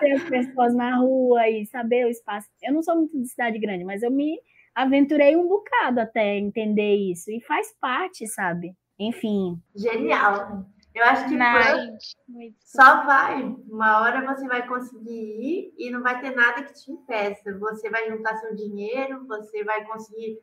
[0.00, 2.48] ter as pessoas na rua e saber o espaço.
[2.62, 4.38] Eu não sou muito de cidade grande, mas eu me
[4.74, 7.30] aventurei um bocado até entender isso.
[7.30, 8.74] E faz parte, sabe?
[8.98, 9.58] Enfim.
[9.74, 10.66] Genial.
[10.94, 12.56] Eu acho que Nice.
[12.60, 13.42] só vai.
[13.70, 17.52] Uma hora você vai conseguir ir e não vai ter nada que te impeça.
[17.58, 20.38] Você vai juntar seu dinheiro, você vai conseguir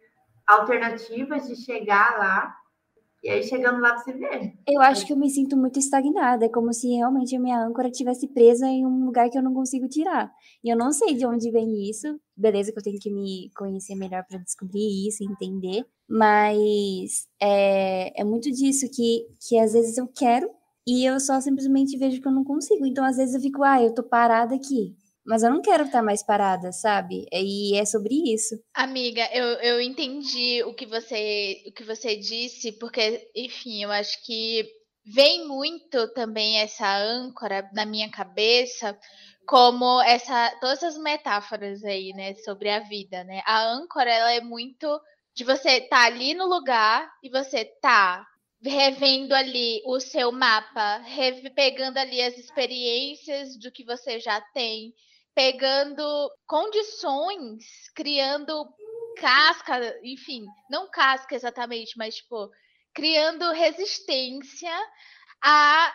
[0.47, 2.55] alternativas de chegar lá.
[3.23, 4.53] E aí, chegando lá, você vê.
[4.67, 6.45] Eu acho que eu me sinto muito estagnada.
[6.45, 9.53] É como se realmente a minha âncora estivesse presa em um lugar que eu não
[9.53, 10.29] consigo tirar.
[10.61, 12.19] E eu não sei de onde vem isso.
[12.35, 15.85] Beleza, que eu tenho que me conhecer melhor para descobrir isso, entender.
[16.09, 20.49] Mas é, é muito disso que, que às vezes eu quero
[20.85, 22.85] e eu só simplesmente vejo que eu não consigo.
[22.85, 24.93] Então, às vezes eu fico, ah, eu tô parada aqui.
[25.25, 27.25] Mas eu não quero estar mais parada, sabe?
[27.31, 28.55] E é sobre isso.
[28.73, 34.21] Amiga, eu, eu entendi o que você o que você disse, porque, enfim, eu acho
[34.25, 34.67] que
[35.05, 38.97] vem muito também essa âncora na minha cabeça,
[39.47, 43.41] como essa todas as metáforas aí, né, sobre a vida, né?
[43.45, 44.87] A âncora ela é muito
[45.35, 48.25] de você estar tá ali no lugar e você tá
[48.61, 51.01] revendo ali o seu mapa,
[51.53, 54.93] pegando ali as experiências do que você já tem,
[55.35, 58.67] pegando condições, criando
[59.17, 62.49] casca, enfim, não casca exatamente, mas tipo,
[62.93, 64.71] criando resistência
[65.41, 65.93] a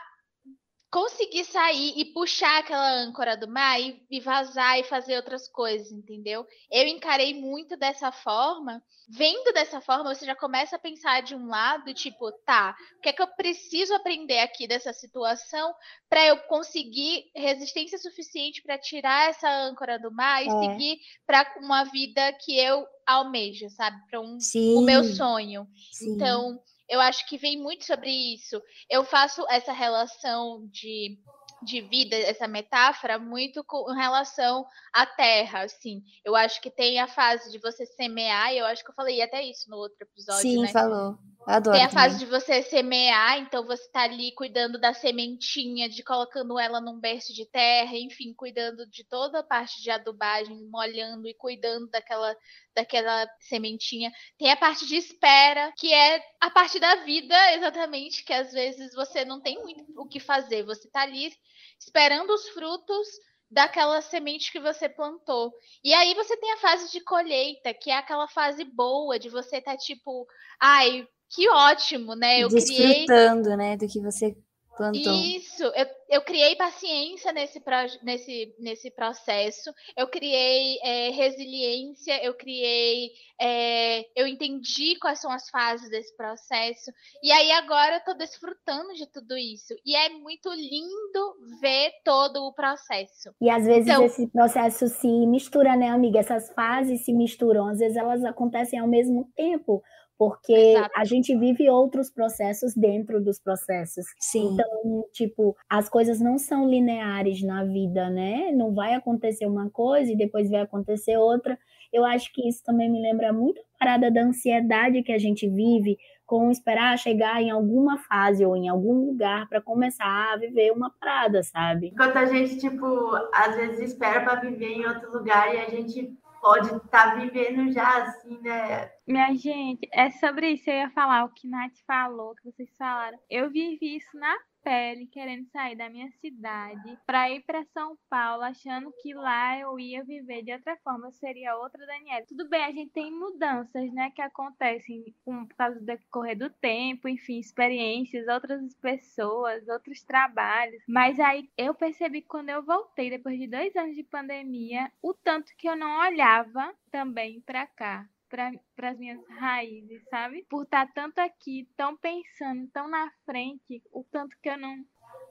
[0.91, 5.93] conseguir sair e puxar aquela âncora do mar e, e, vazar e fazer outras coisas,
[5.93, 6.47] entendeu?
[6.71, 8.83] Eu encarei muito dessa forma.
[9.11, 13.09] Vendo dessa forma, você já começa a pensar de um lado, tipo, tá, o que
[13.11, 15.75] é que eu preciso aprender aqui dessa situação
[16.09, 20.61] para eu conseguir resistência suficiente para tirar essa âncora do mar e é.
[20.61, 23.99] seguir para uma vida que eu almejo, sabe?
[24.11, 24.39] Para um
[24.77, 25.67] o meu sonho.
[25.93, 26.15] Sim.
[26.15, 28.61] Então, eu acho que vem muito sobre isso.
[28.89, 31.19] Eu faço essa relação de
[31.63, 36.03] de vida, essa metáfora, muito com relação à terra, assim.
[36.25, 39.21] Eu acho que tem a fase de você semear, e eu acho que eu falei
[39.21, 40.69] até isso no outro episódio, Sim, né?
[40.69, 41.19] falou.
[41.47, 42.05] Adoro tem a também.
[42.05, 47.01] fase de você semear, então você tá ali cuidando da sementinha, de colocando ela num
[47.01, 52.37] berço de terra, enfim, cuidando de toda a parte de adubagem, molhando e cuidando daquela
[52.75, 54.13] daquela sementinha.
[54.37, 58.95] Tem a parte de espera, que é a parte da vida, exatamente, que às vezes
[58.95, 60.63] você não tem muito o que fazer.
[60.65, 61.33] Você tá ali
[61.79, 63.09] esperando os frutos
[63.51, 65.53] daquela semente que você plantou.
[65.83, 69.57] E aí você tem a fase de colheita, que é aquela fase boa de você
[69.57, 70.27] estar tá tipo,
[70.61, 72.41] ai, que ótimo, né?
[72.43, 73.57] Eu Desfrutando, criei...
[73.57, 74.37] né, do que você
[74.77, 75.13] plantou.
[75.13, 77.75] Isso, eu, eu criei paciência nesse, pro-
[78.05, 83.11] nesse, nesse processo, eu criei é, resiliência, eu criei.
[83.41, 86.93] é, eu entendi quais são as fases desse processo,
[87.23, 89.75] e aí agora eu tô desfrutando de tudo isso.
[89.85, 93.35] E é muito lindo ver todo o processo.
[93.41, 96.21] E às vezes Então- esse processo se mistura, né, amiga?
[96.21, 99.83] Essas fases se misturam, às vezes elas acontecem ao mesmo tempo,
[100.19, 100.91] porque Exato.
[100.97, 104.05] a gente vive outros processos dentro dos processos.
[104.19, 104.53] Sim.
[104.53, 108.51] Então, tipo, as coisas não são lineares na vida, né?
[108.51, 111.57] Não vai acontecer uma coisa e depois vai acontecer outra.
[111.93, 115.49] Eu acho que isso também me lembra muito a parada da ansiedade que a gente
[115.49, 115.97] vive
[116.27, 120.91] com esperar chegar em alguma fase ou em algum lugar para começar a viver uma
[120.91, 121.87] parada, sabe?
[121.87, 122.87] Enquanto a gente, tipo,
[123.33, 128.03] às vezes espera para viver em outro lugar e a gente pode estar vivendo já
[128.03, 128.91] assim, né?
[129.07, 130.69] Minha gente, é sobre isso.
[130.71, 133.19] Eu ia falar o que Nath falou, que vocês falaram.
[133.31, 134.35] Eu vivi isso na
[134.69, 139.81] pele, querendo sair da minha cidade para ir para São Paulo, achando que lá eu
[139.81, 142.27] ia viver de outra forma, eu seria outra Daniela.
[142.29, 146.51] Tudo bem, a gente tem mudanças, né, que acontecem com- por causa do decorrer do
[146.51, 150.83] tempo, enfim, experiências, outras pessoas, outros trabalhos.
[150.87, 155.51] Mas aí eu percebi quando eu voltei, depois de dois anos de pandemia, o tanto
[155.57, 160.45] que eu não olhava também para cá para as minhas raízes, sabe?
[160.49, 164.85] Por estar tanto aqui, tão pensando, tão na frente, o tanto que eu não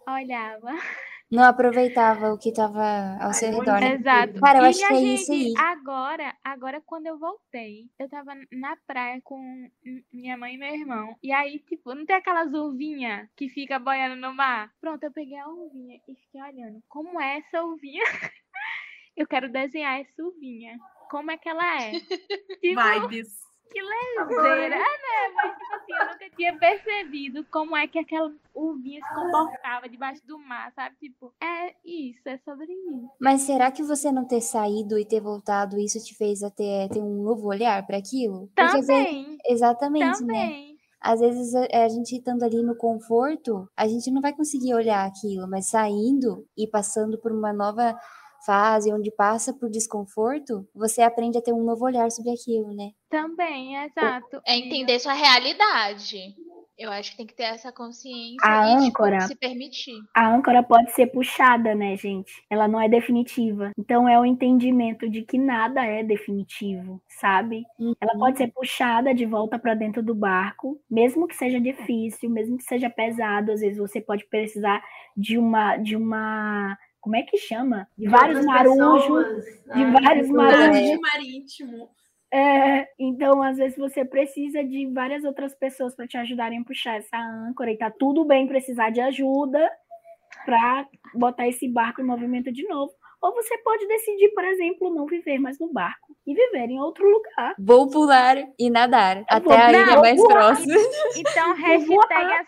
[0.08, 0.70] olhava.
[1.30, 3.96] Não aproveitava o que tava ao seu redor, né?
[3.96, 4.40] Exato.
[4.40, 5.54] Cara, eu e acho que é gente, isso aí.
[5.58, 9.70] agora, agora quando eu voltei, eu tava na praia com
[10.14, 11.18] minha mãe e meu irmão.
[11.22, 14.72] E aí, tipo, não tem aquelas uvinhas que fica boiando no mar?
[14.80, 16.82] Pronto, eu peguei a uvinha e fiquei olhando.
[16.88, 18.04] Como é essa uvinha?
[19.18, 20.80] eu quero desenhar essa uvinha.
[21.10, 21.92] Como é que ela é?
[22.62, 23.30] Tipo, Vibes.
[23.72, 24.86] que lezeira, né?
[25.36, 30.26] Mas, tipo assim, eu nunca tinha percebido como é que aquela uvinha se comportava debaixo
[30.26, 30.96] do mar, sabe?
[30.98, 33.10] Tipo, é isso, é sobre isso.
[33.20, 37.02] Mas será que você não ter saído e ter voltado, isso te fez até ter
[37.02, 38.48] um novo olhar para aquilo?
[38.48, 40.18] Porque às vezes- Também, exatamente, né?
[40.20, 40.78] também.
[41.00, 45.06] Às vezes a, a gente estando ali no conforto, a gente não vai conseguir olhar
[45.06, 47.96] aquilo, mas saindo e passando por uma nova
[48.48, 52.92] fase onde passa por desconforto, você aprende a ter um novo olhar sobre aquilo, né?
[53.10, 54.42] Também, exato.
[54.48, 56.34] É entender sua realidade.
[56.78, 59.22] Eu acho que tem que ter essa consciência A e tipo, âncora.
[59.22, 60.00] se permitir.
[60.16, 62.32] A âncora pode ser puxada, né, gente?
[62.52, 63.72] Ela não é definitiva.
[63.76, 67.64] Então é o entendimento de que nada é definitivo, sabe?
[68.00, 72.58] Ela pode ser puxada de volta para dentro do barco, mesmo que seja difícil, mesmo
[72.58, 74.84] que seja pesado, às vezes você pode precisar
[75.16, 77.88] de uma de uma como é que chama?
[77.98, 79.92] De vários marujos, de né?
[80.04, 80.76] vários marujos.
[80.76, 81.90] Arte marítimo.
[82.34, 86.98] É, então, às vezes, você precisa de várias outras pessoas para te ajudarem a puxar
[86.98, 89.72] essa âncora, e tá tudo bem precisar de ajuda
[90.44, 92.92] para botar esse barco em movimento de novo.
[93.22, 97.04] Ou você pode decidir, por exemplo, não viver mais no barco e viver em outro
[97.10, 97.56] lugar.
[97.58, 100.30] Vou pular e nadar até vou- a não, ilha mais voar.
[100.34, 100.76] próxima.
[101.16, 102.42] Então, hashtag a,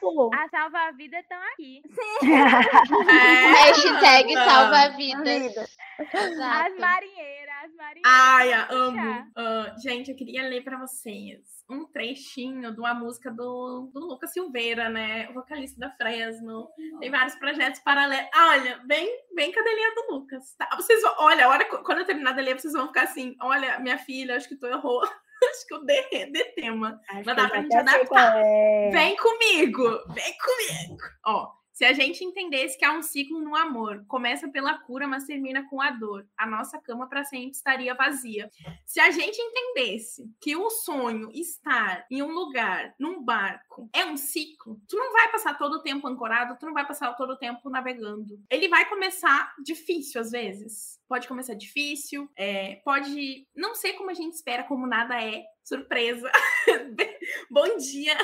[0.44, 1.82] a salva-vida estão aqui.
[2.24, 2.30] É,
[3.66, 4.46] Hashtag anda.
[4.46, 5.42] salva-vidas.
[5.42, 5.66] Vida.
[6.00, 8.04] As marinheiras, as marinheiras.
[8.06, 9.28] Ai, amo.
[9.36, 11.40] Ah, gente, eu queria ler pra vocês
[11.70, 15.30] um trechinho de uma música do, do Lucas Silveira, né?
[15.30, 16.68] O vocalista da Fresno.
[17.00, 18.30] Tem vários projetos paralelos.
[18.34, 20.56] Ah, olha, bem, bem cadelinha do Lucas.
[20.56, 20.68] Tá?
[20.76, 23.80] Vocês vão, olha, a hora, quando eu terminar de ler, vocês vão ficar assim: olha,
[23.80, 25.02] minha filha, acho que tu errou.
[25.52, 27.00] acho que eu dei de tema.
[27.10, 28.34] Acho Mas dá pra gente adaptar.
[28.38, 28.90] é.
[28.92, 29.84] Vem comigo!
[30.14, 31.02] Vem comigo!
[31.26, 35.24] Ó, se a gente entendesse que há um ciclo no amor, começa pela cura, mas
[35.24, 38.52] termina com a dor, a nossa cama para sempre estaria vazia.
[38.86, 44.18] Se a gente entendesse que o sonho estar em um lugar, num barco, é um
[44.18, 47.38] ciclo, tu não vai passar todo o tempo ancorado, tu não vai passar todo o
[47.38, 48.44] tempo navegando.
[48.50, 51.00] Ele vai começar difícil às vezes.
[51.08, 55.46] Pode começar difícil, é, pode não ser como a gente espera, como nada é.
[55.64, 56.30] Surpresa.
[57.50, 58.18] Bom dia.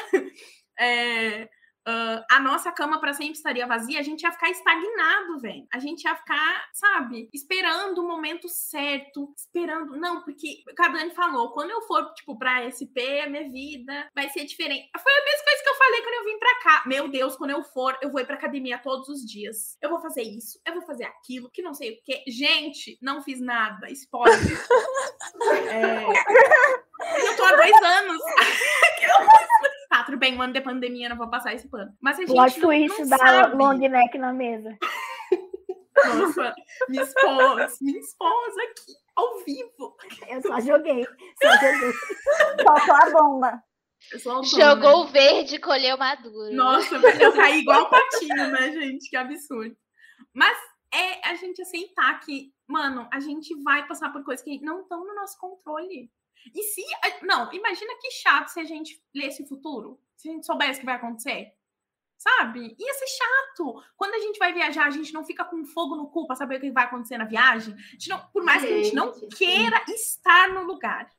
[0.78, 1.48] É,
[1.86, 5.68] ah, a nossa cama para sempre estaria vazia, a gente ia ficar estagnado, velho.
[5.72, 9.96] A gente ia ficar, sabe, esperando o momento certo, esperando.
[9.98, 14.30] Não, porque o Cadane falou, quando eu for, tipo, pra SP, a minha vida vai
[14.30, 14.90] ser diferente.
[15.00, 16.84] Foi a mesma coisa que eu falei quando eu vim pra cá.
[16.88, 19.78] Meu Deus, quando eu for, eu vou ir pra academia todos os dias.
[19.82, 22.24] Eu vou fazer isso, eu vou fazer aquilo, que não sei o quê.
[22.28, 23.90] Gente, não fiz nada.
[23.92, 24.40] Spoiler.
[25.72, 26.06] é...
[27.28, 28.22] Eu tô há dois anos.
[29.55, 29.55] Tá,
[30.06, 31.96] tudo bem, um ano de pandemia, não vou passar esse pano.
[32.00, 33.56] Mas a gente Plot não, twist não da sabe.
[33.56, 34.78] long neck na mesa.
[36.06, 36.54] Nossa,
[36.90, 39.96] minha esposa, minha esposa aqui, ao vivo.
[40.28, 41.06] Eu só joguei.
[41.42, 41.94] Só joguei.
[42.64, 43.64] Faltou a bomba.
[44.44, 46.54] Jogou o verde e colheu maduro.
[46.54, 49.10] Nossa, mas eu caí igual o patinho, né, gente?
[49.10, 49.76] Que absurdo.
[50.34, 50.58] Mas
[50.94, 55.06] é a gente aceitar que, mano, a gente vai passar por coisas que não estão
[55.06, 56.12] no nosso controle.
[56.54, 56.84] E se.
[57.24, 60.00] Não, imagina que chato se a gente lesse o futuro.
[60.16, 61.54] Se a gente soubesse o que vai acontecer.
[62.18, 62.76] Sabe?
[62.80, 63.84] Ia ser chato.
[63.98, 66.58] Quando a gente vai viajar, a gente não fica com fogo no cu pra saber
[66.58, 67.76] o que vai acontecer na viagem.
[68.08, 71.10] Não, por mais que a gente não queira estar no lugar.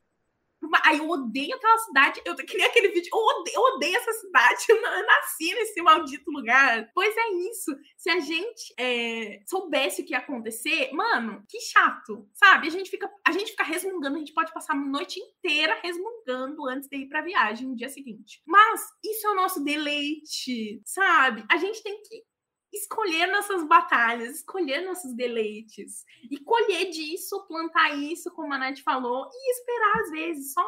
[0.83, 2.21] Aí eu odeio aquela cidade.
[2.25, 3.09] Eu que nem aquele vídeo.
[3.13, 4.65] Eu odeio, eu odeio essa cidade.
[4.97, 6.89] Eu nasci nesse maldito lugar.
[6.93, 7.75] Pois é isso.
[7.97, 12.27] Se a gente é, soubesse o que ia acontecer, mano, que chato.
[12.33, 12.67] Sabe?
[12.67, 14.15] A gente fica, a gente fica resmungando.
[14.15, 17.89] A gente pode passar a noite inteira resmungando antes de ir pra viagem no dia
[17.89, 18.41] seguinte.
[18.45, 20.81] Mas isso é o nosso deleite.
[20.85, 21.45] Sabe?
[21.49, 22.23] A gente tem que
[22.73, 29.29] escolher nossas batalhas, escolher nossos deleites e colher disso, plantar isso, como a Nath falou,
[29.31, 30.65] e esperar às vezes só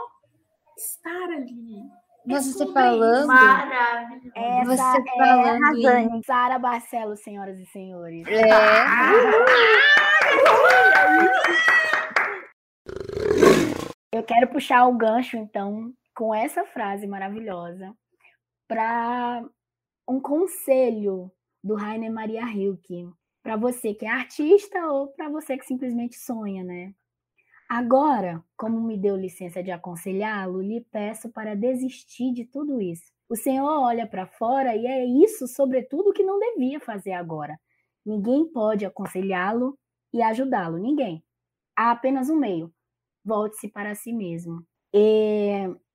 [0.78, 1.80] estar ali.
[2.28, 3.28] É Nossa, você falando.
[3.28, 4.32] Maravilhoso.
[4.36, 6.24] Essa Você é falando Razane.
[6.26, 8.28] Sara Barcelos, senhoras e senhores.
[8.28, 8.44] É.
[14.12, 17.96] Eu quero puxar o gancho, então, com essa frase maravilhosa,
[18.68, 19.44] para
[20.08, 21.32] um conselho
[21.64, 23.10] do Rainer Maria Rilke,
[23.44, 26.94] para você que é artista ou para você que simplesmente sonha, né?
[27.70, 33.12] Agora, como me deu licença de aconselhá-lo, lhe peço para desistir de tudo isso.
[33.30, 37.60] O Senhor olha para fora e é isso, sobretudo, que não devia fazer agora.
[38.04, 39.78] Ninguém pode aconselhá-lo
[40.12, 41.24] e ajudá-lo, ninguém.
[41.76, 42.74] Há apenas um meio:
[43.24, 44.66] volte-se para si mesmo.
[44.92, 45.52] E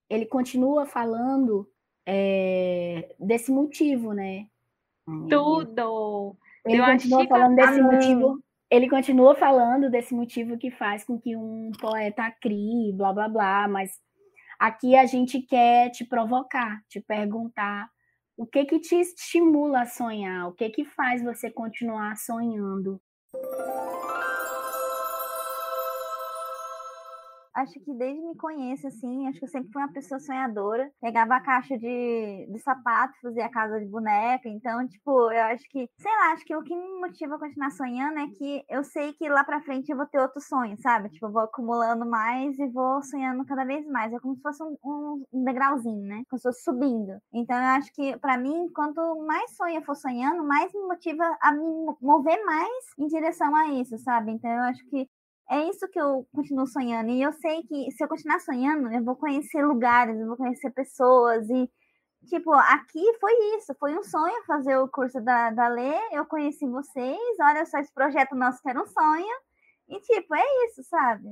[0.08, 1.68] ele continua falando
[2.06, 4.46] é, desse motivo, né?
[5.28, 6.36] Tudo.
[6.64, 8.44] Ele Deu continua falando desse motivo.
[8.70, 13.68] Ele continua falando desse motivo que faz com que um poeta crie, blá blá blá,
[13.68, 13.92] mas
[14.58, 17.88] aqui a gente quer te provocar, te perguntar
[18.36, 23.00] o que que te estimula a sonhar, o que que faz você continuar sonhando.
[27.54, 30.90] Acho que desde me conheço, assim, acho que eu sempre fui uma pessoa sonhadora.
[31.00, 34.48] Pegava a caixa de, de sapato, fazia a casa de boneca.
[34.48, 37.70] Então, tipo, eu acho que, sei lá, acho que o que me motiva a continuar
[37.70, 41.08] sonhando é que eu sei que lá pra frente eu vou ter outros sonhos, sabe?
[41.10, 44.12] Tipo, eu vou acumulando mais e vou sonhando cada vez mais.
[44.12, 46.22] É como se fosse um, um- degrauzinho, né?
[46.28, 47.18] Como se fosse subindo.
[47.32, 51.24] Então, eu acho que, pra mim, quanto mais sonho eu for sonhando, mais me motiva
[51.40, 54.32] a me mo- mover mais em direção a isso, sabe?
[54.32, 55.08] Então, eu acho que
[55.50, 57.10] é isso que eu continuo sonhando.
[57.10, 60.70] E eu sei que se eu continuar sonhando, eu vou conhecer lugares, eu vou conhecer
[60.70, 61.48] pessoas.
[61.50, 61.70] E,
[62.26, 63.74] tipo, aqui foi isso.
[63.78, 65.94] Foi um sonho fazer o curso da, da Lê.
[66.12, 67.18] Eu conheci vocês.
[67.40, 69.36] Olha só esse projeto nosso que era um sonho.
[69.88, 71.28] E, tipo, é isso, sabe?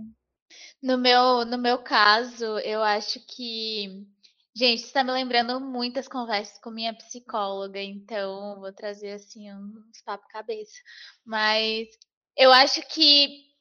[0.82, 4.06] No meu, no meu caso, eu acho que.
[4.54, 10.28] Gente, está me lembrando muitas conversas com minha psicóloga, então vou trazer assim uns papo
[10.28, 10.78] cabeça.
[11.24, 11.88] Mas
[12.36, 13.51] eu acho que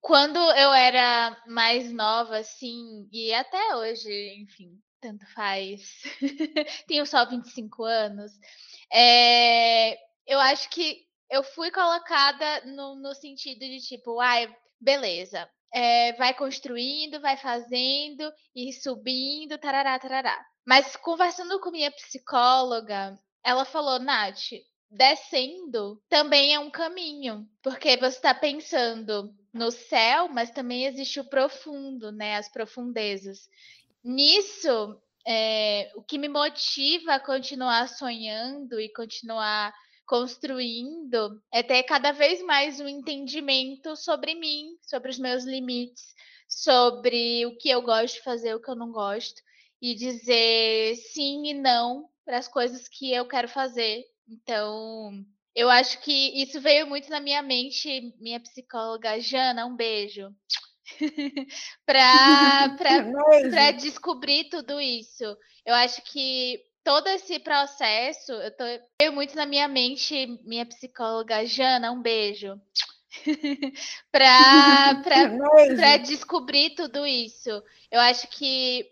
[0.00, 4.10] quando eu era mais nova, assim, e até hoje,
[4.40, 6.02] enfim, tanto faz,
[6.86, 8.32] tenho só 25 anos,
[8.92, 14.48] é, eu acho que eu fui colocada no, no sentido de tipo, ai,
[14.80, 20.38] beleza, é, vai construindo, vai fazendo e subindo, tarará, tarará.
[20.66, 24.52] Mas conversando com minha psicóloga, ela falou, Nath,
[24.90, 31.28] descendo também é um caminho, porque você está pensando no céu, mas também existe o
[31.28, 32.36] profundo, né?
[32.36, 33.48] As profundezas.
[34.04, 39.74] Nisso, é, o que me motiva a continuar sonhando e continuar
[40.06, 46.14] construindo é ter cada vez mais um entendimento sobre mim, sobre os meus limites,
[46.48, 49.42] sobre o que eu gosto de fazer, o que eu não gosto,
[49.82, 54.04] e dizer sim e não para as coisas que eu quero fazer.
[54.26, 55.24] Então,
[55.58, 60.32] eu acho que isso veio muito na minha mente, minha psicóloga Jana, um beijo.
[61.84, 62.76] para
[63.50, 65.24] para descobrir tudo isso.
[65.66, 68.62] Eu acho que todo esse processo, eu tô
[69.02, 72.54] veio muito na minha mente, minha psicóloga Jana, um beijo.
[74.12, 77.50] para para descobrir tudo isso.
[77.90, 78.88] Eu acho que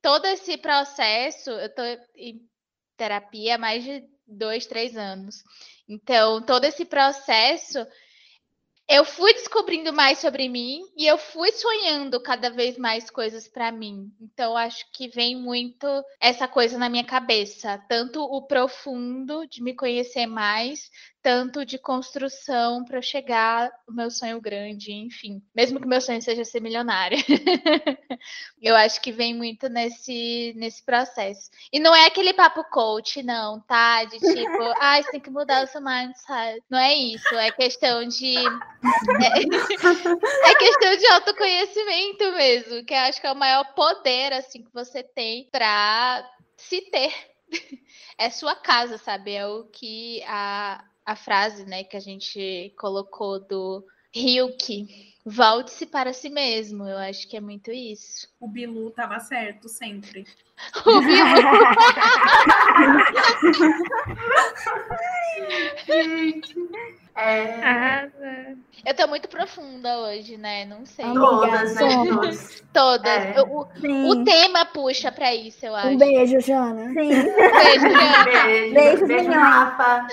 [0.00, 1.82] todo esse processo, eu tô
[2.16, 2.48] em
[2.96, 5.44] terapia há mais de dois, três anos.
[5.88, 7.86] Então, todo esse processo,
[8.88, 13.72] eu fui descobrindo mais sobre mim e eu fui sonhando cada vez mais coisas para
[13.72, 14.10] mim.
[14.20, 15.86] Então, acho que vem muito
[16.20, 20.90] essa coisa na minha cabeça, tanto o profundo de me conhecer mais,
[21.22, 25.40] tanto de construção para chegar o meu sonho grande, enfim.
[25.54, 27.16] Mesmo que meu sonho seja ser milionária.
[28.60, 31.48] eu acho que vem muito nesse, nesse processo.
[31.72, 34.02] E não é aquele papo coach, não, tá?
[34.04, 34.22] De tipo,
[34.80, 36.60] ah, você tem que mudar o seu mindset.
[36.68, 37.32] Não é isso.
[37.36, 38.36] É questão de.
[38.36, 38.42] É,
[40.50, 44.72] é questão de autoconhecimento mesmo, que eu acho que é o maior poder assim que
[44.72, 47.14] você tem para se ter.
[48.18, 49.34] É sua casa, sabe?
[49.34, 53.84] É o que a, a frase, né, que a gente colocou do
[54.14, 55.12] Ryuki.
[55.24, 56.86] Volte-se para si mesmo.
[56.86, 58.28] Eu acho que é muito isso.
[58.40, 60.26] O Bilu tava certo sempre.
[60.86, 61.42] O Bilu.
[67.14, 68.56] É, Arrasa.
[68.86, 70.64] Eu tô muito profunda hoje, né?
[70.64, 71.04] Não sei.
[71.12, 71.80] Todas, né?
[72.06, 72.62] Todas.
[72.72, 73.24] Todas.
[73.24, 73.34] É.
[73.42, 73.66] O,
[74.10, 75.88] o tema puxa pra isso, eu acho.
[75.88, 76.88] Um beijo, Jana.
[76.88, 76.94] Sim.
[76.94, 77.28] Beijo,
[77.90, 78.24] Jana.
[78.44, 79.36] Beijo, beijo, milhões.
[79.36, 80.06] Rafa.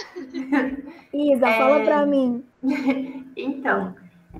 [1.13, 1.57] Isa, É.
[1.57, 2.43] fala pra mim.
[3.41, 3.95] Então,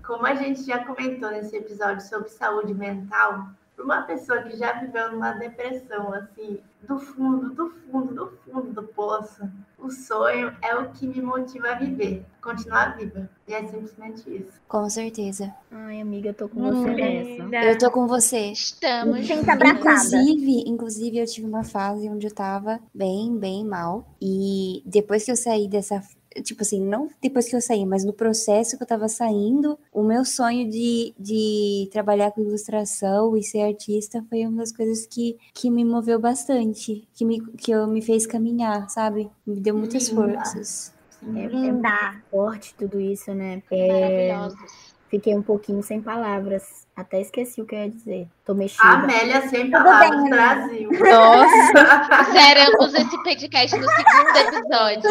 [0.06, 3.46] como a gente já comentou nesse episódio sobre saúde mental,
[3.80, 8.74] para uma pessoa que já viveu numa depressão, assim, do fundo, do fundo, do fundo
[8.74, 13.30] do poço, o sonho é o que me motiva a viver, continuar viva.
[13.48, 14.60] E é simplesmente isso.
[14.68, 15.54] Com certeza.
[15.72, 17.66] Ai, amiga, eu tô com você nessa.
[17.66, 18.52] Eu tô com você.
[18.52, 19.50] Estamos Gente, juntas.
[19.50, 20.18] abraçada.
[20.18, 24.06] Inclusive, inclusive, eu tive uma fase onde eu tava bem, bem mal.
[24.22, 26.02] E depois que eu saí dessa.
[26.44, 30.04] Tipo assim, não depois que eu saí, mas no processo que eu tava saindo, o
[30.04, 35.38] meu sonho de, de trabalhar com ilustração e ser artista foi uma das coisas que,
[35.54, 39.30] que me moveu bastante, que, me, que eu me fez caminhar, sabe?
[39.46, 40.22] Me deu muitas Linda.
[40.22, 40.94] forças.
[41.36, 42.22] É, é Linda.
[42.32, 43.62] forte tudo isso, né?
[43.72, 44.89] É, Maravilhosos.
[45.10, 46.88] Fiquei um pouquinho sem palavras.
[46.96, 48.28] Até esqueci o que eu ia dizer.
[48.46, 48.84] Tô mexida.
[48.84, 50.90] A Amélia sem palavras bem, Brasil.
[50.92, 52.32] Nossa!
[52.32, 55.10] Zeramos esse podcast no segundo episódio.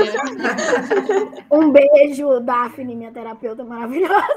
[1.50, 4.36] Um beijo, Daphne, minha terapeuta maravilhosa.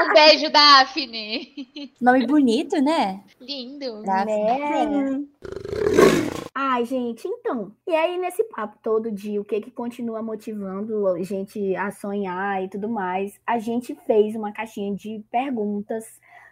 [0.00, 1.92] Um beijo, Daphne.
[2.00, 3.20] Nome bonito, né?
[3.40, 4.02] Lindo.
[4.04, 4.86] Daphne.
[4.86, 6.09] Né?
[6.54, 7.74] Ai, gente, então.
[7.86, 12.62] E aí, nesse papo todo de o que que continua motivando a gente a sonhar
[12.62, 16.04] e tudo mais, a gente fez uma caixinha de perguntas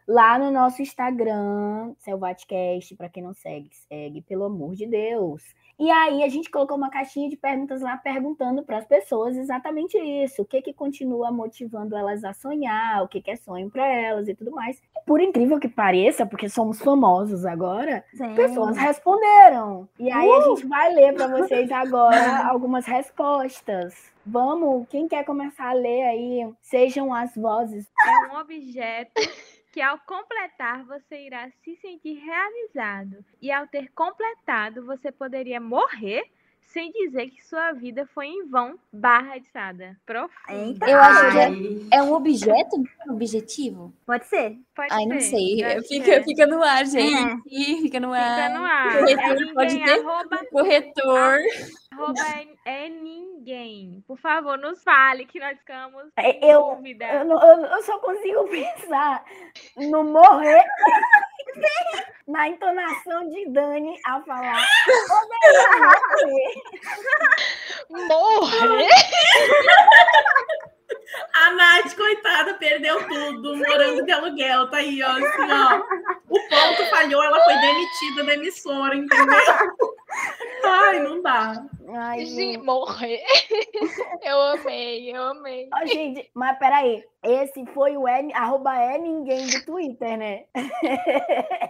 [0.09, 5.43] lá no nosso Instagram, Selvatcast, para quem não segue, segue, pelo amor de Deus.
[5.79, 9.97] E aí a gente colocou uma caixinha de perguntas lá perguntando para as pessoas exatamente
[9.97, 13.87] isso, o que que continua motivando elas a sonhar, o que que é sonho para
[13.87, 14.79] elas e tudo mais.
[14.79, 18.35] E por incrível que pareça, porque somos famosos agora, Sim.
[18.35, 19.89] pessoas responderam.
[20.01, 24.11] E aí a gente vai ler para vocês agora algumas respostas.
[24.27, 26.53] Vamos, quem quer começar a ler aí?
[26.61, 27.87] Sejam as vozes.
[28.05, 29.13] É um objeto
[29.79, 33.25] que ao completar você irá se sentir realizado.
[33.41, 36.29] E ao ter completado, você poderia morrer
[36.69, 39.97] sem dizer que sua vida foi em vão, barra de sada.
[40.05, 40.51] Profundo.
[40.51, 40.89] Eita.
[40.89, 41.39] Eu acho que
[41.95, 43.93] é, é um objeto, não é um objetivo?
[44.07, 44.57] Pode ser.
[44.77, 45.31] Pode Ai, não ser.
[45.31, 45.63] sei.
[45.65, 46.23] Eu acho que Fica, é.
[46.23, 47.43] fica no ar, gente.
[47.83, 48.35] Fica no ar.
[48.37, 48.93] Fica no ar.
[48.99, 49.91] Corretor É pode ter?
[50.07, 51.39] arroba, Corretor.
[51.93, 52.21] arroba
[52.67, 54.05] é, é ninguém.
[54.07, 57.05] Por favor, nos fale que nós ficamos É, eu- dúvida.
[57.07, 59.25] Eu, não- eu- eu só consigo pensar
[59.77, 60.63] no morrer
[62.27, 64.67] na entonação de Dani ao falar.
[65.09, 65.69] "Poderia
[67.89, 68.09] morrer".
[68.09, 68.89] Morrer?
[71.35, 73.57] A Nath, coitada, perdeu tudo.
[73.57, 75.11] Morando de aluguel, tá aí, ó.
[75.11, 75.81] Assim, ó.
[76.29, 79.39] O ponto falhou, ela foi demitida da emissora, entendeu?
[80.65, 81.65] Ai, não dá.
[81.95, 83.23] Ai, Gente, morrer.
[84.23, 85.69] Eu amei, eu amei.
[85.73, 87.03] Ó, gente, mas peraí.
[87.23, 90.45] Esse foi o N, arroba é ninguém do Twitter, né?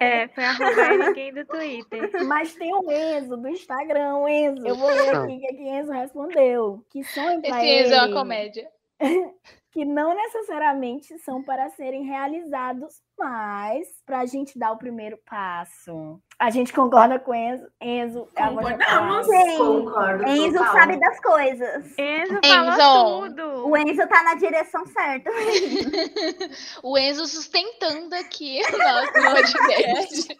[0.01, 2.11] É, foi arroba é ninguém do Twitter.
[2.25, 4.67] Mas tem o Enzo do Instagram, o Enzo.
[4.67, 6.85] Eu vou ler aqui o que que Enzo respondeu.
[6.91, 8.15] Que sonho pra Esse Enzo é uma ele.
[8.15, 8.69] comédia.
[9.71, 16.21] que não necessariamente são para serem realizados, mas para a gente dar o primeiro passo.
[16.39, 17.67] A gente concorda com Enzo.
[17.81, 19.27] Enzo é Concordamos.
[19.27, 19.59] Sim.
[19.59, 20.29] Concordo.
[20.29, 20.73] Enzo total.
[20.73, 21.99] sabe das coisas.
[21.99, 22.77] Enzo Enzo.
[22.77, 23.69] falou tudo.
[23.69, 25.31] O Enzo tá na direção certa.
[26.83, 30.39] O Enzo sustentando aqui o nosso podcast.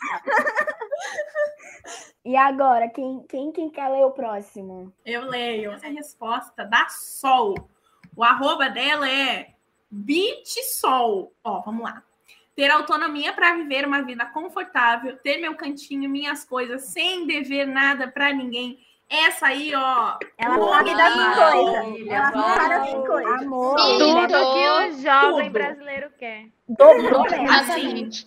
[2.25, 4.93] E agora, quem, quem, quem quer ler o próximo?
[5.05, 5.73] Eu leio.
[5.73, 7.55] Essa é a resposta da Sol.
[8.19, 9.51] O arroba dela é
[9.89, 11.33] BitSol.
[11.45, 12.03] Ó, vamos lá.
[12.57, 18.09] Ter autonomia para viver uma vida confortável, ter meu cantinho, minhas coisas, sem dever nada
[18.09, 18.85] para ninguém.
[19.09, 20.17] Essa aí, ó.
[20.37, 20.69] Ela Uau!
[20.69, 22.09] sabe das coisas.
[22.09, 22.57] Ela Uau!
[22.57, 23.43] sabe das coisas.
[23.43, 23.99] Amor, Tudo.
[23.99, 25.53] Tudo que o jovem Tudo.
[25.53, 26.47] brasileiro quer.
[26.67, 27.45] dobrou mesmo.
[27.45, 28.27] Exatamente.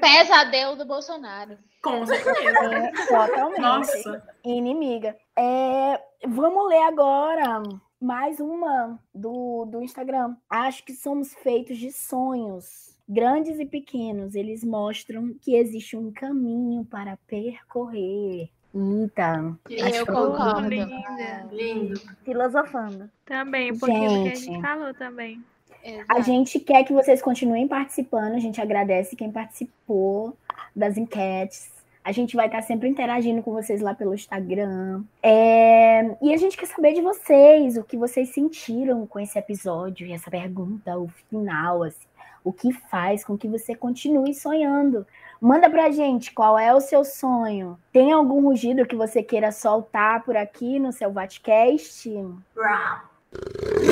[0.00, 1.58] Pesadelo do Bolsonaro.
[1.82, 2.74] Com certeza.
[2.76, 3.60] É, totalmente.
[3.60, 4.22] Nossa.
[4.44, 5.16] Inimiga.
[5.36, 7.60] É, vamos ler agora
[8.02, 10.34] mais uma do, do Instagram.
[10.50, 12.90] Acho que somos feitos de sonhos.
[13.08, 18.48] Grandes e pequenos, eles mostram que existe um caminho para percorrer.
[18.74, 20.68] Eita, Eu que- concordo.
[20.68, 21.48] Linda.
[21.52, 22.00] Lindo.
[22.24, 23.10] Filosofando.
[23.24, 24.62] Também, um pouquinho do que a Gente.
[24.62, 25.42] falou também.
[25.84, 26.22] a Exato.
[26.22, 28.34] gente quer que vocês continuem participando.
[28.34, 30.34] A gente agradece quem participou
[30.74, 31.70] das enquetes.
[32.04, 35.04] A gente vai estar sempre interagindo com vocês lá pelo Instagram.
[35.22, 40.06] É, E a gente quer saber de vocês, o que vocês sentiram com esse episódio
[40.06, 42.06] e essa pergunta, o final, assim,
[42.44, 45.06] o que faz com que você continue sonhando.
[45.40, 47.78] Manda pra gente qual é o seu sonho.
[47.92, 52.10] Tem algum rugido que você queira soltar por aqui no seu Vatcast?
[52.54, 53.91] Brau.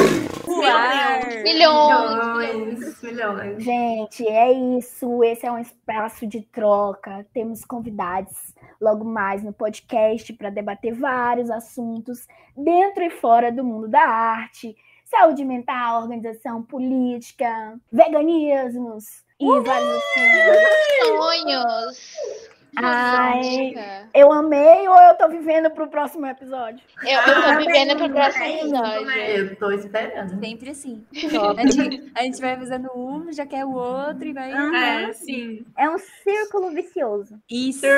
[0.56, 1.42] Milhões.
[1.42, 3.62] Milhões, milhões.
[3.62, 5.22] Gente, é isso.
[5.24, 7.26] Esse é um espaço de troca.
[7.32, 13.88] Temos convidados logo mais no podcast para debater vários assuntos dentro e fora do mundo
[13.88, 14.74] da arte,
[15.04, 21.00] saúde mental, organização política, veganismos e vários assuntos.
[21.06, 22.59] Sonhos.
[22.76, 23.72] Ai.
[24.14, 26.80] Eu amei ou eu tô vivendo pro próximo episódio?
[27.02, 29.10] Eu, eu tô vivendo pro próximo É isso, episódio.
[29.10, 30.40] Eu tô esperando.
[30.40, 31.04] Sempre assim.
[31.14, 34.50] A gente, a gente vai avisando um, já quer o outro e vai.
[34.52, 35.64] É, sim.
[35.76, 37.38] É um círculo vicioso.
[37.50, 37.86] Isso.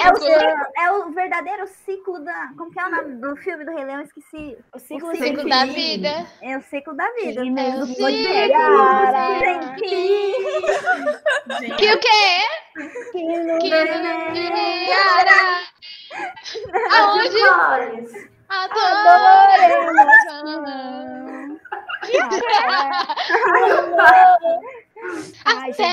[0.00, 2.50] É o, é o verdadeiro ciclo da.
[2.56, 3.98] Como que é o nome do filme do Rei Leão?
[4.00, 4.56] Eu Esqueci.
[4.74, 5.48] O ciclo O sem Ciclo fim.
[5.48, 6.26] da vida.
[6.42, 7.42] É o ciclo da vida.
[7.42, 8.06] Sim, É o do ciclo.
[11.76, 13.10] Que o quê?
[13.12, 15.62] Que Que tem Cara.
[16.98, 17.42] Aonde?
[18.48, 20.00] Adoremos.
[25.44, 25.90] Até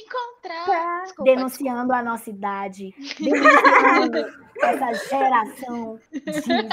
[0.00, 1.02] encontrar.
[1.02, 4.18] Desculpa, denunciando a nossa idade, denunciando
[4.60, 6.68] essa geração Disney.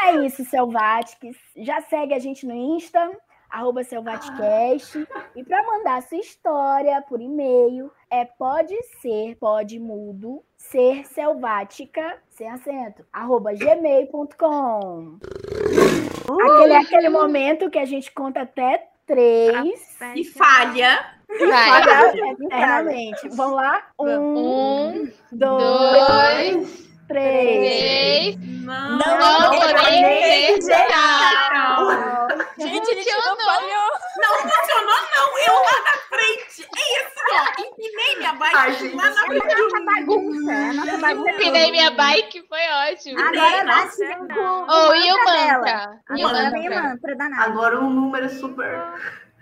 [0.00, 1.36] É isso, Selváticos.
[1.56, 3.10] Já segue a gente no Insta,
[3.52, 5.06] arroba Selvaticast.
[5.36, 12.48] E para mandar sua história por e-mail, é pode ser, pode mudo, ser selvática, sem
[12.48, 15.18] acento, arroba gmail.com.
[16.40, 20.00] Aquele, aquele momento que a gente conta até três.
[20.14, 21.04] E falha.
[21.28, 21.80] Vai.
[21.80, 23.28] Pagar eternamente.
[23.30, 23.82] Vamos lá?
[23.98, 28.34] Um, Um, dois, dois, três.
[28.34, 28.36] três.
[28.64, 28.98] Não.
[28.98, 30.58] Não, Não nem
[35.46, 36.62] eu lá na frente.
[36.62, 37.62] É isso, ó.
[37.62, 39.46] Empinei minha bike Ai, gente, lá na frente.
[39.46, 40.72] Nossa bagunça.
[40.72, 41.30] Nossa bagunça.
[41.30, 43.20] Empinei minha bike, foi ótimo.
[43.20, 44.40] Agora nós cinco.
[44.68, 46.00] Oh, e o mantra?
[46.16, 47.16] E o mantra?
[47.16, 47.42] Danado.
[47.42, 48.80] Agora um número super.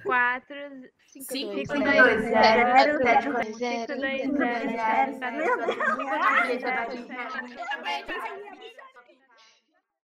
[0.02, 0.56] 4,
[1.06, 2.24] 5, 2, 0, 0,
[2.70, 5.20] 0, 0, 0, 0, 0,